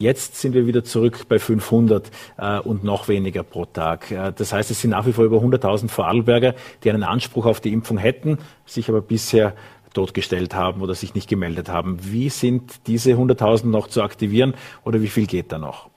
Jetzt 0.02 0.38
sind 0.42 0.56
wir 0.56 0.66
wieder 0.66 0.84
zurück 0.84 1.28
bei 1.30 1.38
500 1.38 2.10
äh, 2.38 2.60
und 2.60 2.84
noch 2.84 3.08
weniger 3.08 3.44
pro 3.44 3.66
Tag. 3.66 4.10
Äh, 4.10 4.34
das 4.36 4.52
heißt, 4.52 4.72
es 4.72 4.82
sind 4.82 4.90
nach 4.90 5.06
wie 5.06 5.14
vor 5.14 5.26
über 5.26 5.38
100.000 5.38 5.90
Vorarlberger, 5.90 6.56
die 6.84 6.90
einen 6.90 7.04
Anspruch 7.04 7.46
auf 7.46 7.60
die 7.60 7.72
Impfung 7.72 8.00
hätten, 8.00 8.40
sich 8.66 8.90
aber 8.90 9.02
bisher 9.02 9.54
totgestellt 9.94 10.56
haben 10.56 10.82
oder 10.82 10.96
sich 10.96 11.16
nicht 11.16 11.30
gemeldet 11.30 11.70
haben. 11.70 11.98
Wie 12.02 12.30
sind 12.30 12.88
diese 12.88 13.12
100.000 13.12 13.68
noch 13.68 13.88
zu 13.88 14.02
aktivieren 14.02 14.54
oder 14.84 15.02
wie 15.02 15.08
viel 15.08 15.28
geht 15.28 15.52
da 15.52 15.58
noch? 15.58 15.90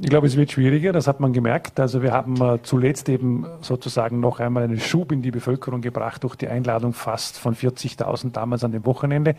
Ich 0.00 0.10
glaube, 0.10 0.26
es 0.26 0.36
wird 0.36 0.50
schwieriger, 0.50 0.92
das 0.92 1.06
hat 1.06 1.20
man 1.20 1.32
gemerkt. 1.32 1.78
Also 1.78 2.02
wir 2.02 2.12
haben 2.12 2.40
äh, 2.40 2.58
zuletzt 2.62 3.08
eben 3.08 3.46
sozusagen 3.60 4.18
noch 4.18 4.40
einmal 4.40 4.64
einen 4.64 4.80
Schub 4.80 5.12
in 5.12 5.22
die 5.22 5.30
Bevölkerung 5.30 5.82
gebracht 5.82 6.24
durch 6.24 6.34
die 6.34 6.48
Einladung 6.48 6.94
fast 6.94 7.38
von 7.38 7.54
40.000 7.54 8.32
damals 8.32 8.64
an 8.64 8.72
dem 8.72 8.84
Wochenende. 8.86 9.36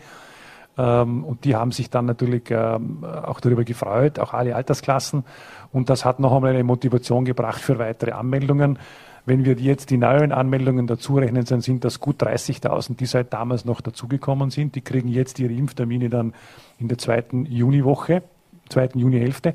Ähm, 0.78 1.24
und 1.24 1.44
die 1.44 1.56
haben 1.56 1.72
sich 1.72 1.90
dann 1.90 2.06
natürlich 2.06 2.50
ähm, 2.50 3.04
auch 3.04 3.40
darüber 3.40 3.64
gefreut, 3.64 4.18
auch 4.18 4.32
alle 4.32 4.56
Altersklassen. 4.56 5.24
Und 5.72 5.90
das 5.90 6.06
hat 6.06 6.20
noch 6.20 6.34
einmal 6.34 6.54
eine 6.54 6.64
Motivation 6.64 7.26
gebracht 7.26 7.60
für 7.60 7.78
weitere 7.78 8.12
Anmeldungen. 8.12 8.78
Wenn 9.26 9.44
wir 9.44 9.54
jetzt 9.54 9.90
die 9.90 9.98
neuen 9.98 10.30
Anmeldungen 10.30 10.86
dazu 10.86 11.16
rechnen, 11.16 11.44
dann 11.44 11.60
sind 11.60 11.84
das 11.84 11.98
gut 11.98 12.22
30.000, 12.22 12.96
die 12.96 13.06
seit 13.06 13.32
damals 13.32 13.64
noch 13.64 13.80
dazugekommen 13.80 14.50
sind. 14.50 14.76
Die 14.76 14.82
kriegen 14.82 15.08
jetzt 15.08 15.40
ihre 15.40 15.52
Impftermine 15.52 16.08
dann 16.08 16.32
in 16.78 16.86
der 16.86 16.96
zweiten 16.96 17.44
Juniwoche, 17.44 18.22
zweiten 18.68 19.00
Junihälfte. 19.00 19.54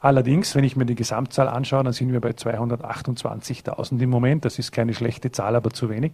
Allerdings, 0.00 0.54
wenn 0.54 0.64
ich 0.64 0.74
mir 0.74 0.86
die 0.86 0.94
Gesamtzahl 0.94 1.48
anschaue, 1.48 1.84
dann 1.84 1.92
sind 1.92 2.10
wir 2.10 2.20
bei 2.20 2.30
228.000 2.30 4.00
im 4.00 4.08
Moment. 4.08 4.46
Das 4.46 4.58
ist 4.58 4.72
keine 4.72 4.94
schlechte 4.94 5.30
Zahl, 5.30 5.54
aber 5.54 5.70
zu 5.70 5.90
wenig. 5.90 6.12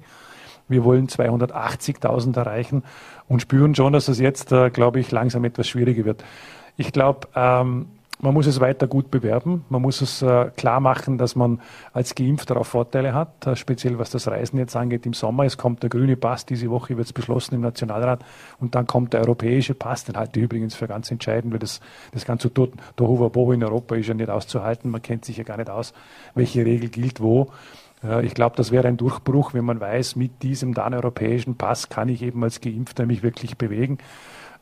Wir 0.66 0.82
wollen 0.82 1.06
280.000 1.06 2.36
erreichen 2.36 2.82
und 3.28 3.40
spüren 3.40 3.76
schon, 3.76 3.92
dass 3.92 4.08
es 4.08 4.18
jetzt, 4.18 4.50
äh, 4.50 4.70
glaube 4.70 4.98
ich, 4.98 5.12
langsam 5.12 5.44
etwas 5.44 5.68
schwieriger 5.68 6.04
wird. 6.04 6.24
Ich 6.76 6.92
glaube, 6.92 7.28
ähm, 7.36 7.86
man 8.18 8.32
muss 8.32 8.46
es 8.46 8.60
weiter 8.60 8.86
gut 8.86 9.10
bewerben. 9.10 9.64
Man 9.68 9.82
muss 9.82 10.00
es 10.00 10.22
äh, 10.22 10.50
klar 10.56 10.80
machen, 10.80 11.18
dass 11.18 11.36
man 11.36 11.60
als 11.92 12.14
Geimpfter 12.14 12.56
auch 12.56 12.66
Vorteile 12.66 13.12
hat, 13.12 13.46
äh, 13.46 13.56
speziell 13.56 13.98
was 13.98 14.10
das 14.10 14.26
Reisen 14.28 14.58
jetzt 14.58 14.74
angeht 14.74 15.04
im 15.04 15.12
Sommer. 15.12 15.44
Es 15.44 15.58
kommt 15.58 15.82
der 15.82 15.90
grüne 15.90 16.16
Pass, 16.16 16.46
diese 16.46 16.70
Woche 16.70 16.96
wird 16.96 17.06
es 17.06 17.12
beschlossen 17.12 17.56
im 17.56 17.60
Nationalrat 17.60 18.24
und 18.58 18.74
dann 18.74 18.86
kommt 18.86 19.12
der 19.12 19.20
europäische 19.20 19.74
Pass, 19.74 20.04
den 20.04 20.16
halte 20.16 20.38
ich 20.40 20.44
übrigens 20.44 20.74
für 20.74 20.88
ganz 20.88 21.10
entscheidend, 21.10 21.52
weil 21.52 21.58
das, 21.58 21.80
das 22.12 22.24
ganze 22.24 22.52
Tohuwabohu 22.52 23.52
in 23.52 23.62
Europa 23.62 23.96
ist 23.96 24.08
ja 24.08 24.14
nicht 24.14 24.30
auszuhalten. 24.30 24.90
Man 24.90 25.02
kennt 25.02 25.24
sich 25.24 25.36
ja 25.36 25.44
gar 25.44 25.58
nicht 25.58 25.70
aus, 25.70 25.92
welche 26.34 26.64
Regel 26.64 26.88
gilt 26.88 27.20
wo. 27.20 27.50
Äh, 28.02 28.24
ich 28.24 28.34
glaube, 28.34 28.56
das 28.56 28.72
wäre 28.72 28.88
ein 28.88 28.96
Durchbruch, 28.96 29.52
wenn 29.52 29.64
man 29.64 29.80
weiß, 29.80 30.16
mit 30.16 30.42
diesem 30.42 30.72
dann 30.72 30.94
europäischen 30.94 31.56
Pass 31.56 31.90
kann 31.90 32.08
ich 32.08 32.22
eben 32.22 32.42
als 32.42 32.62
Geimpfter 32.62 33.04
mich 33.04 33.22
wirklich 33.22 33.58
bewegen. 33.58 33.98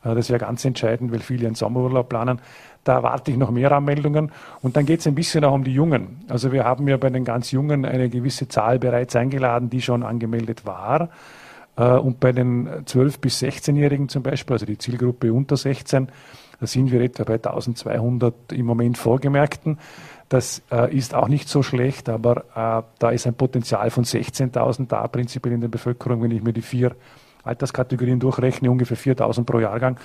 Äh, 0.03 0.15
das 0.15 0.29
wäre 0.29 0.39
ganz 0.39 0.63
entscheidend, 0.65 1.11
weil 1.11 1.19
viele 1.19 1.47
einen 1.47 1.55
Sommerurlaub 1.55 2.09
planen 2.09 2.41
Da 2.85 2.93
erwarte 2.93 3.31
ich 3.31 3.37
noch 3.37 3.49
mehr 3.49 3.71
Anmeldungen. 3.71 4.31
Und 4.61 4.77
dann 4.77 4.85
geht 4.85 4.99
es 4.99 5.07
ein 5.07 5.15
bisschen 5.15 5.43
auch 5.43 5.53
um 5.53 5.63
die 5.63 5.73
Jungen. 5.73 6.23
Also 6.29 6.51
wir 6.51 6.63
haben 6.63 6.87
ja 6.87 6.97
bei 6.97 7.09
den 7.09 7.25
ganz 7.25 7.51
Jungen 7.51 7.83
eine 7.83 8.09
gewisse 8.09 8.47
Zahl 8.47 8.77
bereits 8.77 9.15
eingeladen, 9.15 9.71
die 9.71 9.81
schon 9.81 10.03
angemeldet 10.03 10.67
war. 10.67 11.09
Äh, 11.77 11.97
und 11.97 12.19
bei 12.19 12.31
den 12.31 12.69
12- 12.85 13.19
bis 13.19 13.41
16-Jährigen 13.41 14.07
zum 14.07 14.21
Beispiel, 14.21 14.53
also 14.53 14.67
die 14.67 14.77
Zielgruppe 14.77 15.33
unter 15.33 15.57
16, 15.57 16.09
da 16.59 16.67
sind 16.67 16.91
wir 16.91 17.01
etwa 17.01 17.23
bei 17.23 17.33
1200 17.33 18.53
im 18.53 18.67
Moment 18.67 18.99
Vorgemerkten. 18.99 19.79
Das 20.29 20.61
äh, 20.71 20.95
ist 20.95 21.15
auch 21.15 21.27
nicht 21.27 21.49
so 21.49 21.63
schlecht, 21.63 22.07
aber 22.07 22.45
äh, 22.55 22.83
da 22.99 23.09
ist 23.09 23.25
ein 23.25 23.33
Potenzial 23.33 23.89
von 23.89 24.03
16.000 24.03 24.87
da, 24.87 25.07
prinzipiell 25.07 25.55
in 25.55 25.61
der 25.61 25.69
Bevölkerung, 25.69 26.21
wenn 26.21 26.31
ich 26.31 26.43
mir 26.43 26.53
die 26.53 26.61
vier 26.61 26.95
Alterskategorien 27.43 28.19
durchrechne, 28.19 28.69
ungefähr 28.69 28.97
4.000 28.97 29.43
pro 29.43 29.59
Jahrgang 29.59 29.97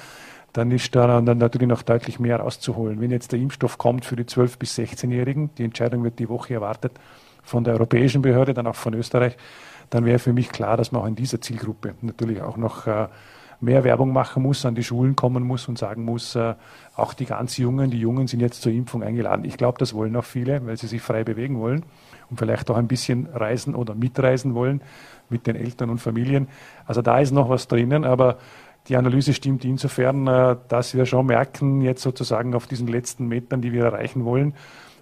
dann 0.52 0.70
ist 0.70 0.94
da 0.94 1.20
natürlich 1.20 1.68
noch 1.68 1.82
deutlich 1.82 2.18
mehr 2.18 2.38
rauszuholen. 2.38 3.00
Wenn 3.00 3.10
jetzt 3.10 3.32
der 3.32 3.38
Impfstoff 3.38 3.78
kommt 3.78 4.04
für 4.04 4.16
die 4.16 4.24
12- 4.24 4.58
bis 4.58 4.76
16-Jährigen, 4.78 5.50
die 5.56 5.64
Entscheidung 5.64 6.02
wird 6.02 6.18
die 6.18 6.28
Woche 6.28 6.54
erwartet 6.54 6.92
von 7.42 7.64
der 7.64 7.74
europäischen 7.74 8.22
Behörde, 8.22 8.54
dann 8.54 8.66
auch 8.66 8.74
von 8.74 8.94
Österreich, 8.94 9.36
dann 9.90 10.04
wäre 10.04 10.18
für 10.18 10.32
mich 10.32 10.50
klar, 10.50 10.76
dass 10.76 10.92
man 10.92 11.02
auch 11.02 11.06
in 11.06 11.16
dieser 11.16 11.40
Zielgruppe 11.40 11.94
natürlich 12.00 12.42
auch 12.42 12.56
noch 12.56 12.86
äh, 12.86 13.08
mehr 13.60 13.84
Werbung 13.84 14.12
machen 14.12 14.42
muss, 14.42 14.64
an 14.64 14.74
die 14.74 14.82
Schulen 14.82 15.16
kommen 15.16 15.42
muss 15.42 15.68
und 15.68 15.78
sagen 15.78 16.04
muss, 16.04 16.34
äh, 16.34 16.54
auch 16.96 17.12
die 17.12 17.26
ganz 17.26 17.56
Jungen, 17.56 17.90
die 17.90 17.98
Jungen 17.98 18.26
sind 18.26 18.40
jetzt 18.40 18.62
zur 18.62 18.72
Impfung 18.72 19.02
eingeladen. 19.02 19.44
Ich 19.44 19.56
glaube, 19.56 19.78
das 19.78 19.94
wollen 19.94 20.16
auch 20.16 20.24
viele, 20.24 20.64
weil 20.66 20.76
sie 20.76 20.86
sich 20.86 21.02
frei 21.02 21.24
bewegen 21.24 21.60
wollen 21.60 21.84
und 22.30 22.38
vielleicht 22.38 22.70
auch 22.70 22.76
ein 22.76 22.88
bisschen 22.88 23.26
reisen 23.26 23.74
oder 23.74 23.94
mitreisen 23.94 24.54
wollen 24.54 24.80
mit 25.28 25.46
den 25.46 25.56
Eltern 25.56 25.90
und 25.90 25.98
Familien. 25.98 26.48
Also 26.86 27.02
da 27.02 27.18
ist 27.20 27.32
noch 27.32 27.48
was 27.48 27.68
drinnen, 27.68 28.04
aber 28.04 28.38
die 28.88 28.96
Analyse 28.96 29.34
stimmt 29.34 29.64
insofern, 29.64 30.26
äh, 30.26 30.56
dass 30.68 30.94
wir 30.94 31.06
schon 31.06 31.26
merken, 31.26 31.80
jetzt 31.82 32.02
sozusagen 32.02 32.54
auf 32.54 32.66
diesen 32.66 32.88
letzten 32.88 33.28
Metern, 33.28 33.60
die 33.60 33.72
wir 33.72 33.84
erreichen 33.84 34.24
wollen, 34.24 34.54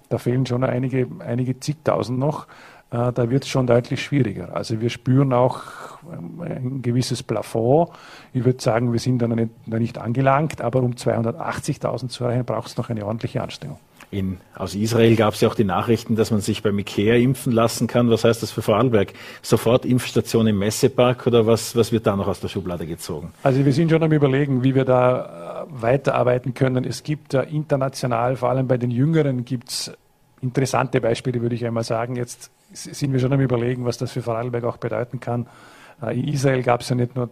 da 0.08 0.18
fehlen 0.18 0.46
schon 0.46 0.64
einige, 0.64 1.06
einige 1.20 1.60
zigtausend 1.60 2.18
noch. 2.18 2.46
Äh, 2.90 3.12
da 3.12 3.30
wird 3.30 3.44
es 3.44 3.48
schon 3.48 3.66
deutlich 3.66 4.02
schwieriger. 4.02 4.54
Also 4.54 4.80
wir 4.80 4.88
spüren 4.88 5.32
auch 5.32 5.62
ähm, 6.10 6.40
ein 6.40 6.82
gewisses 6.82 7.22
Plafond. 7.22 7.90
Ich 8.32 8.44
würde 8.44 8.62
sagen, 8.62 8.92
wir 8.92 8.98
sind 8.98 9.20
da 9.20 9.28
noch 9.28 9.36
nicht, 9.66 9.98
angelangt, 9.98 10.60
aber 10.60 10.82
um 10.82 10.92
280.000 10.92 12.08
zu 12.08 12.24
erreichen, 12.24 12.44
braucht 12.44 12.68
es 12.68 12.76
noch 12.76 12.88
eine 12.88 13.04
ordentliche 13.04 13.42
Anstrengung. 13.42 13.78
In, 14.10 14.38
aus 14.54 14.74
Israel 14.74 15.16
gab 15.16 15.34
es 15.34 15.42
ja 15.42 15.48
auch 15.48 15.54
die 15.54 15.64
Nachrichten, 15.64 16.16
dass 16.16 16.30
man 16.30 16.40
sich 16.40 16.62
beim 16.62 16.78
Ikea 16.78 17.16
impfen 17.16 17.52
lassen 17.52 17.86
kann. 17.86 18.08
Was 18.08 18.24
heißt 18.24 18.42
das 18.42 18.50
für 18.50 18.62
Vorarlberg? 18.62 19.12
Sofort 19.42 19.84
Impfstation 19.84 20.46
im 20.46 20.58
Messepark 20.58 21.26
oder 21.26 21.46
was, 21.46 21.76
was 21.76 21.92
wird 21.92 22.06
da 22.06 22.16
noch 22.16 22.26
aus 22.26 22.40
der 22.40 22.48
Schublade 22.48 22.86
gezogen? 22.86 23.32
Also 23.42 23.64
wir 23.64 23.72
sind 23.72 23.90
schon 23.90 24.02
am 24.02 24.12
Überlegen, 24.12 24.64
wie 24.64 24.74
wir 24.74 24.86
da 24.86 25.66
äh, 25.68 25.82
weiterarbeiten 25.82 26.54
können. 26.54 26.84
Es 26.84 27.02
gibt 27.02 27.34
international, 27.34 28.36
vor 28.36 28.48
allem 28.48 28.66
bei 28.66 28.78
den 28.78 28.90
Jüngeren, 28.90 29.44
gibt 29.44 29.68
es 29.68 29.92
interessante 30.40 31.00
Beispiele, 31.00 31.42
würde 31.42 31.54
ich 31.54 31.66
einmal 31.66 31.84
sagen. 31.84 32.16
Jetzt 32.16 32.50
sind 32.72 33.12
wir 33.12 33.20
schon 33.20 33.32
am 33.32 33.40
Überlegen, 33.40 33.84
was 33.84 33.98
das 33.98 34.12
für 34.12 34.22
Vorarlberg 34.22 34.64
auch 34.64 34.78
bedeuten 34.78 35.20
kann. 35.20 35.46
Äh, 36.02 36.18
in 36.18 36.28
Israel 36.28 36.62
gab 36.62 36.80
es 36.80 36.88
ja 36.88 36.96
nicht 36.96 37.14
nur 37.14 37.28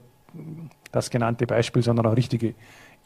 das 0.92 1.10
genannte 1.10 1.46
Beispiel, 1.46 1.82
sondern 1.82 2.06
auch 2.06 2.16
richtige 2.16 2.54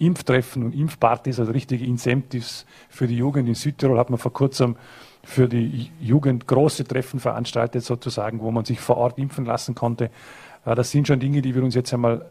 Impftreffen 0.01 0.64
und 0.64 0.74
Impfpartys, 0.74 1.38
also 1.38 1.53
richtige 1.53 1.84
Incentives 1.84 2.66
für 2.88 3.07
die 3.07 3.16
Jugend. 3.16 3.48
In 3.48 3.55
Südtirol 3.55 3.98
hat 3.98 4.11
man 4.11 4.18
vor 4.18 4.32
kurzem 4.32 4.76
für 5.22 5.48
die 5.48 5.90
Jugend 6.01 6.46
große 6.46 6.84
Treffen 6.84 7.20
veranstaltet, 7.20 7.84
sozusagen, 7.84 8.40
wo 8.40 8.51
man 8.51 8.64
sich 8.64 8.80
vor 8.80 8.96
Ort 8.96 9.18
impfen 9.18 9.44
lassen 9.44 9.74
konnte. 9.74 10.11
Das 10.64 10.90
sind 10.90 11.07
schon 11.07 11.20
Dinge, 11.20 11.42
die 11.42 11.55
wir 11.55 11.62
uns 11.62 11.74
jetzt 11.74 11.92
einmal 11.92 12.26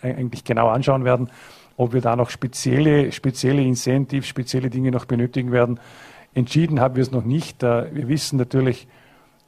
eigentlich 0.00 0.44
genau 0.44 0.68
anschauen 0.68 1.04
werden, 1.04 1.30
ob 1.76 1.92
wir 1.92 2.00
da 2.00 2.16
noch 2.16 2.30
spezielle, 2.30 3.12
spezielle 3.12 3.62
Incentives, 3.62 4.26
spezielle 4.26 4.70
Dinge 4.70 4.90
noch 4.90 5.04
benötigen 5.04 5.52
werden. 5.52 5.80
Entschieden 6.34 6.80
haben 6.80 6.96
wir 6.96 7.02
es 7.02 7.10
noch 7.10 7.24
nicht. 7.24 7.62
Äh, 7.62 7.94
wir 7.94 8.08
wissen 8.08 8.36
natürlich, 8.36 8.86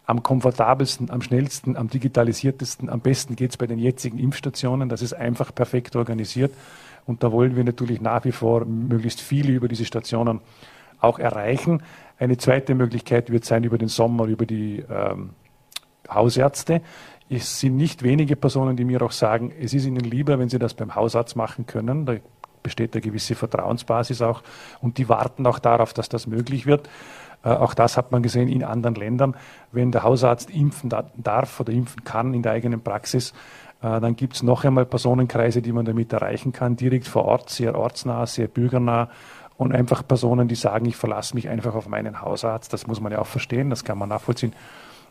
am 0.07 0.23
komfortabelsten, 0.23 1.11
am 1.11 1.21
schnellsten, 1.21 1.77
am 1.77 1.89
digitalisiertesten, 1.89 2.89
am 2.89 3.01
besten 3.01 3.35
geht 3.35 3.51
es 3.51 3.57
bei 3.57 3.67
den 3.67 3.81
jetzigen 3.81 4.19
Impfstationen. 4.19 4.89
Das 4.89 5.03
ist 5.03 5.13
einfach 5.13 5.53
perfekt 5.53 5.97
organisiert. 5.97 6.55
Und 7.07 7.23
da 7.23 7.33
wollen 7.33 7.57
wir 7.57 7.65
natürlich 7.65 8.01
nach 8.01 8.25
wie 8.25 8.33
vor 8.33 8.65
möglichst 8.65 9.21
viele 9.21 9.53
über 9.53 9.69
diese 9.69 9.85
Stationen 9.85 10.41
auch 11.01 11.19
erreichen. 11.19 11.83
Eine 12.19 12.37
zweite 12.37 12.75
Möglichkeit 12.75 13.31
wird 13.31 13.45
sein 13.45 13.65
über 13.65 13.79
den 13.79 13.89
Sommer, 13.89 14.27
über 14.27 14.47
die 14.47 14.85
ähm, 14.91 15.31
Hausärzte. 16.09 16.83
Es 17.29 17.61
sind 17.61 17.77
nicht 17.77 18.03
wenige 18.03 18.37
Personen, 18.37 18.77
die 18.77 18.85
mir 18.85 19.03
auch 19.03 19.13
sagen, 19.13 19.53
es 19.61 19.75
ist 19.75 19.85
ihnen 19.85 20.05
lieber, 20.05 20.39
wenn 20.39 20.49
sie 20.49 20.59
das 20.59 20.75
beim 20.75 20.95
Hausarzt 20.95 21.37
machen 21.37 21.67
können. 21.67 22.07
Da 22.07 22.17
besteht 22.63 22.95
eine 22.95 23.01
gewisse 23.01 23.35
Vertrauensbasis 23.35 24.23
auch 24.23 24.43
und 24.81 24.99
die 24.99 25.09
warten 25.09 25.47
auch 25.47 25.59
darauf, 25.59 25.93
dass 25.93 26.09
das 26.09 26.27
möglich 26.27 26.67
wird. 26.67 26.89
Äh, 27.45 27.51
auch 27.51 27.75
das 27.75 27.97
hat 27.97 28.11
man 28.13 28.23
gesehen 28.23 28.49
in 28.49 28.65
anderen 28.65 28.97
Ländern. 28.97 29.37
Wenn 29.71 29.93
der 29.93 30.03
Hausarzt 30.03 30.51
impfen 30.51 30.93
darf 31.17 31.61
oder 31.61 31.73
impfen 31.73 32.05
kann 32.05 32.35
in 32.35 32.43
der 32.43 32.53
eigenen 32.53 32.81
Praxis, 32.81 33.35
dann 33.81 34.17
gibt 34.17 34.35
es 34.35 34.43
noch 34.43 34.65
einmal 34.65 34.87
Personenkreise, 34.87 35.63
die 35.63 35.73
man 35.73 35.85
damit 35.85 36.13
erreichen 36.13 36.53
kann, 36.53 36.77
direkt 36.77 37.07
vor 37.07 37.27
Ort, 37.27 37.51
sehr 37.51 37.79
ortsnah, 37.79 38.27
sehr 38.27 38.49
bürgernah 38.49 39.11
und 39.59 39.75
einfach 39.75 40.07
Personen, 40.07 40.49
die 40.49 40.55
sagen, 40.55 40.87
ich 40.87 40.97
verlasse 40.97 41.35
mich 41.35 41.49
einfach 41.49 41.75
auf 41.75 41.89
meinen 41.89 42.21
Hausarzt. 42.21 42.73
Das 42.73 42.87
muss 42.87 43.01
man 43.01 43.13
ja 43.13 43.19
auch 43.19 43.27
verstehen, 43.27 43.71
das 43.71 43.85
kann 43.85 43.99
man 43.99 44.09
nachvollziehen. 44.09 44.55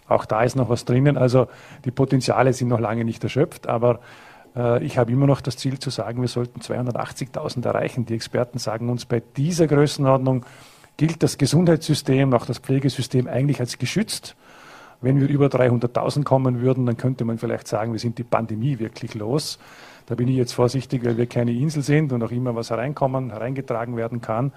Auch 0.07 0.26
da 0.26 0.43
ist 0.43 0.55
noch 0.55 0.70
was 0.70 0.86
drinnen. 0.86 1.18
Also 1.18 1.47
die 1.84 1.91
Potenziale 1.91 2.53
sind 2.53 2.68
noch 2.68 2.80
lange 2.80 3.05
nicht 3.05 3.24
erschöpft, 3.24 3.68
aber 3.68 3.99
äh, 4.55 4.84
ich 4.84 4.97
habe 4.97 5.11
immer 5.11 5.26
noch 5.26 5.41
das 5.41 5.57
Ziel 5.57 5.80
zu 5.80 5.89
sagen, 5.89 6.22
wir 6.22 6.28
sollten 6.28 6.61
280.000 6.61 7.66
erreichen. 7.66 8.05
Die 8.05 8.13
Experten 8.13 8.59
sagen 8.59 8.89
uns, 8.89 9.05
bei 9.05 9.22
dieser 9.36 9.68
Größenordnung 9.68 10.45
gilt 10.97 11.24
das 11.24 11.38
Gesundheitssystem, 11.38 12.34
auch 12.34 12.45
das 12.45 12.59
Pflegesystem 12.59 13.28
eigentlich 13.28 13.59
als 13.59 13.78
geschützt. 13.80 14.36
Wenn 15.06 15.22
wir 15.22 15.30
über 15.30 15.45
300.000 15.45 16.24
kommen 16.24 16.62
würden, 16.62 16.88
dann 16.88 16.97
könnte 16.97 17.26
man 17.26 17.38
vielleicht 17.38 17.68
sagen, 17.68 17.91
wir 17.91 17.99
sind 17.99 18.18
die 18.18 18.24
Pandemie 18.24 18.80
wirklich 18.80 19.14
los. 19.14 19.60
Da 20.08 20.16
bin 20.16 20.28
ich 20.28 20.36
jetzt 20.36 20.53
vorsichtig, 20.53 21.06
weil 21.06 21.16
wir 21.16 21.28
keine 21.28 21.51
Insel 21.51 21.84
sind 21.84 22.12
und 22.12 22.24
auch 22.24 22.32
immer 22.32 22.56
was 22.56 22.72
hereinkommen, 22.72 23.30
hereingetragen 23.30 23.97
werden 23.97 24.22
kann. 24.22 24.51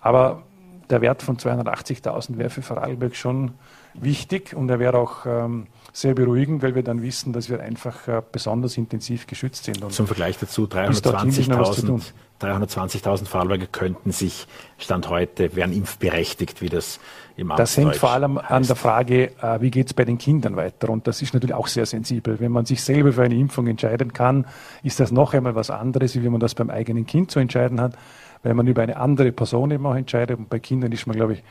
Aber 0.00 0.42
der 0.90 1.00
Wert 1.00 1.22
von 1.22 1.38
280.000 1.38 2.36
wäre 2.36 2.50
für 2.50 2.60
Vorarlberg 2.60 3.16
schon 3.16 3.52
wichtig 3.94 4.54
und 4.54 4.68
er 4.68 4.78
wäre 4.78 4.98
auch 4.98 5.24
ähm, 5.24 5.66
sehr 5.94 6.12
beruhigend, 6.12 6.62
weil 6.62 6.74
wir 6.74 6.82
dann 6.82 7.00
wissen, 7.00 7.32
dass 7.32 7.48
wir 7.48 7.60
einfach 7.60 8.06
äh, 8.06 8.20
besonders 8.30 8.76
intensiv 8.76 9.26
geschützt 9.26 9.64
sind. 9.64 9.82
Und 9.82 9.94
Zum 9.94 10.06
Vergleich 10.06 10.36
dazu 10.38 10.64
320.000 10.64 12.12
320.000 12.40 13.26
Vorarlberger 13.26 13.66
könnten 13.66 14.12
sich 14.12 14.46
Stand 14.78 15.08
heute, 15.08 15.56
wären 15.56 15.72
impfberechtigt, 15.72 16.60
wie 16.60 16.68
das 16.68 17.00
im 17.36 17.52
Das 17.56 17.76
hängt 17.76 17.96
vor 17.96 18.10
allem 18.10 18.38
heißt. 18.38 18.50
an 18.50 18.62
der 18.62 18.76
Frage, 18.76 19.30
äh, 19.42 19.60
wie 19.60 19.70
geht 19.70 19.86
es 19.86 19.94
bei 19.94 20.04
den 20.04 20.18
Kindern 20.18 20.56
weiter? 20.56 20.90
Und 20.90 21.06
das 21.06 21.22
ist 21.22 21.34
natürlich 21.34 21.54
auch 21.54 21.66
sehr 21.66 21.86
sensibel. 21.86 22.40
Wenn 22.40 22.52
man 22.52 22.66
sich 22.66 22.82
selber 22.82 23.12
für 23.12 23.22
eine 23.22 23.34
Impfung 23.34 23.66
entscheiden 23.66 24.12
kann, 24.12 24.46
ist 24.82 25.00
das 25.00 25.12
noch 25.12 25.34
einmal 25.34 25.54
was 25.54 25.70
anderes, 25.70 26.14
wie 26.14 26.24
wenn 26.24 26.32
man 26.32 26.40
das 26.40 26.54
beim 26.54 26.70
eigenen 26.70 27.06
Kind 27.06 27.30
zu 27.30 27.38
entscheiden 27.38 27.80
hat. 27.80 27.94
Wenn 28.42 28.56
man 28.56 28.66
über 28.66 28.82
eine 28.82 28.96
andere 28.96 29.32
Person 29.32 29.70
eben 29.70 29.86
auch 29.86 29.96
entscheidet. 29.96 30.38
Und 30.38 30.48
bei 30.48 30.58
Kindern 30.58 30.92
ist 30.92 31.06
man, 31.06 31.16
glaube 31.16 31.34
ich, 31.34 31.42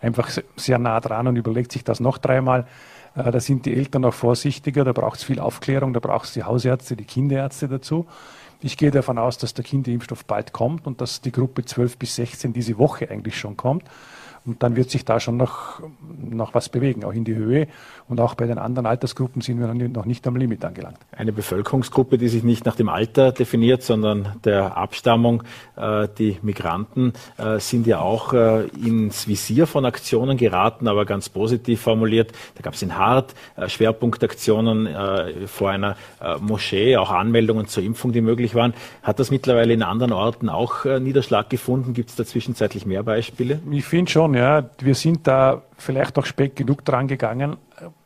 einfach 0.00 0.28
sehr 0.56 0.78
nah 0.78 1.00
dran 1.00 1.26
und 1.28 1.36
überlegt 1.36 1.72
sich 1.72 1.84
das 1.84 2.00
noch 2.00 2.18
dreimal. 2.18 2.66
Äh, 3.14 3.30
da 3.30 3.40
sind 3.40 3.66
die 3.66 3.74
Eltern 3.74 4.04
auch 4.04 4.14
vorsichtiger, 4.14 4.84
da 4.84 4.92
braucht 4.92 5.18
es 5.18 5.24
viel 5.24 5.40
Aufklärung, 5.40 5.92
da 5.92 6.00
braucht 6.00 6.26
es 6.26 6.32
die 6.34 6.44
Hausärzte, 6.44 6.96
die 6.96 7.04
Kinderärzte 7.04 7.68
dazu. 7.68 8.06
Ich 8.64 8.76
gehe 8.76 8.92
davon 8.92 9.18
aus, 9.18 9.38
dass 9.38 9.54
der 9.54 9.64
Kinderimpfstoff 9.64 10.24
bald 10.24 10.52
kommt 10.52 10.86
und 10.86 11.00
dass 11.00 11.20
die 11.20 11.32
Gruppe 11.32 11.64
12 11.64 11.98
bis 11.98 12.14
16 12.14 12.52
diese 12.52 12.78
Woche 12.78 13.10
eigentlich 13.10 13.36
schon 13.36 13.56
kommt. 13.56 13.84
Und 14.44 14.62
dann 14.62 14.74
wird 14.74 14.90
sich 14.90 15.04
da 15.04 15.20
schon 15.20 15.36
noch, 15.36 15.80
noch 16.18 16.54
was 16.54 16.68
bewegen, 16.68 17.04
auch 17.04 17.12
in 17.12 17.24
die 17.24 17.34
Höhe. 17.34 17.68
Und 18.08 18.20
auch 18.20 18.34
bei 18.34 18.46
den 18.46 18.58
anderen 18.58 18.86
Altersgruppen 18.86 19.40
sind 19.40 19.60
wir 19.60 19.72
noch 19.88 20.04
nicht 20.04 20.26
am 20.26 20.36
Limit 20.36 20.64
angelangt. 20.64 20.98
Eine 21.12 21.32
Bevölkerungsgruppe, 21.32 22.18
die 22.18 22.28
sich 22.28 22.42
nicht 22.42 22.66
nach 22.66 22.74
dem 22.74 22.88
Alter 22.88 23.32
definiert, 23.32 23.82
sondern 23.82 24.36
der 24.44 24.76
Abstammung. 24.76 25.44
Äh, 25.76 26.08
die 26.18 26.38
Migranten 26.42 27.12
äh, 27.38 27.58
sind 27.58 27.86
ja 27.86 28.00
auch 28.00 28.32
äh, 28.32 28.66
ins 28.84 29.28
Visier 29.28 29.66
von 29.66 29.84
Aktionen 29.84 30.36
geraten, 30.36 30.88
aber 30.88 31.04
ganz 31.06 31.28
positiv 31.28 31.80
formuliert. 31.80 32.32
Da 32.56 32.62
gab 32.62 32.74
es 32.74 32.82
in 32.82 32.98
Hart 32.98 33.34
Schwerpunktaktionen 33.66 34.88
vor 35.46 35.70
einer 35.70 35.96
Moschee, 36.40 36.96
auch 36.96 37.10
Anmeldungen 37.10 37.66
zur 37.66 37.82
Impfung, 37.82 38.12
die 38.12 38.20
möglich 38.20 38.54
waren. 38.54 38.74
Hat 39.02 39.18
das 39.20 39.30
mittlerweile 39.30 39.72
in 39.72 39.82
anderen 39.82 40.12
Orten 40.12 40.48
auch 40.48 40.84
Niederschlag 40.84 41.48
gefunden? 41.50 41.94
Gibt 41.94 42.10
es 42.10 42.16
da 42.16 42.24
zwischenzeitlich 42.24 42.86
mehr 42.86 43.02
Beispiele? 43.02 43.60
Ich 43.70 43.84
finde 43.84 44.10
schon, 44.10 44.31
schon, 44.32 44.34
ja. 44.34 44.64
Wir 44.80 44.94
sind 44.94 45.26
da 45.26 45.62
vielleicht 45.76 46.18
auch 46.18 46.26
spät 46.26 46.56
genug 46.56 46.84
dran 46.84 47.08
gegangen. 47.08 47.56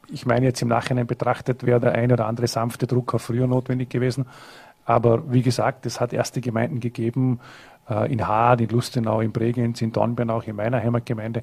Ich 0.09 0.27
meine 0.27 0.47
jetzt 0.47 0.63
im 0.63 0.69
Nachhinein 0.69 1.07
betrachtet, 1.07 1.67
wäre 1.67 1.81
der 1.81 1.93
ein 1.93 2.13
oder 2.13 2.27
andere 2.27 2.47
sanfte 2.47 2.87
Druck 2.87 3.15
auch 3.15 3.21
früher 3.21 3.47
notwendig 3.47 3.91
gewesen. 3.91 4.27
Aber 4.85 5.33
wie 5.33 5.43
gesagt, 5.43 5.85
es 5.85 6.01
hat 6.01 6.13
erste 6.13 6.41
Gemeinden 6.41 6.79
gegeben, 6.79 7.41
äh, 7.91 8.13
in 8.13 8.25
Hard, 8.25 8.61
in 8.61 8.69
Lustenau, 8.69 9.21
in 9.21 9.33
Bregenz, 9.33 9.83
in 9.83 9.91
Dornbirn, 9.91 10.31
in 10.47 10.55
meiner 10.55 10.81
Heimatgemeinde, 10.81 11.43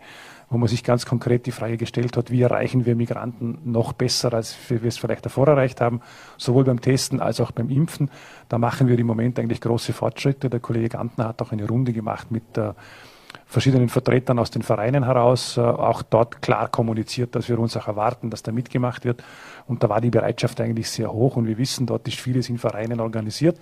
wo 0.50 0.58
man 0.58 0.70
sich 0.70 0.82
ganz 0.82 1.06
konkret 1.06 1.46
die 1.46 1.52
Frage 1.52 1.76
gestellt 1.76 2.16
hat, 2.16 2.32
wie 2.32 2.42
erreichen 2.42 2.86
wir 2.86 2.96
Migranten 2.96 3.60
noch 3.66 3.92
besser, 3.92 4.34
als 4.34 4.56
wir 4.70 4.82
es 4.86 4.98
vielleicht 4.98 5.26
davor 5.26 5.50
erreicht 5.50 5.82
haben, 5.82 6.00
sowohl 6.38 6.64
beim 6.64 6.80
Testen 6.80 7.20
als 7.20 7.42
auch 7.42 7.52
beim 7.52 7.70
Impfen. 7.70 8.10
Da 8.48 8.58
machen 8.58 8.88
wir 8.88 8.98
im 8.98 9.08
Moment 9.08 9.38
eigentlich 9.40 9.60
große 9.60 9.92
Fortschritte. 9.92 10.50
Der 10.50 10.62
Kollege 10.62 10.90
Gantner 10.90 11.28
hat 11.28 11.42
auch 11.42 11.52
eine 11.52 11.68
Runde 11.68 11.92
gemacht 11.92 12.32
mit 12.32 12.56
der 12.56 12.76
verschiedenen 13.54 13.88
Vertretern 13.88 14.40
aus 14.40 14.52
den 14.52 14.64
Vereinen 14.64 15.06
heraus 15.06 15.58
auch 15.58 16.02
dort 16.02 16.42
klar 16.42 16.68
kommuniziert, 16.68 17.36
dass 17.36 17.48
wir 17.48 17.58
uns 17.60 17.78
auch 17.78 17.88
erwarten, 17.88 18.30
dass 18.30 18.44
da 18.44 18.52
mitgemacht 18.52 19.06
wird. 19.06 19.24
Und 19.68 19.84
da 19.84 19.90
war 19.90 20.02
die 20.02 20.10
Bereitschaft 20.10 20.60
eigentlich 20.60 20.90
sehr 20.90 21.14
hoch. 21.14 21.38
Und 21.38 21.48
wir 21.48 21.58
wissen, 21.58 21.86
dort 21.86 22.08
ist 22.08 22.20
vieles 22.20 22.50
in 22.50 22.58
Vereinen 22.58 23.00
organisiert. 23.00 23.58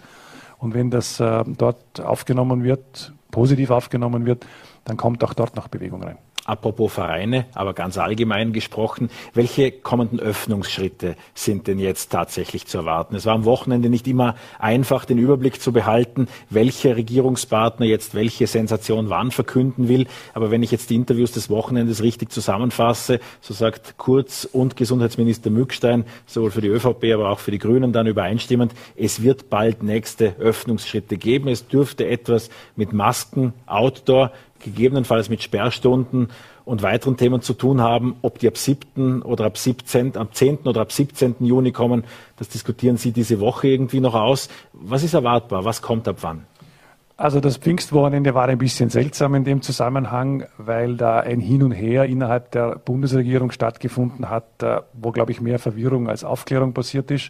Und 0.58 0.74
wenn 0.74 0.90
das 0.90 1.18
dort 1.18 2.02
aufgenommen 2.02 2.64
wird, 2.64 3.14
positiv 3.30 3.70
aufgenommen 3.70 4.26
wird, 4.26 4.46
dann 4.86 4.98
kommt 4.98 5.24
auch 5.24 5.34
dort 5.34 5.56
noch 5.56 5.68
Bewegung 5.68 6.02
rein. 6.04 6.18
Apropos 6.46 6.92
Vereine, 6.92 7.46
aber 7.54 7.74
ganz 7.74 8.00
allgemein 8.00 8.52
gesprochen, 8.52 9.12
welche 9.36 9.72
kommenden 9.72 10.20
Öffnungsschritte 10.20 11.16
sind 11.36 11.68
denn 11.68 11.78
jetzt 11.78 12.12
tatsächlich 12.12 12.66
zu 12.66 12.80
erwarten? 12.80 13.16
Es 13.16 13.28
war 13.28 13.36
am 13.36 13.46
Wochenende 13.46 13.90
nicht 13.90 14.08
immer 14.08 14.36
einfach, 14.58 15.06
den 15.06 15.20
Überblick 15.20 15.62
zu 15.62 15.72
behalten, 15.72 16.28
welcher 16.50 16.96
Regierungspartner 16.96 17.86
jetzt 17.86 18.16
welche 18.16 18.48
Sensation 18.48 19.12
wann 19.12 19.30
verkünden 19.30 19.88
will. 19.88 20.08
Aber 20.34 20.50
wenn 20.50 20.64
ich 20.64 20.72
jetzt 20.72 20.90
die 20.90 20.96
Interviews 20.96 21.32
des 21.32 21.52
Wochenendes 21.52 22.02
richtig 22.02 22.32
zusammenfasse, 22.32 23.20
so 23.40 23.54
sagt 23.54 23.98
Kurz 23.98 24.46
und 24.52 24.76
Gesundheitsminister 24.76 25.52
Mückstein, 25.52 26.06
sowohl 26.26 26.50
für 26.50 26.62
die 26.62 26.70
ÖVP, 26.70 27.14
aber 27.14 27.30
auch 27.30 27.40
für 27.40 27.52
die 27.52 27.60
Grünen 27.60 27.94
dann 27.94 28.08
übereinstimmend, 28.08 28.74
es 28.96 29.22
wird 29.22 29.52
bald 29.52 29.84
nächste 29.84 30.36
Öffnungsschritte 30.40 31.18
geben. 31.18 31.50
Es 31.50 31.68
dürfte 31.68 32.08
etwas 32.08 32.50
mit 32.76 32.94
Masken, 32.94 33.54
Outdoor, 33.68 34.32
gegebenenfalls 34.64 35.30
mit 35.30 35.42
Sperrstunden 35.44 36.30
und 36.66 36.84
weiteren 36.84 37.18
Themen 37.18 37.42
zu 37.42 37.54
tun 37.54 37.82
haben. 37.82 38.16
Ob 38.22 38.40
die 38.40 38.48
ab 38.48 38.58
7. 38.58 39.22
oder 39.24 39.46
ab 39.46 39.58
17., 39.58 40.18
ab 40.18 40.36
10. 40.36 40.60
oder 40.60 40.82
ab 40.82 40.92
17. 40.92 41.36
Juni 41.40 41.72
kommen, 41.72 42.04
das 42.38 42.50
diskutieren 42.50 42.98
Sie 42.98 43.12
diese 43.12 43.40
Woche 43.40 43.68
irgendwie 43.68 44.00
noch 44.00 44.16
aus. 44.16 44.50
Was 44.74 45.04
ist 45.04 45.14
erwartbar? 45.14 45.66
Was 45.66 45.82
kommt 45.82 46.08
ab 46.08 46.18
wann? 46.22 46.46
Also 47.22 47.40
das 47.40 47.58
Pfingstwochenende 47.58 48.34
war 48.34 48.48
ein 48.48 48.58
bisschen 48.58 48.90
seltsam 48.90 49.36
in 49.36 49.44
dem 49.44 49.62
Zusammenhang, 49.62 50.46
weil 50.58 50.98
da 50.98 51.20
ein 51.20 51.40
Hin 51.40 51.62
und 51.62 51.72
Her 51.72 52.06
innerhalb 52.06 52.50
der 52.50 52.78
Bundesregierung 52.78 53.52
stattgefunden 53.52 54.30
hat, 54.30 54.64
äh, 54.64 54.82
wo, 54.94 55.12
glaube 55.12 55.32
ich, 55.32 55.40
mehr 55.40 55.60
Verwirrung 55.60 56.10
als 56.10 56.24
Aufklärung 56.24 56.74
passiert 56.74 57.12
ist. 57.12 57.30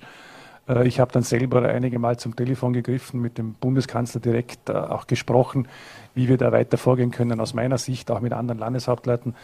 Äh, 0.67 0.87
ich 0.87 0.99
habe 0.99 1.11
dann 1.11 1.23
selber 1.23 1.63
einige 1.63 1.99
Mal 1.99 2.17
zum 2.17 2.35
Telefon 2.35 2.73
gegriffen, 2.73 3.21
mit 3.21 3.37
dem 3.37 3.53
Bundeskanzler 3.53 4.21
direkt 4.21 4.69
äh, 4.69 4.73
auch 4.73 5.07
gesprochen, 5.07 5.67
wie 6.13 6.27
wir 6.27 6.37
da 6.37 6.51
weiter 6.51 6.77
vorgehen 6.77 7.11
können, 7.11 7.39
aus 7.39 7.53
meiner 7.53 7.77
Sicht, 7.77 8.11
auch 8.11 8.21
mit 8.21 8.33
anderen 8.33 8.59
Landeshauptleuten, 8.59 9.35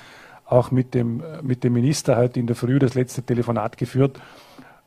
auch 0.46 0.72
mit 0.72 0.94
dem, 0.94 1.24
mit 1.42 1.64
dem 1.64 1.74
Minister 1.74 2.18
heute 2.18 2.40
in 2.40 2.48
der 2.48 2.56
Früh 2.56 2.80
das 2.80 2.96
letzte 2.96 3.24
Telefonat 3.24 3.78
geführt. 3.78 4.20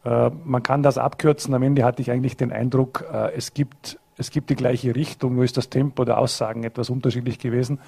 Äh, 0.05 0.31
man 0.45 0.63
kann 0.63 0.83
das 0.83 0.99
abkürzen. 0.99 1.55
Am 1.55 1.63
Ende 1.63 1.85
hatte 1.85 2.03
ich 2.03 2.11
eigentlich 2.11 2.37
den 2.37 2.53
Eindruck, 2.53 3.05
es 3.35 3.53
gibt, 3.53 3.99
es 4.17 4.31
gibt 4.31 4.51
die 4.51 4.57
gleiche 4.57 4.95
Richtung, 4.95 5.35
nur 5.35 5.45
ist 5.45 5.57
das 5.57 5.69
Tempo 5.69 6.05
der 6.05 6.19
Aussagen 6.19 6.65
etwas 6.65 6.91
unterschiedlich 6.91 7.39
gewesen. 7.39 7.81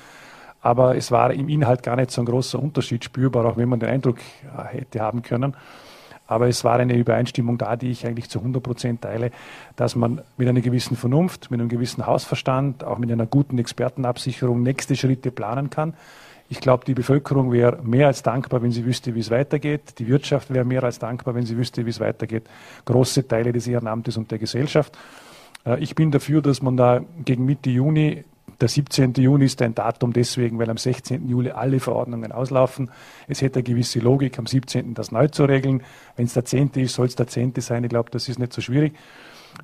Aber 0.61 0.97
es 0.97 1.11
war 1.11 1.33
im 1.33 1.49
Inhalt 1.49 1.83
gar 1.83 1.97
nicht 1.97 2.13
so 2.13 2.23
ein 2.23 2.27
großer 2.27 2.63
Unterschied 2.63 3.05
spürbar, 3.05 3.45
auch 3.47 3.57
wenn 3.57 3.69
man 3.69 3.81
den 3.81 3.89
Eindruck 3.89 4.19
hätte 4.71 5.01
haben 5.01 5.23
können. 5.23 5.57
Aber 6.27 6.49
es 6.49 6.65
war 6.65 6.79
eine 6.79 6.97
Übereinstimmung 6.97 7.59
da, 7.59 7.77
die 7.77 7.91
ich 7.91 8.07
eigentlich 8.07 8.31
zu 8.31 8.39
100 8.39 8.63
Prozent 8.63 9.03
teile, 9.03 9.31
dass 9.77 9.97
man 9.97 10.23
mit 10.37 10.49
einer 10.49 10.61
gewissen 10.61 10.97
Vernunft, 10.97 11.51
mit 11.51 11.61
einem 11.61 11.69
gewissen 11.69 12.07
Hausverstand, 12.07 12.85
auch 12.85 12.99
mit 12.99 13.11
einer 13.11 13.27
guten 13.27 13.59
Expertenabsicherung 13.59 14.63
nächste 14.63 14.97
Schritte 14.97 15.31
planen 15.31 15.69
kann. 15.71 15.95
Ich 16.49 16.61
glaube, 16.61 16.85
die 16.85 16.95
Bevölkerung 16.95 17.51
wäre 17.51 17.79
mehr 17.83 18.09
als 18.09 18.23
dankbar, 18.23 18.63
wenn 18.63 18.73
sie 18.73 18.85
wüsste, 18.85 19.15
wie 19.15 19.21
es 19.21 19.31
weitergeht. 19.31 19.99
Die 19.99 20.07
Wirtschaft 20.07 20.53
wäre 20.53 20.67
mehr 20.67 20.85
als 20.85 20.99
dankbar, 20.99 21.35
wenn 21.35 21.47
sie 21.47 21.57
wüsste, 21.57 21.87
wie 21.87 21.91
es 21.91 21.99
weitergeht. 21.99 22.45
Große 22.85 23.27
Teile 23.27 23.53
des 23.53 23.67
Ehrenamtes 23.67 24.17
und 24.19 24.31
der 24.31 24.39
Gesellschaft. 24.39 24.97
Äh, 25.65 25.83
ich 25.83 25.95
bin 25.95 26.11
dafür, 26.11 26.43
dass 26.43 26.61
man 26.61 26.77
da 26.77 27.01
gegen 27.25 27.47
Mitte 27.47 27.71
Juni 27.71 28.25
der 28.61 28.69
17. 28.69 29.15
Juni 29.15 29.47
ist 29.47 29.61
ein 29.63 29.75
Datum 29.75 30.13
deswegen, 30.13 30.59
weil 30.59 30.71
am 30.71 30.77
16. 30.77 31.29
Juli 31.29 31.51
alle 31.51 31.81
Verordnungen 31.81 32.33
auslaufen. 32.33 32.91
Es 33.29 33.43
hätte 33.43 33.61
eine 33.61 33.65
gewisse 33.65 34.01
Logik, 34.01 34.39
am 34.39 34.47
17. 34.47 34.95
das 34.95 35.13
neu 35.13 35.29
zu 35.29 35.45
regeln. 35.45 35.83
Wenn 36.17 36.27
es 36.27 36.35
der 36.35 36.45
10. 36.45 36.71
ist, 36.77 36.95
soll 36.95 37.07
es 37.07 37.17
der 37.17 37.27
10. 37.27 37.55
sein. 37.59 37.85
Ich 37.85 37.91
glaube, 37.91 38.11
das 38.11 38.29
ist 38.29 38.39
nicht 38.39 38.53
so 38.53 38.61
schwierig. 38.61 38.95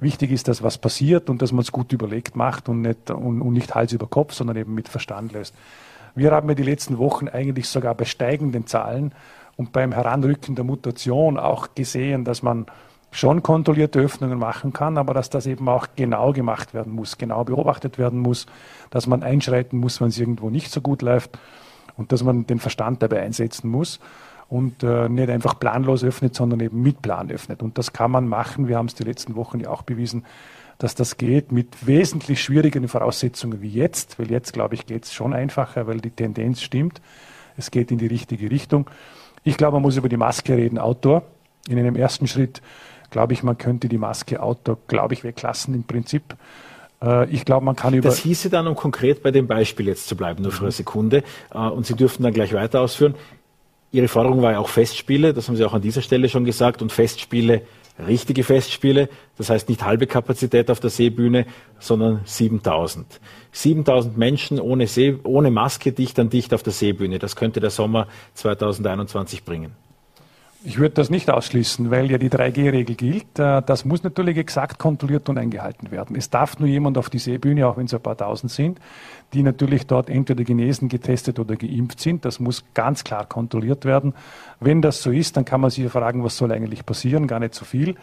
Wichtig 0.00 0.30
ist, 0.32 0.48
dass 0.48 0.62
was 0.62 0.78
passiert 0.78 1.30
und 1.30 1.40
dass 1.40 1.52
man 1.52 1.62
es 1.62 1.72
gut 1.72 1.92
überlegt 1.92 2.36
macht 2.36 2.68
und 2.68 2.82
nicht, 2.82 3.10
und, 3.10 3.40
und 3.40 3.52
nicht 3.52 3.74
Hals 3.74 3.92
über 3.92 4.06
Kopf, 4.06 4.34
sondern 4.34 4.56
eben 4.56 4.74
mit 4.74 4.88
Verstand 4.88 5.32
löst. 5.32 5.54
Wir 6.14 6.32
haben 6.32 6.48
ja 6.48 6.54
die 6.54 6.62
letzten 6.62 6.98
Wochen 6.98 7.28
eigentlich 7.28 7.68
sogar 7.68 7.94
bei 7.94 8.04
steigenden 8.04 8.66
Zahlen 8.66 9.14
und 9.56 9.72
beim 9.72 9.92
Heranrücken 9.92 10.54
der 10.54 10.64
Mutation 10.64 11.38
auch 11.38 11.74
gesehen, 11.74 12.24
dass 12.24 12.42
man 12.42 12.66
schon 13.10 13.42
kontrollierte 13.42 14.00
Öffnungen 14.00 14.38
machen 14.38 14.72
kann, 14.72 14.98
aber 14.98 15.14
dass 15.14 15.30
das 15.30 15.46
eben 15.46 15.68
auch 15.68 15.88
genau 15.96 16.32
gemacht 16.32 16.74
werden 16.74 16.92
muss, 16.92 17.18
genau 17.18 17.44
beobachtet 17.44 17.98
werden 17.98 18.20
muss, 18.20 18.46
dass 18.90 19.06
man 19.06 19.22
einschreiten 19.22 19.78
muss, 19.78 20.00
wenn 20.00 20.08
es 20.08 20.18
irgendwo 20.18 20.50
nicht 20.50 20.70
so 20.70 20.80
gut 20.80 21.02
läuft 21.02 21.38
und 21.96 22.12
dass 22.12 22.22
man 22.22 22.46
den 22.46 22.58
Verstand 22.58 23.02
dabei 23.02 23.22
einsetzen 23.22 23.70
muss 23.70 23.98
und 24.48 24.82
äh, 24.82 25.08
nicht 25.08 25.30
einfach 25.30 25.58
planlos 25.58 26.04
öffnet, 26.04 26.34
sondern 26.34 26.60
eben 26.60 26.82
mit 26.82 27.02
Plan 27.02 27.30
öffnet. 27.30 27.62
Und 27.62 27.78
das 27.78 27.92
kann 27.92 28.10
man 28.10 28.28
machen. 28.28 28.68
Wir 28.68 28.76
haben 28.76 28.86
es 28.86 28.94
die 28.94 29.04
letzten 29.04 29.36
Wochen 29.36 29.60
ja 29.60 29.70
auch 29.70 29.82
bewiesen, 29.82 30.24
dass 30.78 30.94
das 30.94 31.16
geht 31.16 31.50
mit 31.50 31.86
wesentlich 31.86 32.42
schwierigeren 32.42 32.88
Voraussetzungen 32.88 33.60
wie 33.60 33.68
jetzt, 33.68 34.18
weil 34.18 34.30
jetzt, 34.30 34.52
glaube 34.52 34.74
ich, 34.74 34.86
geht 34.86 35.04
es 35.04 35.12
schon 35.12 35.34
einfacher, 35.34 35.86
weil 35.86 36.00
die 36.00 36.10
Tendenz 36.10 36.62
stimmt. 36.62 37.02
Es 37.56 37.70
geht 37.70 37.90
in 37.90 37.98
die 37.98 38.06
richtige 38.06 38.50
Richtung. 38.50 38.88
Ich 39.42 39.56
glaube, 39.56 39.74
man 39.74 39.82
muss 39.82 39.96
über 39.96 40.08
die 40.08 40.16
Maske 40.16 40.56
reden, 40.56 40.78
Outdoor. 40.78 41.24
In 41.68 41.78
einem 41.78 41.96
ersten 41.96 42.28
Schritt 42.28 42.62
glaube 43.10 43.32
ich, 43.32 43.42
man 43.42 43.58
könnte 43.58 43.88
die 43.88 43.98
Maske 43.98 44.42
Outdoor, 44.42 44.78
glaube 44.86 45.14
ich, 45.14 45.24
weglassen 45.24 45.74
im 45.74 45.84
Prinzip. 45.84 46.36
Äh, 47.02 47.30
ich 47.30 47.44
glaube, 47.44 47.64
man 47.64 47.76
kann 47.76 47.94
über. 47.94 48.08
Das 48.08 48.18
hieße 48.18 48.50
dann, 48.50 48.66
um 48.66 48.74
konkret 48.74 49.22
bei 49.22 49.30
dem 49.30 49.46
Beispiel 49.46 49.86
jetzt 49.86 50.08
zu 50.08 50.16
bleiben, 50.16 50.42
nur 50.42 50.52
für 50.52 50.62
eine 50.62 50.72
Sekunde, 50.72 51.22
äh, 51.52 51.58
und 51.58 51.86
Sie 51.86 51.94
dürften 51.94 52.22
dann 52.22 52.32
gleich 52.32 52.52
weiter 52.52 52.80
ausführen. 52.80 53.14
Ihre 53.90 54.08
Forderung 54.08 54.42
war 54.42 54.52
ja 54.52 54.58
auch 54.58 54.68
Festspiele, 54.68 55.32
das 55.32 55.48
haben 55.48 55.56
Sie 55.56 55.64
auch 55.64 55.72
an 55.72 55.80
dieser 55.80 56.02
Stelle 56.02 56.28
schon 56.28 56.44
gesagt, 56.44 56.82
und 56.82 56.92
Festspiele, 56.92 57.62
richtige 58.06 58.44
Festspiele, 58.44 59.08
das 59.38 59.48
heißt 59.48 59.68
nicht 59.68 59.82
halbe 59.82 60.06
Kapazität 60.06 60.70
auf 60.70 60.78
der 60.78 60.90
Seebühne, 60.90 61.46
sondern 61.78 62.20
7000. 62.24 63.20
7000 63.52 64.18
Menschen 64.18 64.60
ohne, 64.60 64.86
See, 64.86 65.18
ohne 65.24 65.50
Maske 65.50 65.92
dicht 65.92 66.18
an 66.18 66.28
dicht 66.28 66.52
auf 66.52 66.62
der 66.62 66.72
Seebühne, 66.72 67.18
das 67.18 67.34
könnte 67.34 67.60
der 67.60 67.70
Sommer 67.70 68.06
2021 68.34 69.44
bringen. 69.44 69.72
Ich 70.64 70.78
würde 70.78 70.96
das 70.96 71.08
nicht 71.08 71.30
ausschließen, 71.30 71.92
weil 71.92 72.10
ja 72.10 72.18
die 72.18 72.30
3G-Regel 72.30 72.96
gilt. 72.96 73.38
Äh, 73.38 73.62
das 73.62 73.84
muss 73.84 74.02
natürlich 74.02 74.36
exakt 74.38 74.78
kontrolliert 74.78 75.28
und 75.28 75.38
eingehalten 75.38 75.92
werden. 75.92 76.16
Es 76.16 76.30
darf 76.30 76.58
nur 76.58 76.68
jemand 76.68 76.98
auf 76.98 77.10
die 77.10 77.20
Seebühne, 77.20 77.66
auch 77.68 77.76
wenn 77.76 77.86
es 77.86 77.94
ein 77.94 78.00
paar 78.00 78.16
tausend 78.16 78.50
sind, 78.50 78.80
die 79.34 79.44
natürlich 79.44 79.86
dort 79.86 80.10
entweder 80.10 80.42
genesen, 80.42 80.88
getestet 80.88 81.38
oder 81.38 81.54
geimpft 81.54 82.00
sind. 82.00 82.24
Das 82.24 82.40
muss 82.40 82.64
ganz 82.74 83.04
klar 83.04 83.26
kontrolliert 83.26 83.84
werden. 83.84 84.14
Wenn 84.58 84.82
das 84.82 85.00
so 85.00 85.12
ist, 85.12 85.36
dann 85.36 85.44
kann 85.44 85.60
man 85.60 85.70
sich 85.70 85.88
fragen, 85.90 86.24
was 86.24 86.36
soll 86.36 86.50
eigentlich 86.50 86.84
passieren? 86.84 87.28
Gar 87.28 87.38
nicht 87.38 87.54
so 87.54 87.64
viel. 87.64 87.94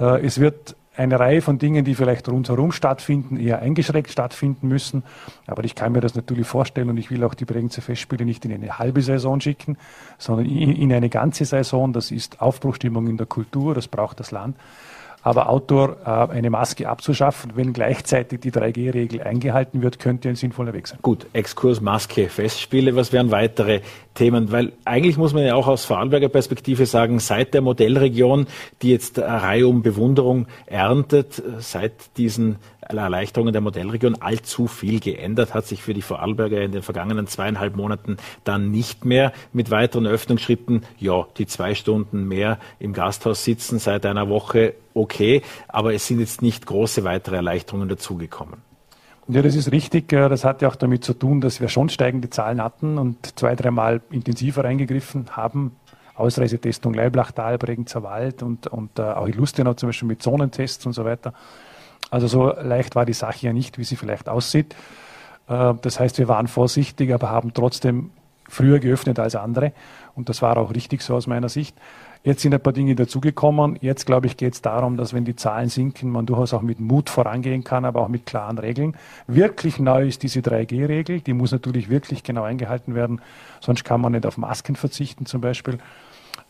Äh, 0.00 0.26
es 0.26 0.40
wird 0.40 0.74
eine 0.96 1.18
Reihe 1.18 1.42
von 1.42 1.58
Dingen, 1.58 1.84
die 1.84 1.94
vielleicht 1.94 2.28
rundherum 2.28 2.72
stattfinden, 2.72 3.36
eher 3.36 3.60
eingeschränkt 3.60 4.10
stattfinden 4.10 4.68
müssen. 4.68 5.02
Aber 5.46 5.64
ich 5.64 5.74
kann 5.74 5.92
mir 5.92 6.00
das 6.00 6.14
natürlich 6.14 6.46
vorstellen 6.46 6.88
und 6.90 6.96
ich 6.96 7.10
will 7.10 7.24
auch 7.24 7.34
die 7.34 7.44
Bregenzer 7.44 7.82
Festspiele 7.82 8.24
nicht 8.24 8.44
in 8.44 8.52
eine 8.52 8.78
halbe 8.78 9.02
Saison 9.02 9.40
schicken, 9.40 9.76
sondern 10.18 10.46
in 10.46 10.92
eine 10.92 11.08
ganze 11.08 11.44
Saison. 11.44 11.92
Das 11.92 12.10
ist 12.10 12.40
Aufbruchstimmung 12.40 13.08
in 13.08 13.16
der 13.16 13.26
Kultur, 13.26 13.74
das 13.74 13.88
braucht 13.88 14.20
das 14.20 14.30
Land. 14.30 14.56
Aber 15.24 15.48
Outdoor 15.48 15.96
äh, 16.04 16.32
eine 16.32 16.50
Maske 16.50 16.86
abzuschaffen, 16.86 17.52
wenn 17.54 17.72
gleichzeitig 17.72 18.40
die 18.40 18.52
3G-Regel 18.52 19.22
eingehalten 19.22 19.80
wird, 19.80 19.98
könnte 19.98 20.28
ein 20.28 20.36
sinnvoller 20.36 20.74
Weg 20.74 20.86
sein. 20.86 20.98
Gut, 21.00 21.26
Exkurs, 21.32 21.80
Maske, 21.80 22.28
Festspiele, 22.28 22.94
was 22.94 23.10
wären 23.10 23.30
weitere 23.30 23.80
Themen? 24.12 24.52
Weil 24.52 24.72
eigentlich 24.84 25.16
muss 25.16 25.32
man 25.32 25.44
ja 25.44 25.54
auch 25.54 25.66
aus 25.66 25.86
Vorarlberger 25.86 26.28
Perspektive 26.28 26.84
sagen, 26.84 27.20
seit 27.20 27.54
der 27.54 27.62
Modellregion, 27.62 28.46
die 28.82 28.90
jetzt 28.90 29.18
Reihe 29.18 29.66
um 29.66 29.82
Bewunderung 29.82 30.46
erntet, 30.66 31.42
seit 31.58 32.16
diesen 32.18 32.56
Erleichterungen 32.88 33.52
der 33.52 33.62
Modellregion 33.62 34.16
allzu 34.20 34.66
viel 34.66 35.00
geändert 35.00 35.54
hat 35.54 35.66
sich 35.66 35.82
für 35.82 35.94
die 35.94 36.02
Vorarlberger 36.02 36.60
in 36.60 36.72
den 36.72 36.82
vergangenen 36.82 37.26
zweieinhalb 37.26 37.76
Monaten 37.76 38.16
dann 38.44 38.70
nicht 38.70 39.04
mehr 39.04 39.32
mit 39.52 39.70
weiteren 39.70 40.06
Öffnungsschritten. 40.06 40.82
Ja, 40.98 41.26
die 41.38 41.46
zwei 41.46 41.74
Stunden 41.74 42.26
mehr 42.28 42.58
im 42.78 42.92
Gasthaus 42.92 43.44
sitzen 43.44 43.78
seit 43.78 44.06
einer 44.06 44.28
Woche, 44.28 44.74
okay, 44.94 45.42
aber 45.68 45.94
es 45.94 46.06
sind 46.06 46.20
jetzt 46.20 46.42
nicht 46.42 46.66
große 46.66 47.04
weitere 47.04 47.36
Erleichterungen 47.36 47.88
dazugekommen. 47.88 48.62
Ja, 49.26 49.40
das 49.40 49.56
ist 49.56 49.72
richtig. 49.72 50.08
Das 50.08 50.44
hat 50.44 50.60
ja 50.60 50.68
auch 50.68 50.76
damit 50.76 51.02
zu 51.02 51.14
tun, 51.14 51.40
dass 51.40 51.60
wir 51.60 51.68
schon 51.68 51.88
steigende 51.88 52.28
Zahlen 52.28 52.62
hatten 52.62 52.98
und 52.98 53.38
zwei, 53.38 53.54
dreimal 53.54 54.02
intensiver 54.10 54.64
eingegriffen 54.64 55.28
haben. 55.30 55.76
Ausreisetestung 56.14 56.94
Leiblachtal, 56.94 57.58
Bregenzer 57.58 58.02
Wald 58.02 58.42
und, 58.42 58.66
und 58.66 58.98
äh, 58.98 59.02
auch 59.02 59.26
Illustenau 59.26 59.74
zum 59.74 59.88
Beispiel 59.88 60.08
mit 60.08 60.22
Zonentests 60.22 60.86
und 60.86 60.92
so 60.92 61.04
weiter. 61.04 61.32
Also 62.10 62.26
so 62.26 62.52
leicht 62.52 62.94
war 62.94 63.06
die 63.06 63.12
Sache 63.12 63.46
ja 63.46 63.52
nicht, 63.52 63.78
wie 63.78 63.84
sie 63.84 63.96
vielleicht 63.96 64.28
aussieht. 64.28 64.74
Äh, 65.48 65.74
das 65.80 66.00
heißt, 66.00 66.18
wir 66.18 66.28
waren 66.28 66.48
vorsichtig, 66.48 67.12
aber 67.12 67.30
haben 67.30 67.52
trotzdem 67.54 68.10
früher 68.48 68.78
geöffnet 68.78 69.18
als 69.18 69.36
andere. 69.36 69.72
Und 70.14 70.28
das 70.28 70.42
war 70.42 70.56
auch 70.56 70.74
richtig 70.74 71.02
so 71.02 71.14
aus 71.14 71.26
meiner 71.26 71.48
Sicht. 71.48 71.76
Jetzt 72.22 72.40
sind 72.40 72.54
ein 72.54 72.60
paar 72.60 72.72
Dinge 72.72 72.94
dazugekommen. 72.94 73.76
Jetzt, 73.82 74.06
glaube 74.06 74.26
ich, 74.26 74.38
geht 74.38 74.54
es 74.54 74.62
darum, 74.62 74.96
dass 74.96 75.12
wenn 75.12 75.26
die 75.26 75.36
Zahlen 75.36 75.68
sinken, 75.68 76.08
man 76.08 76.24
durchaus 76.24 76.54
auch 76.54 76.62
mit 76.62 76.80
Mut 76.80 77.10
vorangehen 77.10 77.64
kann, 77.64 77.84
aber 77.84 78.00
auch 78.00 78.08
mit 78.08 78.24
klaren 78.24 78.56
Regeln. 78.56 78.96
Wirklich 79.26 79.78
neu 79.78 80.06
ist 80.06 80.22
diese 80.22 80.40
3G-Regel. 80.40 81.20
Die 81.20 81.34
muss 81.34 81.52
natürlich 81.52 81.90
wirklich 81.90 82.22
genau 82.22 82.44
eingehalten 82.44 82.94
werden. 82.94 83.20
Sonst 83.60 83.84
kann 83.84 84.00
man 84.00 84.12
nicht 84.12 84.24
auf 84.24 84.38
Masken 84.38 84.74
verzichten 84.74 85.26
zum 85.26 85.42
Beispiel. 85.42 85.78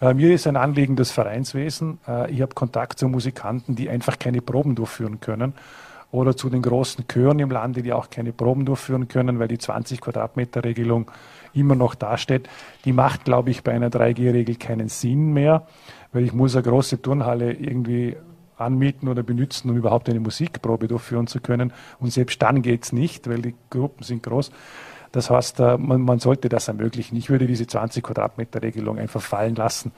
Äh, 0.05 0.13
mir 0.13 0.35
ist 0.35 0.47
ein 0.47 0.57
Anliegen 0.57 0.97
das 0.97 1.11
Vereinswesen. 1.13 1.99
Äh, 2.07 2.31
ich 2.31 2.43
habe 2.43 2.55
Kontakt 2.55 2.99
zu 2.99 3.09
Musikanten, 3.09 3.75
die 3.75 3.89
einfach 3.89 4.19
keine 4.19 4.43
Proben 4.43 4.75
durchführen 4.75 5.21
können 5.21 5.55
oder 6.11 6.37
zu 6.37 6.51
den 6.51 6.61
großen 6.61 7.07
Chören 7.09 7.39
im 7.39 7.51
Lande, 7.51 7.81
die 7.81 7.93
auch 7.93 8.11
keine 8.11 8.35
Proben 8.35 8.67
durchführen 8.67 9.09
können, 9.09 9.39
weil 9.39 9.49
die 9.49 9.57
20 9.57 10.03
Quadratmeter 10.03 10.63
Regelung 10.63 11.11
immer 11.55 11.75
noch 11.75 11.95
dasteht. 11.95 12.51
Die 12.85 12.93
macht, 12.93 13.25
glaube 13.25 13.51
ich, 13.51 13.63
bei 13.63 13.73
einer 13.73 13.89
3G-Regel 13.89 14.57
keinen 14.57 14.91
Sinn 14.91 15.33
mehr, 15.33 15.67
weil 16.13 16.25
ich 16.25 16.35
muss 16.35 16.55
eine 16.55 16.65
große 16.65 17.01
Turnhalle 17.01 17.55
irgendwie 17.55 18.17
anmieten 18.59 19.09
oder 19.09 19.23
benutzen, 19.23 19.71
um 19.71 19.77
überhaupt 19.77 20.11
eine 20.11 20.21
Musikprobe 20.21 20.87
durchführen 20.87 21.27
zu 21.29 21.41
können. 21.41 21.73
Und 21.99 22.13
selbst 22.13 22.43
dann 22.43 22.61
geht's 22.61 22.93
nicht, 22.93 23.27
weil 23.27 23.41
die 23.41 23.55
Gruppen 23.71 24.05
sind 24.05 24.23
groß. 24.23 24.51
Das 25.15 25.31
heißt, 25.31 25.61
äh, 25.61 25.79
man, 25.79 26.03
man 26.03 26.19
sollte 26.19 26.49
das 26.49 26.67
ermöglichen. 26.67 27.15
Ich 27.17 27.31
würde 27.31 27.47
diese 27.47 27.69
20 27.69 28.03
Quadratmeter 28.03 28.63
Regelung 28.63 28.99
einfach 28.99 29.23
fallen 29.23 29.55
lassen 29.55 29.93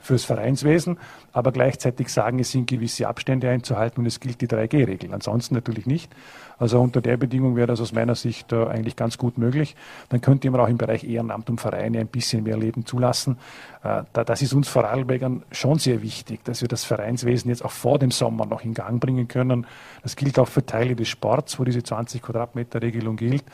fürs 0.00 0.24
Vereinswesen, 0.24 0.98
aber 1.32 1.52
gleichzeitig 1.52 2.08
sagen, 2.08 2.38
es 2.38 2.50
sind 2.50 2.66
gewisse 2.66 3.06
Abstände 3.06 3.50
einzuhalten 3.50 4.00
und 4.00 4.06
es 4.06 4.20
gilt 4.20 4.40
die 4.40 4.48
3G-Regel. 4.48 5.12
Ansonsten 5.12 5.54
natürlich 5.54 5.84
nicht. 5.84 6.10
Also 6.58 6.80
unter 6.80 7.02
der 7.02 7.18
Bedingung 7.18 7.56
wäre 7.56 7.66
das 7.66 7.80
aus 7.82 7.92
meiner 7.92 8.14
Sicht 8.14 8.52
äh, 8.52 8.66
eigentlich 8.66 8.96
ganz 8.96 9.18
gut 9.18 9.36
möglich. 9.36 9.76
Dann 10.08 10.22
könnte 10.22 10.50
man 10.50 10.62
auch 10.62 10.68
im 10.68 10.78
Bereich 10.78 11.04
Ehrenamt 11.04 11.50
und 11.50 11.60
Vereine 11.60 11.98
ein 11.98 12.06
bisschen 12.06 12.44
mehr 12.44 12.56
Leben 12.56 12.86
zulassen. 12.86 13.36
Äh, 13.82 14.04
das 14.12 14.40
ist 14.40 14.54
uns 14.54 14.68
Vorarlbergern 14.68 15.42
schon 15.52 15.78
sehr 15.78 16.00
wichtig, 16.00 16.42
dass 16.44 16.62
wir 16.62 16.68
das 16.68 16.84
Vereinswesen 16.84 17.50
jetzt 17.50 17.62
auch 17.62 17.72
vor 17.72 17.98
dem 17.98 18.10
Sommer 18.10 18.46
noch 18.46 18.64
in 18.64 18.72
Gang 18.72 18.98
bringen 18.98 19.28
können. 19.28 19.66
Das 20.02 20.16
gilt 20.16 20.38
auch 20.38 20.48
für 20.48 20.64
Teile 20.64 20.96
des 20.96 21.08
Sports, 21.08 21.58
wo 21.58 21.64
diese 21.64 21.82
20 21.82 22.22
Quadratmeter 22.22 22.80
Regelung 22.80 23.16
gilt. 23.16 23.44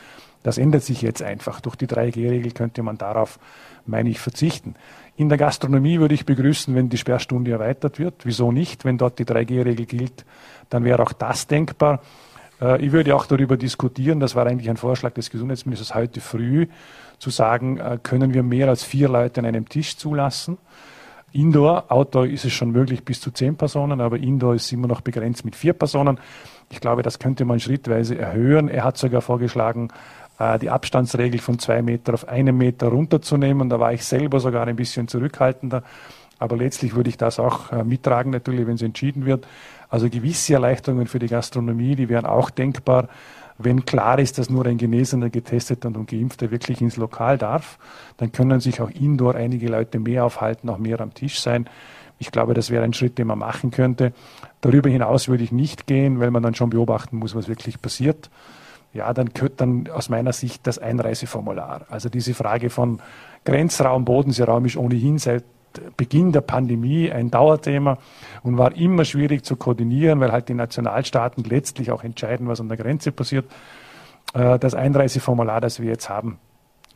Das 0.43 0.59
ändert 0.59 0.83
sich 0.83 1.03
jetzt 1.03 1.23
einfach. 1.23 1.61
Durch 1.61 1.77
die 1.77 1.87
3G-Regel 1.87 2.53
könnte 2.53 2.83
man 2.83 2.97
darauf, 2.97 3.39
meine 3.87 4.09
ich, 4.09 4.21
verzichten. 4.21 4.75
In 5.17 5.29
der 5.29 5.39
Gastronomie 5.39 6.01
würde 6.01 6.15
ich 6.15 6.25
begrüßen, 6.25 6.75
wenn 6.75 6.89
die 6.89 6.97
Sperrstunde 6.97 7.51
erweitert 7.51 7.99
wird. 7.99 8.25
Wieso 8.25 8.53
nicht? 8.53 8.85
Wenn 8.85 8.97
dort 8.97 9.19
die 9.19 9.27
3G-Regel 9.27 9.87
gilt, 9.87 10.25
dann 10.71 10.85
wäre 10.85 11.03
auch 11.03 11.13
das 11.13 11.47
denkbar. 11.47 12.01
Äh, 12.61 12.85
ich 12.85 12.93
würde 12.93 13.15
auch 13.15 13.27
darüber 13.27 13.57
diskutieren, 13.57 14.21
das 14.21 14.35
war 14.35 14.47
eigentlich 14.47 14.71
ein 14.71 14.77
Vorschlag 14.77 15.13
des 15.13 15.31
Gesundheitsministers 15.31 15.95
heute 15.95 16.21
früh, 16.21 16.67
zu 17.19 17.31
sagen, 17.31 17.79
äh, 17.79 17.99
können 18.03 18.33
wir 18.33 18.43
mehr 18.43 18.69
als 18.69 18.83
vier 18.83 19.09
Leute 19.09 19.41
an 19.41 19.47
einem 19.47 19.69
Tisch 19.69 19.97
zulassen? 19.97 20.59
Indoor, 21.33 21.93
Outdoor 21.93 22.27
ist 22.27 22.45
es 22.45 22.53
schon 22.53 22.73
möglich 22.73 23.05
bis 23.05 23.21
zu 23.21 23.31
zehn 23.31 23.57
Personen, 23.57 24.01
aber 24.01 24.19
Indoor 24.19 24.55
ist 24.55 24.73
immer 24.73 24.89
noch 24.89 25.01
begrenzt 25.01 25.45
mit 25.45 25.55
vier 25.55 25.75
Personen. 25.75 26.19
Ich 26.71 26.81
glaube, 26.81 27.03
das 27.03 27.19
könnte 27.19 27.45
man 27.45 27.61
schrittweise 27.61 28.19
erhöhen. 28.19 28.69
Er 28.69 28.83
hat 28.83 28.97
sogar 28.97 29.21
vorgeschlagen, 29.21 29.89
die 30.59 30.71
Abstandsregel 30.71 31.41
von 31.41 31.59
zwei 31.59 31.83
Meter 31.83 32.15
auf 32.15 32.29
einen 32.29 32.57
Meter 32.57 32.89
runterzunehmen. 32.89 33.69
Da 33.69 33.79
war 33.79 33.93
ich 33.93 34.05
selber 34.05 34.41
sogar 34.41 34.67
ein 34.67 34.77
bisschen 34.77 35.07
zurückhaltender. 35.07 35.83
Aber 36.39 36.57
letztlich 36.57 36.95
würde 36.95 37.11
ich 37.11 37.19
das 37.19 37.39
auch 37.39 37.71
äh, 37.71 37.85
mittragen, 37.85 38.33
natürlich, 38.33 38.67
wenn 38.67 38.77
es 38.77 38.83
entschieden 38.83 39.27
wird. 39.27 39.47
Also 39.91 40.09
gewisse 40.09 40.55
Erleichterungen 40.55 41.07
für 41.07 41.19
die 41.19 41.27
Gastronomie, 41.27 41.95
die 41.97 42.09
wären 42.09 42.25
auch 42.25 42.49
denkbar, 42.49 43.09
wenn 43.59 43.85
klar 43.85 44.19
ist, 44.19 44.39
dass 44.39 44.49
nur 44.49 44.65
ein 44.65 44.79
Genesener, 44.79 45.29
Getesteter 45.29 45.89
und 45.89 46.09
Geimpfter 46.09 46.51
wirklich 46.51 46.81
ins 46.81 46.97
Lokal 46.97 47.37
darf. 47.37 47.79
Dann 48.17 48.33
können 48.33 48.61
sich 48.61 48.81
auch 48.81 48.89
indoor 48.89 49.35
einige 49.35 49.69
Leute 49.69 49.99
mehr 49.99 50.25
aufhalten, 50.25 50.71
auch 50.71 50.79
mehr 50.79 51.03
am 51.03 51.13
Tisch 51.13 51.41
sein. 51.41 51.69
Ich 52.19 52.31
glaube, 52.31 52.55
das 52.55 52.71
wäre 52.71 52.85
ein 52.85 52.95
Schritt, 52.95 53.19
den 53.19 53.27
man 53.27 53.39
machen 53.39 53.71
könnte. 53.71 54.15
Darüber 54.63 54.89
hinaus 54.89 55.29
würde 55.29 55.45
ich 55.45 55.53
nicht 55.53 55.87
gehen, 55.87 56.21
weil 56.21 56.31
man 56.31 56.43
dann 56.43 56.55
schon 56.55 56.71
beobachten 56.71 57.19
muss, 57.19 57.35
was 57.35 57.49
wirklich 57.49 57.83
passiert 57.83 58.31
ja, 58.93 59.13
dann 59.13 59.31
gehört 59.31 59.61
dann 59.61 59.89
aus 59.89 60.09
meiner 60.09 60.33
Sicht 60.33 60.67
das 60.67 60.79
Einreiseformular. 60.79 61.87
Also 61.91 62.09
diese 62.09 62.35
Frage 62.35 62.71
von 62.71 63.01
Grenzraum, 63.45 64.05
Bodenseeraum 64.05 64.65
ist 64.65 64.77
ohnehin 64.77 65.19
seit 65.19 65.45
Beginn 65.97 66.33
der 66.33 66.41
Pandemie 66.41 67.13
ein 67.13 67.31
Dauerthema 67.31 67.99
und 68.43 68.59
war 68.59 68.75
immer 68.77 69.05
schwierig 69.05 69.45
zu 69.45 69.55
koordinieren, 69.55 70.19
weil 70.19 70.33
halt 70.33 70.49
die 70.49 70.55
Nationalstaaten 70.55 71.45
letztlich 71.45 71.93
auch 71.93 72.03
entscheiden, 72.03 72.49
was 72.49 72.61
an 72.61 72.69
der 72.69 72.77
Grenze 72.77 73.13
passiert. 73.13 73.47
Äh, 74.35 74.59
das 74.59 74.75
Einreiseformular, 74.75 75.61
das 75.61 75.81
wir 75.81 75.89
jetzt 75.89 76.09
haben, 76.09 76.39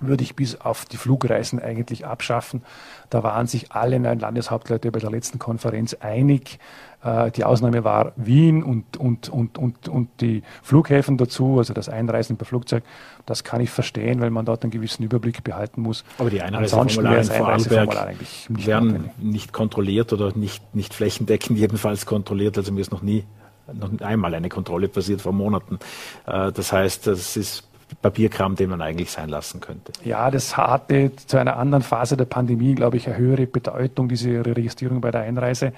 würde 0.00 0.24
ich 0.24 0.34
bis 0.34 0.60
auf 0.60 0.84
die 0.86 0.96
Flugreisen 0.96 1.60
eigentlich 1.60 2.04
abschaffen. 2.04 2.62
Da 3.10 3.22
waren 3.22 3.46
sich 3.46 3.72
alle 3.72 4.00
neun 4.00 4.18
Landeshauptleute 4.18 4.90
bei 4.90 4.98
der 4.98 5.10
letzten 5.10 5.38
Konferenz 5.38 5.94
einig. 5.94 6.58
Äh, 7.04 7.30
die 7.30 7.44
Ausnahme 7.44 7.84
war 7.84 8.12
Wien 8.16 8.62
und, 8.62 8.96
und, 8.96 9.28
und, 9.28 9.58
und, 9.58 9.88
und 9.88 10.08
die 10.20 10.42
Flughäfen 10.62 11.18
dazu, 11.18 11.58
also 11.58 11.74
das 11.74 11.88
Einreisen 11.88 12.36
per 12.36 12.46
Flugzeug. 12.46 12.82
Das 13.26 13.44
kann 13.44 13.60
ich 13.60 13.70
verstehen, 13.70 14.20
weil 14.20 14.30
man 14.30 14.44
dort 14.44 14.62
einen 14.62 14.70
gewissen 14.70 15.02
Überblick 15.02 15.44
behalten 15.44 15.82
muss. 15.82 16.04
Aber 16.18 16.30
die 16.30 16.42
Einreiseformulare 16.42 17.18
in 17.18 17.24
Vorarlberg 17.24 18.20
nicht 18.20 18.66
werden 18.66 18.88
notwendig. 18.88 19.12
nicht 19.18 19.52
kontrolliert 19.52 20.12
oder 20.12 20.36
nicht, 20.36 20.74
nicht 20.74 20.94
flächendeckend 20.94 21.58
jedenfalls 21.58 22.06
kontrolliert. 22.06 22.56
Also 22.58 22.72
mir 22.72 22.80
ist 22.80 22.92
noch 22.92 23.02
nie 23.02 23.24
noch 23.72 23.90
einmal 24.00 24.34
eine 24.34 24.50
Kontrolle 24.50 24.88
passiert 24.88 25.22
vor 25.22 25.32
Monaten. 25.32 25.78
Äh, 26.26 26.52
das 26.52 26.72
heißt, 26.72 27.06
das 27.06 27.36
ist 27.36 27.64
Papierkram, 28.02 28.56
den 28.56 28.70
man 28.70 28.82
eigentlich 28.82 29.10
sein 29.10 29.28
lassen 29.28 29.60
könnte. 29.60 29.92
Ja, 30.04 30.30
das 30.30 30.56
hatte 30.56 31.12
zu 31.26 31.36
einer 31.38 31.56
anderen 31.56 31.82
Phase 31.82 32.16
der 32.16 32.24
Pandemie, 32.24 32.74
glaube 32.74 32.96
ich, 32.96 33.06
eine 33.06 33.16
höhere 33.16 33.46
Bedeutung, 33.46 34.08
diese 34.08 34.44
Registrierung 34.44 35.00
bei 35.00 35.10
der 35.10 35.22
Einreise. 35.22 35.72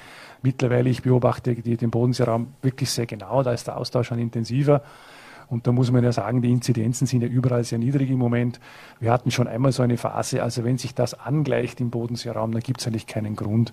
Mittlerweile, 0.47 0.89
ich 0.89 1.03
beobachte 1.03 1.57
den 1.57 1.91
Bodenseeraum 1.91 2.55
wirklich 2.63 2.89
sehr 2.89 3.05
genau, 3.05 3.43
da 3.43 3.51
ist 3.51 3.67
der 3.67 3.77
Austausch 3.77 4.07
schon 4.07 4.21
intensiver. 4.21 4.81
Und 5.49 5.67
da 5.67 5.73
muss 5.73 5.91
man 5.91 6.05
ja 6.05 6.13
sagen, 6.13 6.41
die 6.41 6.53
Inzidenzen 6.53 7.09
sind 7.09 7.23
ja 7.23 7.27
überall 7.27 7.65
sehr 7.65 7.79
niedrig 7.79 8.11
im 8.11 8.19
Moment. 8.19 8.61
Wir 9.01 9.11
hatten 9.11 9.33
schon 9.33 9.49
einmal 9.49 9.73
so 9.73 9.83
eine 9.83 9.97
Phase, 9.97 10.45
also 10.45 10.63
wenn 10.63 10.79
sich 10.79 10.95
das 10.95 11.15
angleicht 11.15 11.81
im 11.81 11.91
Bodenseeraum, 11.91 12.53
dann 12.53 12.63
gibt 12.63 12.81
es 12.81 12.87
eigentlich 12.87 13.09
keinen 13.09 13.35
Grund, 13.35 13.73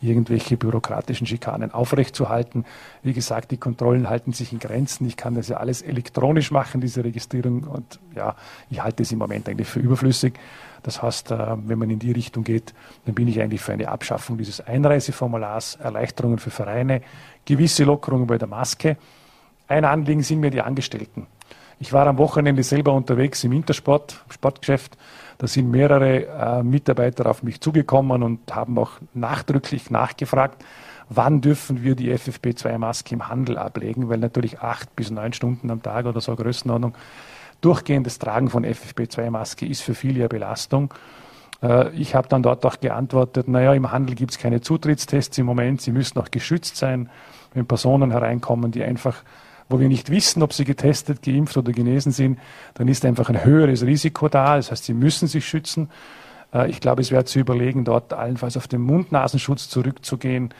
irgendwelche 0.00 0.56
bürokratischen 0.56 1.28
Schikanen 1.28 1.70
aufrechtzuerhalten. 1.70 2.64
Wie 3.04 3.12
gesagt, 3.12 3.52
die 3.52 3.58
Kontrollen 3.58 4.10
halten 4.10 4.32
sich 4.32 4.52
in 4.52 4.58
Grenzen. 4.58 5.06
Ich 5.06 5.16
kann 5.16 5.36
das 5.36 5.46
ja 5.46 5.58
alles 5.58 5.80
elektronisch 5.80 6.50
machen, 6.50 6.80
diese 6.80 7.04
Registrierung. 7.04 7.62
Und 7.62 8.00
ja, 8.16 8.34
ich 8.68 8.82
halte 8.82 9.04
es 9.04 9.12
im 9.12 9.18
Moment 9.18 9.48
eigentlich 9.48 9.68
für 9.68 9.78
überflüssig. 9.78 10.34
Das 10.82 11.02
heißt, 11.02 11.30
äh, 11.30 11.56
wenn 11.66 11.78
man 11.78 11.90
in 11.90 11.98
die 11.98 12.12
Richtung 12.12 12.44
geht, 12.44 12.74
dann 13.04 13.14
bin 13.14 13.28
ich 13.28 13.40
eigentlich 13.40 13.60
für 13.60 13.72
eine 13.72 13.88
Abschaffung 13.88 14.38
dieses 14.38 14.60
Einreiseformulars, 14.60 15.76
Erleichterungen 15.76 16.38
für 16.38 16.50
Vereine, 16.50 17.02
gewisse 17.44 17.84
Lockerungen 17.84 18.26
bei 18.26 18.38
der 18.38 18.48
Maske. 18.48 18.96
Ein 19.68 19.84
Anliegen 19.84 20.22
sind 20.22 20.40
mir 20.40 20.50
die 20.50 20.62
Angestellten. 20.62 21.26
Ich 21.78 21.92
war 21.92 22.06
am 22.06 22.18
Wochenende 22.18 22.62
selber 22.62 22.92
unterwegs 22.92 23.42
im 23.44 23.52
Intersport, 23.52 24.24
Sportgeschäft 24.28 24.96
da 25.40 25.46
sind 25.46 25.70
mehrere 25.70 26.26
äh, 26.26 26.62
Mitarbeiter 26.62 27.24
auf 27.24 27.42
mich 27.42 27.62
zugekommen 27.62 28.22
und 28.22 28.54
haben 28.54 28.76
auch 28.76 28.92
nachdrücklich 29.14 29.90
nachgefragt, 29.90 30.62
wann 31.08 31.40
dürfen 31.40 31.82
wir 31.82 31.94
die 31.94 32.12
FFP2-Maske 32.12 33.14
im 33.14 33.26
Handel 33.26 33.56
ablegen, 33.56 34.10
weil 34.10 34.18
natürlich 34.18 34.60
acht 34.60 34.94
bis 34.96 35.10
neun 35.10 35.32
Stunden 35.32 35.70
am 35.70 35.82
Tag 35.82 36.04
oder 36.04 36.20
so 36.20 36.36
Größenordnung 36.36 36.94
durchgehendes 37.60 38.18
Tragen 38.18 38.50
von 38.50 38.64
FFP2-Maske 38.64 39.66
ist 39.66 39.82
für 39.82 39.94
viele 39.94 40.20
eine 40.20 40.28
Belastung. 40.28 40.92
Äh, 41.62 41.90
ich 41.90 42.14
habe 42.14 42.28
dann 42.28 42.42
dort 42.42 42.64
auch 42.66 42.80
geantwortet, 42.80 43.48
naja, 43.48 43.74
im 43.74 43.90
Handel 43.90 44.14
gibt 44.14 44.32
es 44.32 44.38
keine 44.38 44.60
Zutrittstests 44.60 45.36
im 45.38 45.46
Moment, 45.46 45.80
sie 45.80 45.92
müssen 45.92 46.18
auch 46.18 46.30
geschützt 46.30 46.76
sein, 46.76 47.10
wenn 47.54 47.66
Personen 47.66 48.10
hereinkommen, 48.10 48.70
die 48.70 48.82
einfach 48.82 49.22
wo 49.70 49.78
wir 49.78 49.88
nicht 49.88 50.10
wissen, 50.10 50.42
ob 50.42 50.52
sie 50.52 50.64
getestet, 50.64 51.22
geimpft 51.22 51.56
oder 51.56 51.70
genesen 51.72 52.10
sind, 52.10 52.40
dann 52.74 52.88
ist 52.88 53.04
einfach 53.04 53.28
ein 53.28 53.44
höheres 53.44 53.86
Risiko 53.86 54.28
da. 54.28 54.56
Das 54.56 54.72
heißt, 54.72 54.84
sie 54.84 54.94
müssen 54.94 55.28
sich 55.28 55.46
schützen. 55.46 55.88
Äh, 56.52 56.68
ich 56.70 56.80
glaube, 56.80 57.00
es 57.00 57.12
wäre 57.12 57.24
zu 57.24 57.38
überlegen, 57.38 57.84
dort 57.84 58.12
allenfalls 58.12 58.56
auf 58.56 58.66
den 58.68 58.82
Mund-Nasenschutz 58.82 59.68
zurückzugehen. 59.68 60.52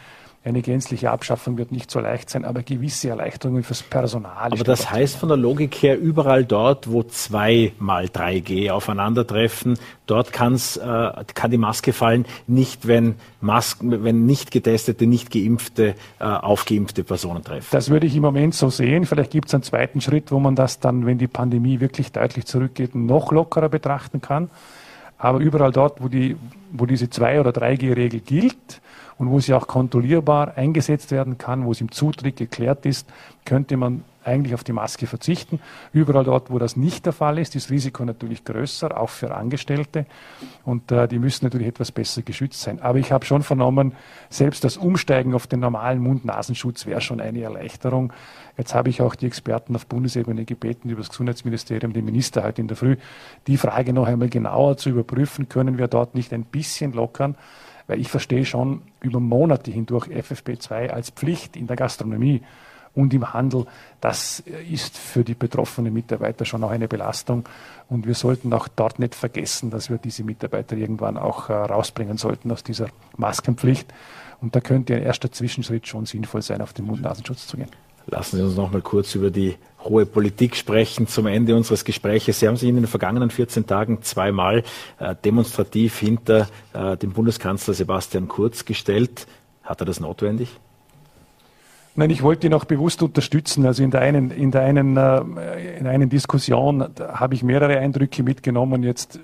Eine 0.43 0.63
gänzliche 0.63 1.11
Abschaffung 1.11 1.59
wird 1.59 1.71
nicht 1.71 1.91
so 1.91 2.01
leicht 2.01 2.31
sein, 2.31 2.47
aber 2.47 2.63
gewisse 2.63 3.11
Erleichterungen 3.11 3.63
fürs 3.63 3.83
Personal. 3.83 4.51
Aber 4.53 4.65
das 4.65 4.91
heißt 4.91 5.17
von 5.17 5.29
der 5.29 5.37
Logik 5.37 5.75
her, 5.83 6.01
überall 6.01 6.47
dort, 6.47 6.91
wo 6.91 7.03
zwei 7.03 7.75
mal 7.79 8.07
3G 8.07 8.71
aufeinandertreffen, 8.71 9.79
dort 10.07 10.33
kann's, 10.33 10.79
äh, 10.79 11.13
kann 11.35 11.51
die 11.51 11.59
Maske 11.59 11.93
fallen, 11.93 12.25
nicht 12.47 12.89
wenn, 12.89 13.17
Masken, 13.43 14.03
wenn 14.03 14.25
nicht 14.25 14.51
getestete, 14.51 15.07
nicht 15.07 15.31
geimpfte, 15.31 15.95
äh, 16.21 16.25
aufgeimpfte 16.25 17.05
Personen 17.05 17.45
treffen. 17.45 17.69
Das 17.71 17.91
würde 17.91 18.07
ich 18.07 18.17
im 18.17 18.23
Moment 18.23 18.55
so 18.55 18.71
sehen. 18.71 19.05
Vielleicht 19.05 19.33
gibt 19.33 19.49
es 19.49 19.55
einen 19.55 19.63
zweiten 19.63 20.01
Schritt, 20.01 20.33
wo 20.33 20.41
man 20.41 20.57
das 20.57 20.81
dann, 20.81 21.05
wenn 21.05 21.19
die 21.19 21.29
Pandemie 21.29 21.81
wirklich 21.81 22.13
deutlich 22.13 22.47
zurückgeht, 22.47 22.95
noch 22.95 23.31
lockerer 23.31 23.69
betrachten 23.69 24.23
kann. 24.23 24.49
Aber 25.19 25.39
überall 25.39 25.71
dort, 25.71 26.03
wo, 26.03 26.09
die, 26.09 26.39
wo 26.73 26.87
diese 26.87 27.05
2- 27.05 27.41
oder 27.41 27.51
3G-Regel 27.51 28.21
gilt, 28.21 28.81
und 29.21 29.31
wo 29.31 29.39
sie 29.39 29.53
auch 29.53 29.67
kontrollierbar 29.67 30.57
eingesetzt 30.57 31.11
werden 31.11 31.37
kann, 31.37 31.67
wo 31.67 31.73
es 31.73 31.83
im 31.83 31.93
Zutritt 31.93 32.37
geklärt 32.37 32.87
ist, 32.87 33.07
könnte 33.45 33.77
man 33.77 34.03
eigentlich 34.25 34.55
auf 34.55 34.65
die 34.65 34.73
Maske 34.73 35.07
verzichten. 35.07 35.61
Überall 35.93 36.25
dort, 36.25 36.51
wo 36.51 36.59
das 36.59 36.75
nicht 36.75 37.05
der 37.05 37.13
Fall 37.13 37.39
ist, 37.39 37.55
ist 37.55 37.67
das 37.67 37.71
Risiko 37.71 38.03
natürlich 38.03 38.45
größer, 38.45 38.99
auch 38.99 39.11
für 39.11 39.35
Angestellte. 39.35 40.07
Und 40.65 40.91
äh, 40.91 41.07
die 41.07 41.19
müssen 41.19 41.45
natürlich 41.45 41.69
etwas 41.69 41.93
besser 41.93 42.23
geschützt 42.23 42.63
sein. 42.63 42.81
Aber 42.81 42.99
ich 42.99 43.13
habe 43.13 43.27
schon 43.27 43.43
vernommen, 43.43 43.93
selbst 44.31 44.65
das 44.65 44.79
Umsteigen 44.79 45.35
auf 45.35 45.47
den 45.47 45.61
normalen 45.61 46.01
Mund-Nasenschutz 46.01 46.87
wäre 46.87 47.03
schon 47.03 47.21
eine 47.21 47.43
Erleichterung. 47.43 48.15
Jetzt 48.57 48.75
habe 48.75 48.89
ich 48.89 49.03
auch 49.03 49.15
die 49.15 49.27
Experten 49.27 49.77
auf 49.77 49.87
Bundesebene 49.87 50.47
gebeten, 50.47 50.89
über 50.89 51.03
das 51.03 51.11
Gesundheitsministerium, 51.11 51.93
den 51.93 52.07
Minister 52.07 52.43
heute 52.43 52.63
in 52.63 52.69
der 52.69 52.79
Früh, 52.79 52.97
die 53.47 53.59
Frage 53.59 53.93
noch 53.93 54.07
einmal 54.07 54.31
genauer 54.31 54.79
zu 54.79 54.89
überprüfen, 54.89 55.51
können 55.51 55.77
wir 55.77 55.89
dort 55.89 56.15
nicht 56.15 56.33
ein 56.33 56.45
bisschen 56.45 56.95
lockern? 56.95 57.37
Weil 57.91 57.99
ich 57.99 58.09
verstehe 58.09 58.45
schon 58.45 58.83
über 59.01 59.19
Monate 59.19 59.73
hindurch 59.73 60.07
FFP2 60.07 60.91
als 60.91 61.11
Pflicht 61.11 61.57
in 61.57 61.67
der 61.67 61.75
Gastronomie 61.75 62.41
und 62.95 63.13
im 63.13 63.33
Handel, 63.33 63.67
das 64.01 64.45
ist 64.71 64.97
für 64.97 65.25
die 65.25 65.35
betroffenen 65.35 65.93
Mitarbeiter 65.93 66.45
schon 66.45 66.63
auch 66.63 66.71
eine 66.71 66.87
Belastung. 66.87 67.49
Und 67.89 68.07
wir 68.07 68.15
sollten 68.15 68.53
auch 68.53 68.69
dort 68.69 69.01
nicht 69.01 69.17
vergessen, 69.17 69.71
dass 69.71 69.91
wir 69.91 69.99
diese 69.99 70.23
Mitarbeiter 70.23 70.77
irgendwann 70.77 71.17
auch 71.17 71.49
äh, 71.49 71.53
rausbringen 71.53 72.17
sollten 72.17 72.53
aus 72.53 72.63
dieser 72.63 72.87
Maskenpflicht. 73.17 73.93
Und 74.41 74.55
da 74.55 74.61
könnte 74.61 74.95
ein 74.95 75.03
erster 75.03 75.33
Zwischenschritt 75.33 75.89
schon 75.89 76.07
sinnvoll 76.07 76.43
sein, 76.43 76.63
auf 76.63 76.73
den 76.73 76.85
Mund-Nasenschutz 76.87 77.49
zu 77.49 77.57
gehen. 77.57 77.71
Lassen 78.07 78.37
Sie 78.37 78.45
uns 78.45 78.55
noch 78.55 78.71
mal 78.71 78.83
kurz 78.83 79.17
über 79.17 79.33
die 79.33 79.57
hohe 79.85 80.07
Politik 80.07 80.57
sprechen 80.57 81.07
zum 81.07 81.27
Ende 81.27 81.57
unseres 81.57 81.85
Gespräches. 81.85 82.41
Sie 82.41 82.49
haben 82.49 82.57
sich 82.57 82.69
in 82.69 82.77
den 82.77 82.87
vergangenen 82.87 83.31
14 83.31 83.67
Tagen 83.67 84.03
zweimal 84.03 84.63
äh, 84.99 85.15
demonstrativ 85.25 85.99
hinter 85.99 86.49
äh, 86.73 86.97
dem 86.97 87.13
Bundeskanzler 87.13 87.75
Sebastian 87.75 88.29
Kurz 88.29 88.65
gestellt. 88.65 89.27
Hat 89.63 89.81
er 89.81 89.87
das 89.87 90.01
notwendig? 90.01 90.59
Nein, 91.97 92.11
ich 92.11 92.23
wollte 92.23 92.47
ihn 92.47 92.55
auch 92.55 92.65
bewusst 92.65 93.03
unterstützen. 93.03 93.67
Also 93.67 93.83
in 93.83 93.91
der 93.91 94.01
einen, 94.01 94.31
in 94.31 94.51
der 94.51 94.63
einen, 94.63 94.97
äh, 94.97 95.77
in 95.79 95.87
einer 95.87 96.07
Diskussion 96.07 96.87
habe 96.99 97.35
ich 97.35 97.43
mehrere 97.43 97.79
Eindrücke 97.79 98.23
mitgenommen. 98.23 98.83
Jetzt 98.83 99.21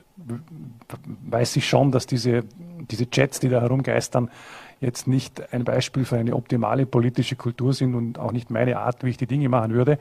weiß 1.29 1.57
ich 1.57 1.69
schon, 1.69 1.93
dass 1.93 2.07
diese, 2.07 2.45
diese 2.91 3.09
Chats, 3.09 3.41
die 3.41 3.49
da 3.49 3.61
herumgeistern, 3.61 4.31
jetzt 4.81 5.07
nicht 5.07 5.53
ein 5.53 5.65
Beispiel 5.65 6.05
für 6.05 6.17
eine 6.17 6.35
optimale 6.35 6.87
politische 6.87 7.37
Kultur 7.37 7.73
sind 7.73 7.95
und 7.95 8.19
auch 8.19 8.33
nicht 8.33 8.51
meine 8.51 8.79
Art, 8.79 9.05
wie 9.05 9.11
ich 9.11 9.17
die 9.17 9.27
Dinge 9.27 9.49
machen 9.49 9.73
würde. 9.73 9.99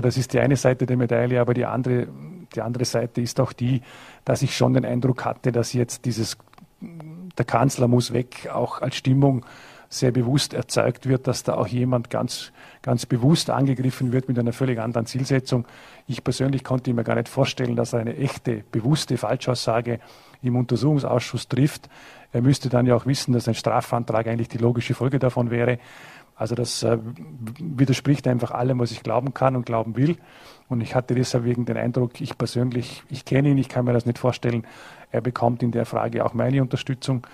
Das 0.00 0.16
ist 0.16 0.32
die 0.32 0.40
eine 0.40 0.56
Seite 0.56 0.86
der 0.86 0.96
Medaille, 0.96 1.40
aber 1.40 1.54
die 1.54 1.66
andere, 1.66 2.08
die 2.54 2.60
andere 2.60 2.84
Seite 2.84 3.20
ist 3.20 3.40
auch 3.40 3.52
die, 3.52 3.82
dass 4.24 4.42
ich 4.42 4.56
schon 4.56 4.74
den 4.74 4.84
Eindruck 4.84 5.24
hatte, 5.24 5.52
dass 5.52 5.72
jetzt 5.72 6.04
dieses, 6.04 6.36
der 7.38 7.44
Kanzler 7.44 7.88
muss 7.88 8.12
weg, 8.12 8.48
auch 8.52 8.80
als 8.80 8.96
Stimmung 8.96 9.44
sehr 9.92 10.10
bewusst 10.10 10.54
erzeugt 10.54 11.06
wird, 11.06 11.26
dass 11.26 11.42
da 11.42 11.54
auch 11.54 11.66
jemand 11.66 12.08
ganz, 12.08 12.50
ganz 12.80 13.04
bewusst 13.04 13.50
angegriffen 13.50 14.10
wird 14.10 14.26
mit 14.26 14.38
einer 14.38 14.54
völlig 14.54 14.78
anderen 14.78 15.06
Zielsetzung. 15.06 15.66
Ich 16.06 16.24
persönlich 16.24 16.64
konnte 16.64 16.94
mir 16.94 17.04
gar 17.04 17.16
nicht 17.16 17.28
vorstellen, 17.28 17.76
dass 17.76 17.92
er 17.92 18.00
eine 18.00 18.16
echte, 18.16 18.64
bewusste 18.72 19.18
Falschaussage 19.18 20.00
im 20.40 20.56
Untersuchungsausschuss 20.56 21.46
trifft. 21.48 21.90
Er 22.32 22.40
müsste 22.40 22.70
dann 22.70 22.86
ja 22.86 22.96
auch 22.96 23.04
wissen, 23.04 23.34
dass 23.34 23.48
ein 23.48 23.54
Strafantrag 23.54 24.26
eigentlich 24.26 24.48
die 24.48 24.56
logische 24.56 24.94
Folge 24.94 25.18
davon 25.18 25.50
wäre. 25.50 25.78
Also 26.42 26.56
das 26.56 26.82
äh, 26.82 26.98
widerspricht 27.60 28.26
einfach 28.26 28.50
allem, 28.50 28.80
was 28.80 28.90
ich 28.90 29.04
glauben 29.04 29.32
kann 29.32 29.54
und 29.54 29.64
glauben 29.64 29.96
will. 29.96 30.16
Und 30.68 30.80
ich 30.80 30.96
hatte 30.96 31.14
deshalb 31.14 31.44
wegen 31.44 31.66
den 31.66 31.76
Eindruck, 31.76 32.20
ich 32.20 32.36
persönlich, 32.36 33.04
ich 33.08 33.24
kenne 33.24 33.50
ihn, 33.50 33.58
ich 33.58 33.68
kann 33.68 33.84
mir 33.84 33.92
das 33.92 34.06
nicht 34.06 34.18
vorstellen, 34.18 34.66
er 35.12 35.20
bekommt 35.20 35.62
in 35.62 35.70
der 35.70 35.86
Frage 35.86 36.24
auch 36.24 36.34
meine 36.34 36.60
Unterstützung. 36.60 37.24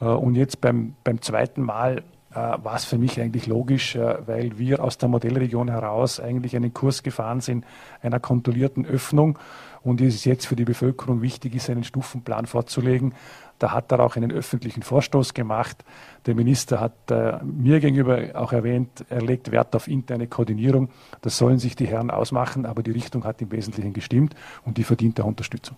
Äh, 0.00 0.04
und 0.04 0.34
jetzt 0.34 0.60
beim, 0.60 0.94
beim 1.04 1.22
zweiten 1.22 1.62
Mal 1.62 2.02
äh, 2.32 2.34
war 2.34 2.74
es 2.76 2.84
für 2.84 2.98
mich 2.98 3.18
eigentlich 3.18 3.46
logisch, 3.46 3.96
äh, 3.96 4.18
weil 4.26 4.58
wir 4.58 4.84
aus 4.84 4.98
der 4.98 5.08
Modellregion 5.08 5.70
heraus 5.70 6.20
eigentlich 6.20 6.54
einen 6.54 6.74
Kurs 6.74 7.02
gefahren 7.02 7.40
sind, 7.40 7.64
einer 8.02 8.20
kontrollierten 8.20 8.84
Öffnung. 8.84 9.38
Und 9.82 10.02
es 10.02 10.16
ist 10.16 10.26
jetzt 10.26 10.46
für 10.46 10.56
die 10.56 10.66
Bevölkerung 10.66 11.22
wichtig, 11.22 11.54
ist 11.54 11.70
einen 11.70 11.84
Stufenplan 11.84 12.44
vorzulegen. 12.44 13.14
Da 13.60 13.72
hat 13.72 13.92
er 13.92 14.00
auch 14.00 14.16
einen 14.16 14.32
öffentlichen 14.32 14.82
Vorstoß 14.82 15.34
gemacht. 15.34 15.84
Der 16.24 16.34
Minister 16.34 16.80
hat 16.80 17.10
äh, 17.10 17.38
mir 17.44 17.78
gegenüber 17.78 18.30
auch 18.34 18.52
erwähnt, 18.52 19.04
er 19.10 19.20
legt 19.20 19.50
Wert 19.52 19.76
auf 19.76 19.86
interne 19.86 20.26
Koordinierung. 20.26 20.88
Das 21.20 21.36
sollen 21.36 21.58
sich 21.58 21.76
die 21.76 21.86
Herren 21.86 22.10
ausmachen, 22.10 22.64
aber 22.64 22.82
die 22.82 22.90
Richtung 22.90 23.24
hat 23.24 23.42
im 23.42 23.52
Wesentlichen 23.52 23.92
gestimmt 23.92 24.34
und 24.64 24.78
die 24.78 24.82
verdient 24.82 25.20
auch 25.20 25.26
Unterstützung. 25.26 25.76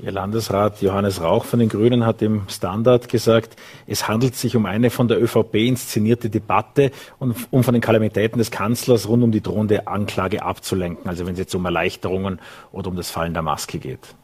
Ihr 0.00 0.10
Landesrat 0.10 0.82
Johannes 0.82 1.22
Rauch 1.22 1.44
von 1.44 1.60
den 1.60 1.68
Grünen 1.68 2.04
hat 2.04 2.20
im 2.20 2.48
Standard 2.48 3.08
gesagt, 3.08 3.54
es 3.86 4.08
handelt 4.08 4.34
sich 4.34 4.56
um 4.56 4.66
eine 4.66 4.90
von 4.90 5.06
der 5.06 5.22
ÖVP 5.22 5.54
inszenierte 5.54 6.30
Debatte 6.30 6.90
und 7.20 7.36
um 7.52 7.62
von 7.62 7.74
den 7.74 7.80
Kalamitäten 7.80 8.38
des 8.38 8.50
Kanzlers 8.50 9.08
rund 9.08 9.22
um 9.22 9.30
die 9.30 9.42
drohende 9.42 9.86
Anklage 9.86 10.42
abzulenken. 10.42 11.08
Also 11.08 11.26
wenn 11.26 11.34
es 11.34 11.38
jetzt 11.38 11.54
um 11.54 11.64
Erleichterungen 11.64 12.40
oder 12.72 12.88
um 12.88 12.96
das 12.96 13.10
Fallen 13.10 13.34
der 13.34 13.42
Maske 13.42 13.78
geht. 13.78 14.16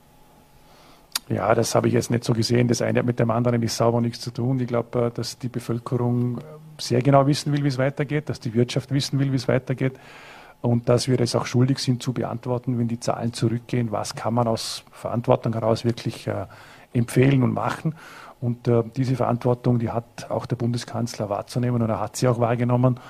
Ja, 1.28 1.54
das 1.54 1.74
habe 1.74 1.88
ich 1.88 1.94
jetzt 1.94 2.10
nicht 2.10 2.22
so 2.24 2.32
gesehen. 2.34 2.68
Das 2.68 2.82
eine 2.82 3.00
hat 3.00 3.06
mit 3.06 3.18
dem 3.18 3.30
anderen 3.30 3.54
nämlich 3.54 3.72
sauber 3.72 4.00
nichts 4.00 4.20
zu 4.20 4.30
tun. 4.30 4.60
Ich 4.60 4.68
glaube, 4.68 5.06
äh, 5.06 5.10
dass 5.10 5.38
die 5.38 5.48
Bevölkerung 5.48 6.38
sehr 6.78 7.02
genau 7.02 7.26
wissen 7.26 7.52
will, 7.52 7.64
wie 7.64 7.68
es 7.68 7.78
weitergeht, 7.78 8.28
dass 8.28 8.38
die 8.38 8.54
Wirtschaft 8.54 8.92
wissen 8.92 9.18
will, 9.18 9.32
wie 9.32 9.36
es 9.36 9.48
weitergeht 9.48 9.94
und 10.60 10.88
dass 10.88 11.08
wir 11.08 11.20
es 11.20 11.34
auch 11.34 11.46
schuldig 11.46 11.78
sind 11.78 12.02
zu 12.02 12.12
beantworten, 12.12 12.78
wenn 12.78 12.88
die 12.88 13.00
Zahlen 13.00 13.32
zurückgehen, 13.32 13.92
was 13.92 14.14
kann 14.14 14.34
man 14.34 14.46
aus 14.46 14.84
Verantwortung 14.90 15.52
heraus 15.52 15.84
wirklich 15.84 16.26
äh, 16.26 16.46
empfehlen 16.92 17.42
und 17.42 17.52
machen. 17.52 17.94
Und 18.40 18.68
äh, 18.68 18.82
diese 18.96 19.16
Verantwortung, 19.16 19.78
die 19.78 19.90
hat 19.90 20.30
auch 20.30 20.46
der 20.46 20.56
Bundeskanzler 20.56 21.28
wahrzunehmen 21.28 21.82
und 21.82 21.88
er 21.88 22.00
hat 22.00 22.16
sie 22.16 22.28
auch 22.28 22.38
wahrgenommen. 22.38 23.00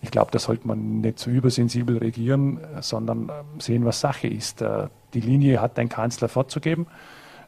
Ich 0.00 0.10
glaube, 0.10 0.30
da 0.30 0.38
sollte 0.38 0.68
man 0.68 1.00
nicht 1.00 1.18
zu 1.18 1.30
so 1.30 1.36
übersensibel 1.36 1.98
regieren, 1.98 2.60
sondern 2.80 3.28
äh, 3.28 3.32
sehen, 3.58 3.84
was 3.84 4.00
Sache 4.00 4.28
ist. 4.28 4.62
Äh, 4.62 4.88
die 5.14 5.20
Linie 5.20 5.60
hat 5.60 5.78
ein 5.78 5.88
Kanzler 5.88 6.28
vorzugeben. 6.28 6.86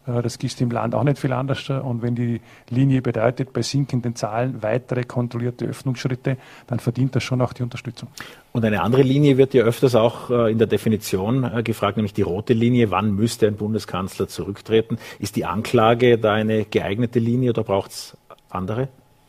Äh, 0.06 0.22
das 0.22 0.36
ist 0.36 0.60
im 0.60 0.70
Land 0.70 0.94
auch 0.94 1.04
nicht 1.04 1.18
viel 1.18 1.32
anders. 1.32 1.68
Und 1.70 2.02
wenn 2.02 2.14
die 2.14 2.40
Linie 2.68 3.02
bedeutet, 3.02 3.52
bei 3.52 3.62
sinkenden 3.62 4.14
Zahlen 4.14 4.62
weitere 4.62 5.04
kontrollierte 5.04 5.66
Öffnungsschritte, 5.66 6.36
dann 6.66 6.78
verdient 6.78 7.16
das 7.16 7.22
schon 7.22 7.40
auch 7.40 7.52
die 7.52 7.62
Unterstützung. 7.62 8.08
Und 8.52 8.64
eine 8.64 8.82
andere 8.82 9.02
Linie 9.02 9.36
wird 9.36 9.54
ja 9.54 9.62
öfters 9.62 9.94
auch 9.94 10.30
äh, 10.30 10.50
in 10.50 10.58
der 10.58 10.66
Definition 10.66 11.44
äh, 11.44 11.62
gefragt, 11.62 11.96
nämlich 11.96 12.14
die 12.14 12.22
rote 12.22 12.52
Linie. 12.52 12.90
Wann 12.90 13.14
müsste 13.14 13.46
ein 13.46 13.56
Bundeskanzler 13.56 14.28
zurücktreten? 14.28 14.98
Ist 15.18 15.36
die 15.36 15.44
Anklage 15.44 16.18
da 16.18 16.34
eine 16.34 16.64
geeignete 16.64 17.18
Linie 17.18 17.50
oder 17.50 17.62
braucht 17.62 17.90
es 17.90 18.16
andere? 18.48 18.88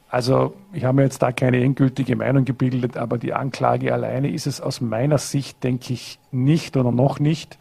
Also 0.09 0.53
ich 0.73 0.83
habe 0.83 0.97
mir 0.97 1.03
jetzt 1.03 1.21
da 1.21 1.31
keine 1.31 1.63
endgültige 1.63 2.17
Meinung 2.17 2.43
gebildet, 2.43 2.97
aber 2.97 3.17
die 3.17 3.33
Anklage 3.33 3.93
alleine 3.93 4.29
ist 4.29 4.45
es 4.45 4.59
aus 4.59 4.81
meiner 4.81 5.17
Sicht, 5.17 5.63
denke 5.63 5.93
ich, 5.93 6.19
nicht 6.31 6.75
oder 6.75 6.91
noch 6.91 7.19
nicht 7.19 7.57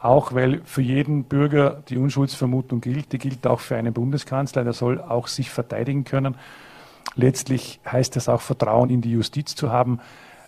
auch 0.00 0.32
weil 0.32 0.60
für 0.64 0.82
jeden 0.82 1.24
Bürger 1.24 1.82
die 1.88 1.98
Unschuldsvermutung 1.98 2.80
gilt, 2.80 3.12
die 3.12 3.18
gilt 3.18 3.46
auch 3.46 3.60
für 3.60 3.76
einen 3.76 3.92
Bundeskanzler, 3.92 4.64
der 4.64 4.72
soll 4.72 5.00
auch 5.00 5.26
sich 5.26 5.50
verteidigen 5.50 6.04
können. 6.04 6.36
Letztlich 7.16 7.80
heißt 7.90 8.16
es 8.16 8.28
auch 8.28 8.40
Vertrauen 8.40 8.90
in 8.90 9.00
die 9.00 9.10
Justiz 9.10 9.54
zu 9.54 9.72
haben. 9.72 10.00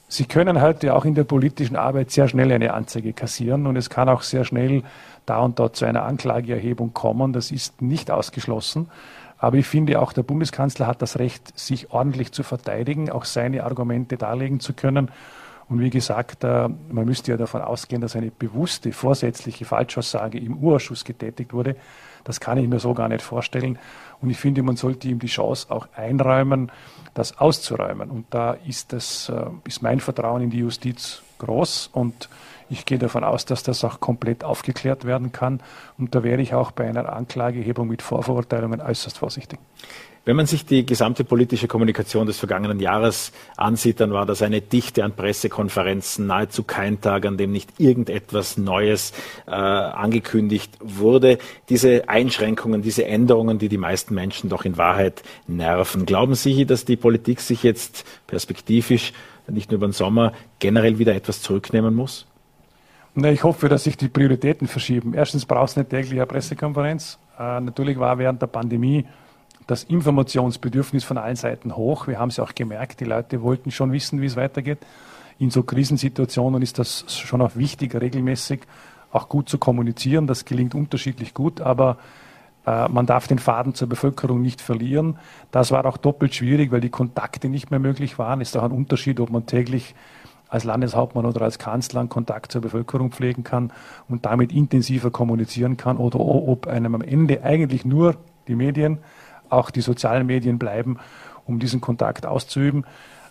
Sie 0.07 0.25
können 0.25 0.61
heute 0.61 0.95
auch 0.95 1.05
in 1.05 1.15
der 1.15 1.25
politischen 1.25 1.77
Arbeit 1.77 2.11
sehr 2.11 2.29
schnell 2.29 2.51
eine 2.53 2.75
Anzeige 2.75 3.13
kassieren 3.13 3.67
und 3.67 3.77
es 3.77 3.91
kann 3.91 4.09
auch 4.09 4.23
sehr 4.23 4.45
schnell 4.45 4.83
da 5.27 5.39
und 5.39 5.59
dort 5.59 5.77
zu 5.77 5.85
einer 5.85 6.05
Anklageerhebung 6.05 6.93
kommen. 6.93 7.33
Das 7.33 7.51
ist 7.51 7.83
nicht 7.83 8.11
ausgeschlossen. 8.11 8.89
Aber 9.39 9.57
ich 9.57 9.67
finde, 9.67 10.01
auch 10.01 10.13
der 10.13 10.23
Bundeskanzler 10.23 10.87
hat 10.87 11.01
das 11.01 11.19
Recht, 11.19 11.59
sich 11.59 11.93
ordentlich 11.93 12.33
zu 12.33 12.43
verteidigen, 12.43 13.11
auch 13.11 13.25
seine 13.25 13.65
Argumente 13.65 14.17
darlegen 14.17 14.61
zu 14.61 14.75
können. 14.75 15.11
Und 15.71 15.79
wie 15.79 15.89
gesagt, 15.89 16.43
äh, 16.43 16.69
man 16.69 17.05
müsste 17.07 17.31
ja 17.31 17.37
davon 17.37 17.63
ausgehen, 17.63 18.03
dass 18.03 18.17
eine 18.17 18.33
bewusste, 18.33 18.91
vorsätzliche 18.93 19.65
Falschaussage 19.65 20.37
im 20.39 20.59
Urausschuss 20.59 21.05
getätigt 21.05 21.53
wurde. 21.53 21.77
Das 22.25 22.41
kann 22.41 22.59
ich 22.59 22.69
mir 22.69 22.81
so 22.81 22.93
gar 22.93 23.09
nicht 23.09 23.23
vorstellen. 23.23 23.79
Und 24.21 24.31
ich 24.31 24.37
finde, 24.37 24.65
man 24.65 24.75
sollte 24.75 25.07
ihm 25.07 25.21
die 25.21 25.29
Chance 25.29 25.71
auch 25.71 25.87
einräumen, 25.95 26.73
das 27.15 27.39
auszuräumen. 27.39 28.11
Und 28.11 28.27
da 28.31 28.53
ist, 28.53 28.93
das, 28.93 29.29
äh, 29.29 29.47
ist 29.65 29.81
mein 29.81 30.01
Vertrauen 30.01 30.43
in 30.43 30.51
die 30.51 30.59
Justiz 30.59 31.23
groß 31.39 31.91
und 31.93 32.29
ich 32.69 32.85
gehe 32.85 32.99
davon 32.99 33.25
aus, 33.25 33.45
dass 33.47 33.63
das 33.63 33.85
auch 33.85 34.01
komplett 34.01 34.45
aufgeklärt 34.45 35.05
werden 35.05 35.33
kann. 35.33 35.61
Und 35.99 36.15
da 36.15 36.23
wäre 36.23 36.43
ich 36.43 36.53
auch 36.53 36.73
bei 36.73 36.89
einer 36.89 37.13
Anklagehebung 37.13 37.89
mit 37.89 38.03
Vorverurteilungen 38.03 38.81
äußerst 38.81 39.19
vorsichtig. 39.19 39.59
Wenn 40.27 40.37
man 40.37 40.45
sich 40.45 40.67
die 40.67 40.85
gesamte 40.85 41.25
politische 41.25 41.67
Kommunikation 41.67 42.27
des 42.27 42.39
vergangenen 42.39 42.79
Jahres 42.79 43.33
ansieht, 43.57 44.01
dann 44.01 44.13
war 44.13 44.27
das 44.27 44.43
eine 44.43 44.61
Dichte 44.61 45.03
an 45.03 45.17
Pressekonferenzen, 45.17 46.27
nahezu 46.27 46.63
kein 46.63 47.01
Tag, 47.01 47.25
an 47.25 47.39
dem 47.39 47.53
nicht 47.53 47.81
irgendetwas 47.81 48.59
Neues 48.59 49.15
äh, 49.47 49.53
angekündigt 49.53 50.77
wurde. 50.81 51.39
Diese 51.71 52.11
Einschränkungen, 52.11 52.83
diese 52.83 53.07
Änderungen, 53.07 53.59
die 53.59 53.71
die 53.71 53.79
meisten 53.79 54.15
Menschen 54.15 54.51
doch 54.51 54.67
in 54.67 54.77
Wahrheit 54.77 55.23
nerven. 55.47 56.05
Glauben 56.05 56.35
Sie, 56.35 56.67
dass 56.67 56.85
die 56.85 56.97
Politik 56.97 57.41
sich 57.41 57.63
jetzt 57.63 58.05
perspektivisch, 58.27 59.15
nicht 59.49 59.71
nur 59.71 59.79
über 59.79 59.89
den 59.89 59.93
Sommer, 59.93 60.35
generell 60.59 60.99
wieder 60.99 61.15
etwas 61.15 61.41
zurücknehmen 61.41 61.95
muss? 61.95 62.27
Na, 63.15 63.33
ich 63.33 63.43
hoffe, 63.43 63.71
dass 63.71 63.85
sich 63.85 63.97
die 63.97 64.09
Prioritäten 64.09 64.69
verschieben. 64.69 65.15
Erstens 65.15 65.47
braucht 65.47 65.71
es 65.71 65.77
eine 65.79 65.89
tägliche 65.89 66.27
Pressekonferenz. 66.27 67.19
Äh, 67.39 67.61
natürlich 67.61 67.99
war 67.99 68.19
während 68.19 68.43
der 68.43 68.47
Pandemie 68.49 69.07
das 69.71 69.85
Informationsbedürfnis 69.85 71.05
von 71.05 71.17
allen 71.17 71.37
Seiten 71.37 71.77
hoch. 71.77 72.09
Wir 72.09 72.19
haben 72.19 72.31
es 72.31 72.41
auch 72.41 72.57
gemerkt, 72.57 72.99
die 72.99 73.05
Leute 73.05 73.41
wollten 73.41 73.71
schon 73.71 73.93
wissen, 73.93 74.21
wie 74.21 74.27
es 74.27 74.35
weitergeht. 74.35 74.79
In 75.39 75.51
so 75.51 75.63
Krisensituationen 75.63 76.61
ist 76.61 76.81
das 76.81 77.05
schon 77.09 77.41
auch 77.41 77.55
wichtig, 77.55 77.95
regelmäßig 77.95 78.63
auch 79.13 79.29
gut 79.29 79.49
zu 79.49 79.59
kommunizieren. 79.59 80.27
Das 80.27 80.45
gelingt 80.45 80.75
unterschiedlich 80.75 81.35
gut, 81.35 81.61
aber 81.61 81.99
äh, 82.67 82.89
man 82.89 83.07
darf 83.07 83.29
den 83.29 83.39
Faden 83.39 83.75
zur 83.75 83.89
Bevölkerung 83.89 84.43
nicht 84.43 84.61
verlieren. 84.61 85.19
Das 85.53 85.71
war 85.71 85.87
auch 85.87 85.99
doppelt 85.99 86.35
schwierig, 86.35 86.73
weil 86.73 86.81
die 86.81 86.91
Kontakte 86.91 87.49
nicht 87.49 87.71
mehr 87.71 87.81
möglich 87.81 88.19
waren. 88.19 88.41
Ist 88.41 88.57
auch 88.57 88.65
ein 88.65 88.73
Unterschied, 88.73 89.21
ob 89.21 89.31
man 89.31 89.47
täglich 89.47 89.95
als 90.49 90.65
Landeshauptmann 90.65 91.27
oder 91.27 91.43
als 91.43 91.61
Kanzler 91.61 92.05
Kontakt 92.09 92.51
zur 92.51 92.61
Bevölkerung 92.61 93.13
pflegen 93.13 93.45
kann 93.45 93.73
und 94.09 94.27
damit 94.27 94.51
intensiver 94.53 95.13
kommunizieren 95.13 95.77
kann 95.77 95.97
oder 95.97 96.19
ob 96.19 96.67
einem 96.67 96.97
am 96.97 97.03
Ende 97.03 97.45
eigentlich 97.45 97.85
nur 97.85 98.17
die 98.49 98.57
Medien, 98.57 98.99
auch 99.51 99.71
die 99.71 99.81
sozialen 99.81 100.27
Medien 100.27 100.59
bleiben, 100.59 100.99
um 101.45 101.59
diesen 101.59 101.81
Kontakt 101.81 102.27
auszuüben. 102.27 102.85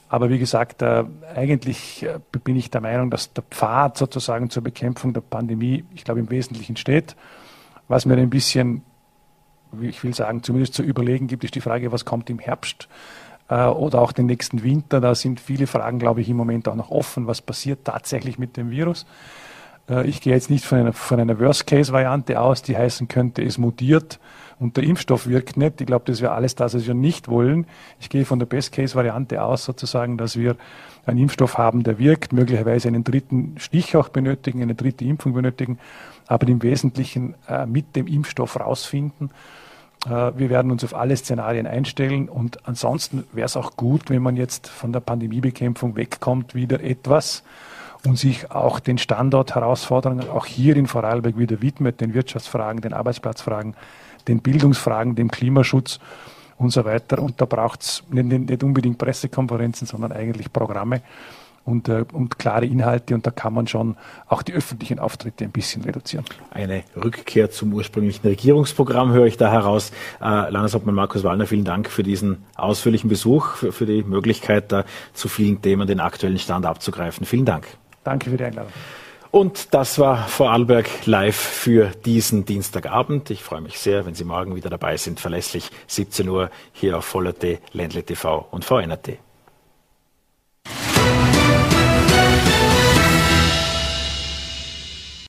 Aber 0.10 0.32
wie 0.32 0.40
gesagt, 0.40 0.82
äh, 0.82 1.06
eigentlich 1.36 2.04
äh, 2.04 2.20
bin 2.44 2.56
ich 2.56 2.72
der 2.72 2.82
Meinung, 2.82 3.12
dass 3.12 3.32
der 3.32 3.44
Pfad 3.44 3.96
sozusagen 3.98 4.50
zur 4.50 4.64
Bekämpfung 4.64 5.14
der 5.14 5.22
Pandemie, 5.22 5.86
ich 5.94 6.04
glaube, 6.04 6.20
im 6.20 6.32
Wesentlichen 6.32 6.76
steht. 6.76 7.16
Was 7.88 8.06
mir 8.06 8.18
ein 8.18 8.30
bisschen 8.30 8.84
ich 9.82 10.04
will 10.04 10.16
sagen, 10.16 10.42
zumindest 10.42 10.74
zu 10.74 10.82
überlegen 10.82 11.28
gibt, 11.28 11.44
ist 11.44 11.54
die 11.54 11.62
Frage, 11.62 11.92
was 11.92 12.04
kommt 12.04 12.28
im 12.32 12.40
Herbst 12.40 12.88
äh, 13.50 13.66
oder 13.66 14.02
auch 14.02 14.12
den 14.12 14.26
nächsten 14.26 14.64
Winter. 14.64 15.00
Da 15.00 15.14
sind 15.14 15.40
viele 15.40 15.68
Fragen, 15.68 16.00
glaube 16.00 16.22
ich, 16.22 16.30
im 16.30 16.38
Moment 16.38 16.68
auch 16.68 16.76
noch 16.76 16.90
offen. 16.90 17.28
Was 17.28 17.40
passiert 17.44 17.86
tatsächlich 17.86 18.40
mit 18.40 18.58
dem 18.58 18.72
Virus? 18.72 19.06
Ich 20.06 20.22
gehe 20.22 20.34
jetzt 20.34 20.52
nicht 20.52 20.66
von 20.66 20.78
einer, 20.78 20.94
von 20.94 21.20
einer 21.20 21.40
Worst-Case-Variante 21.40 22.40
aus, 22.40 22.62
die 22.62 22.78
heißen 22.78 23.08
könnte, 23.08 23.44
es 23.44 23.58
mutiert 23.58 24.20
und 24.60 24.76
der 24.76 24.84
Impfstoff 24.84 25.28
wirkt 25.28 25.58
nicht. 25.58 25.80
Ich 25.80 25.88
glaube, 25.88 26.06
das 26.06 26.22
wäre 26.22 26.34
alles 26.34 26.56
das, 26.56 26.74
was 26.74 26.86
wir 26.86 26.94
nicht 26.94 27.30
wollen. 27.30 27.66
Ich 28.00 28.10
gehe 28.10 28.26
von 28.26 28.40
der 28.40 28.46
Best-Case-Variante 28.46 29.42
aus, 29.42 29.64
sozusagen, 29.64 30.18
dass 30.18 30.38
wir 30.38 30.58
einen 31.06 31.20
Impfstoff 31.20 31.58
haben, 31.58 31.84
der 31.84 31.98
wirkt, 31.98 32.34
möglicherweise 32.34 32.90
einen 32.90 33.04
dritten 33.04 33.56
Stich 33.58 33.96
auch 33.96 34.10
benötigen, 34.10 34.62
eine 34.62 34.76
dritte 34.76 35.06
Impfung 35.06 35.34
benötigen, 35.34 35.80
aber 36.28 36.48
im 36.48 36.62
Wesentlichen 36.62 37.36
äh, 37.48 37.66
mit 37.66 37.96
dem 37.96 38.06
Impfstoff 38.06 38.60
rausfinden. 38.60 39.32
Äh, 40.06 40.10
wir 40.38 40.50
werden 40.50 40.72
uns 40.72 40.84
auf 40.84 40.94
alle 40.94 41.16
Szenarien 41.16 41.66
einstellen 41.66 42.28
und 42.30 42.68
ansonsten 42.68 43.24
wäre 43.32 43.46
es 43.46 43.58
auch 43.58 43.78
gut, 43.78 44.10
wenn 44.10 44.22
man 44.22 44.36
jetzt 44.36 44.68
von 44.68 44.92
der 44.92 45.00
Pandemiebekämpfung 45.00 45.96
wegkommt, 45.96 46.54
wieder 46.54 46.84
etwas 46.84 47.44
und 48.06 48.18
sich 48.18 48.52
auch 48.52 48.80
den 48.80 48.98
Standortherausforderungen 48.98 50.30
auch 50.30 50.46
hier 50.46 50.76
in 50.76 50.88
Vorarlberg 50.88 51.38
wieder 51.38 51.62
widmet, 51.62 52.02
den 52.02 52.14
Wirtschaftsfragen, 52.14 52.82
den 52.82 52.94
Arbeitsplatzfragen, 52.94 53.76
den 54.30 54.40
Bildungsfragen, 54.40 55.16
dem 55.16 55.30
Klimaschutz 55.30 56.00
und 56.58 56.72
so 56.72 56.86
weiter. 56.86 57.20
Und 57.22 57.42
da 57.42 57.46
braucht 57.46 57.82
es 57.82 58.04
nicht, 58.10 58.26
nicht, 58.26 58.64
unbedingt 58.64 58.98
Pressekonferenzen, 58.98 59.88
sondern 59.88 60.12
eigentlich 60.12 60.54
Programme 60.54 61.02
und, 61.66 61.88
äh, 61.88 62.06
und 62.14 62.38
klare 62.38 62.66
Inhalte. 62.66 63.16
Und 63.16 63.26
da 63.26 63.32
kann 63.32 63.54
man 63.54 63.68
schon 63.68 63.96
auch 64.28 64.42
die 64.42 64.54
öffentlichen 64.54 65.00
Auftritte 65.00 65.46
ein 65.46 65.52
bisschen 65.52 65.84
reduzieren. 65.84 66.26
Eine 66.52 66.84
Rückkehr 66.96 67.50
zum 67.50 67.74
ursprünglichen 67.74 68.28
Regierungsprogramm 68.28 69.12
höre 69.12 69.26
ich 69.26 69.38
da 69.38 69.52
heraus. 69.52 69.92
Äh, 70.22 70.50
Landeshauptmann 70.50 70.96
Markus 70.96 71.24
Wallner, 71.24 71.48
vielen 71.48 71.66
Dank 71.66 71.90
für 71.90 72.04
diesen 72.04 72.44
ausführlichen 72.56 73.10
Besuch, 73.10 73.56
für, 73.56 73.72
für 73.72 73.86
die 73.86 74.04
Möglichkeit, 74.04 74.72
da 74.72 74.86
zu 75.14 75.28
vielen 75.28 75.62
Themen 75.62 75.88
den 75.88 76.00
aktuellen 76.00 76.40
Stand 76.40 76.66
abzugreifen. 76.66 77.26
Vielen 77.26 77.46
Dank. 77.46 77.68
Danke 78.04 78.30
für 78.30 78.38
die 78.38 78.44
Einladung. 78.44 78.72
Und 79.32 79.76
das 79.76 80.00
war 80.00 80.28
Vorarlberg 80.28 81.06
live 81.06 81.36
für 81.36 81.92
diesen 82.04 82.46
Dienstagabend. 82.46 83.30
Ich 83.30 83.44
freue 83.44 83.62
mich 83.62 83.78
sehr, 83.78 84.06
wenn 84.08 84.16
Sie 84.16 84.24
morgen 84.24 84.56
wieder 84.56 84.72
dabei 84.72 84.98
sind. 84.98 85.20
Verlässlich 85.20 85.70
17 85.86 86.28
Uhr 86.28 86.50
hier 86.74 86.98
auf 86.98 87.06
Vollert, 87.06 87.46
Ländle 87.74 88.04
TV 88.04 88.48
und 88.50 88.66
VNRT. 88.66 89.20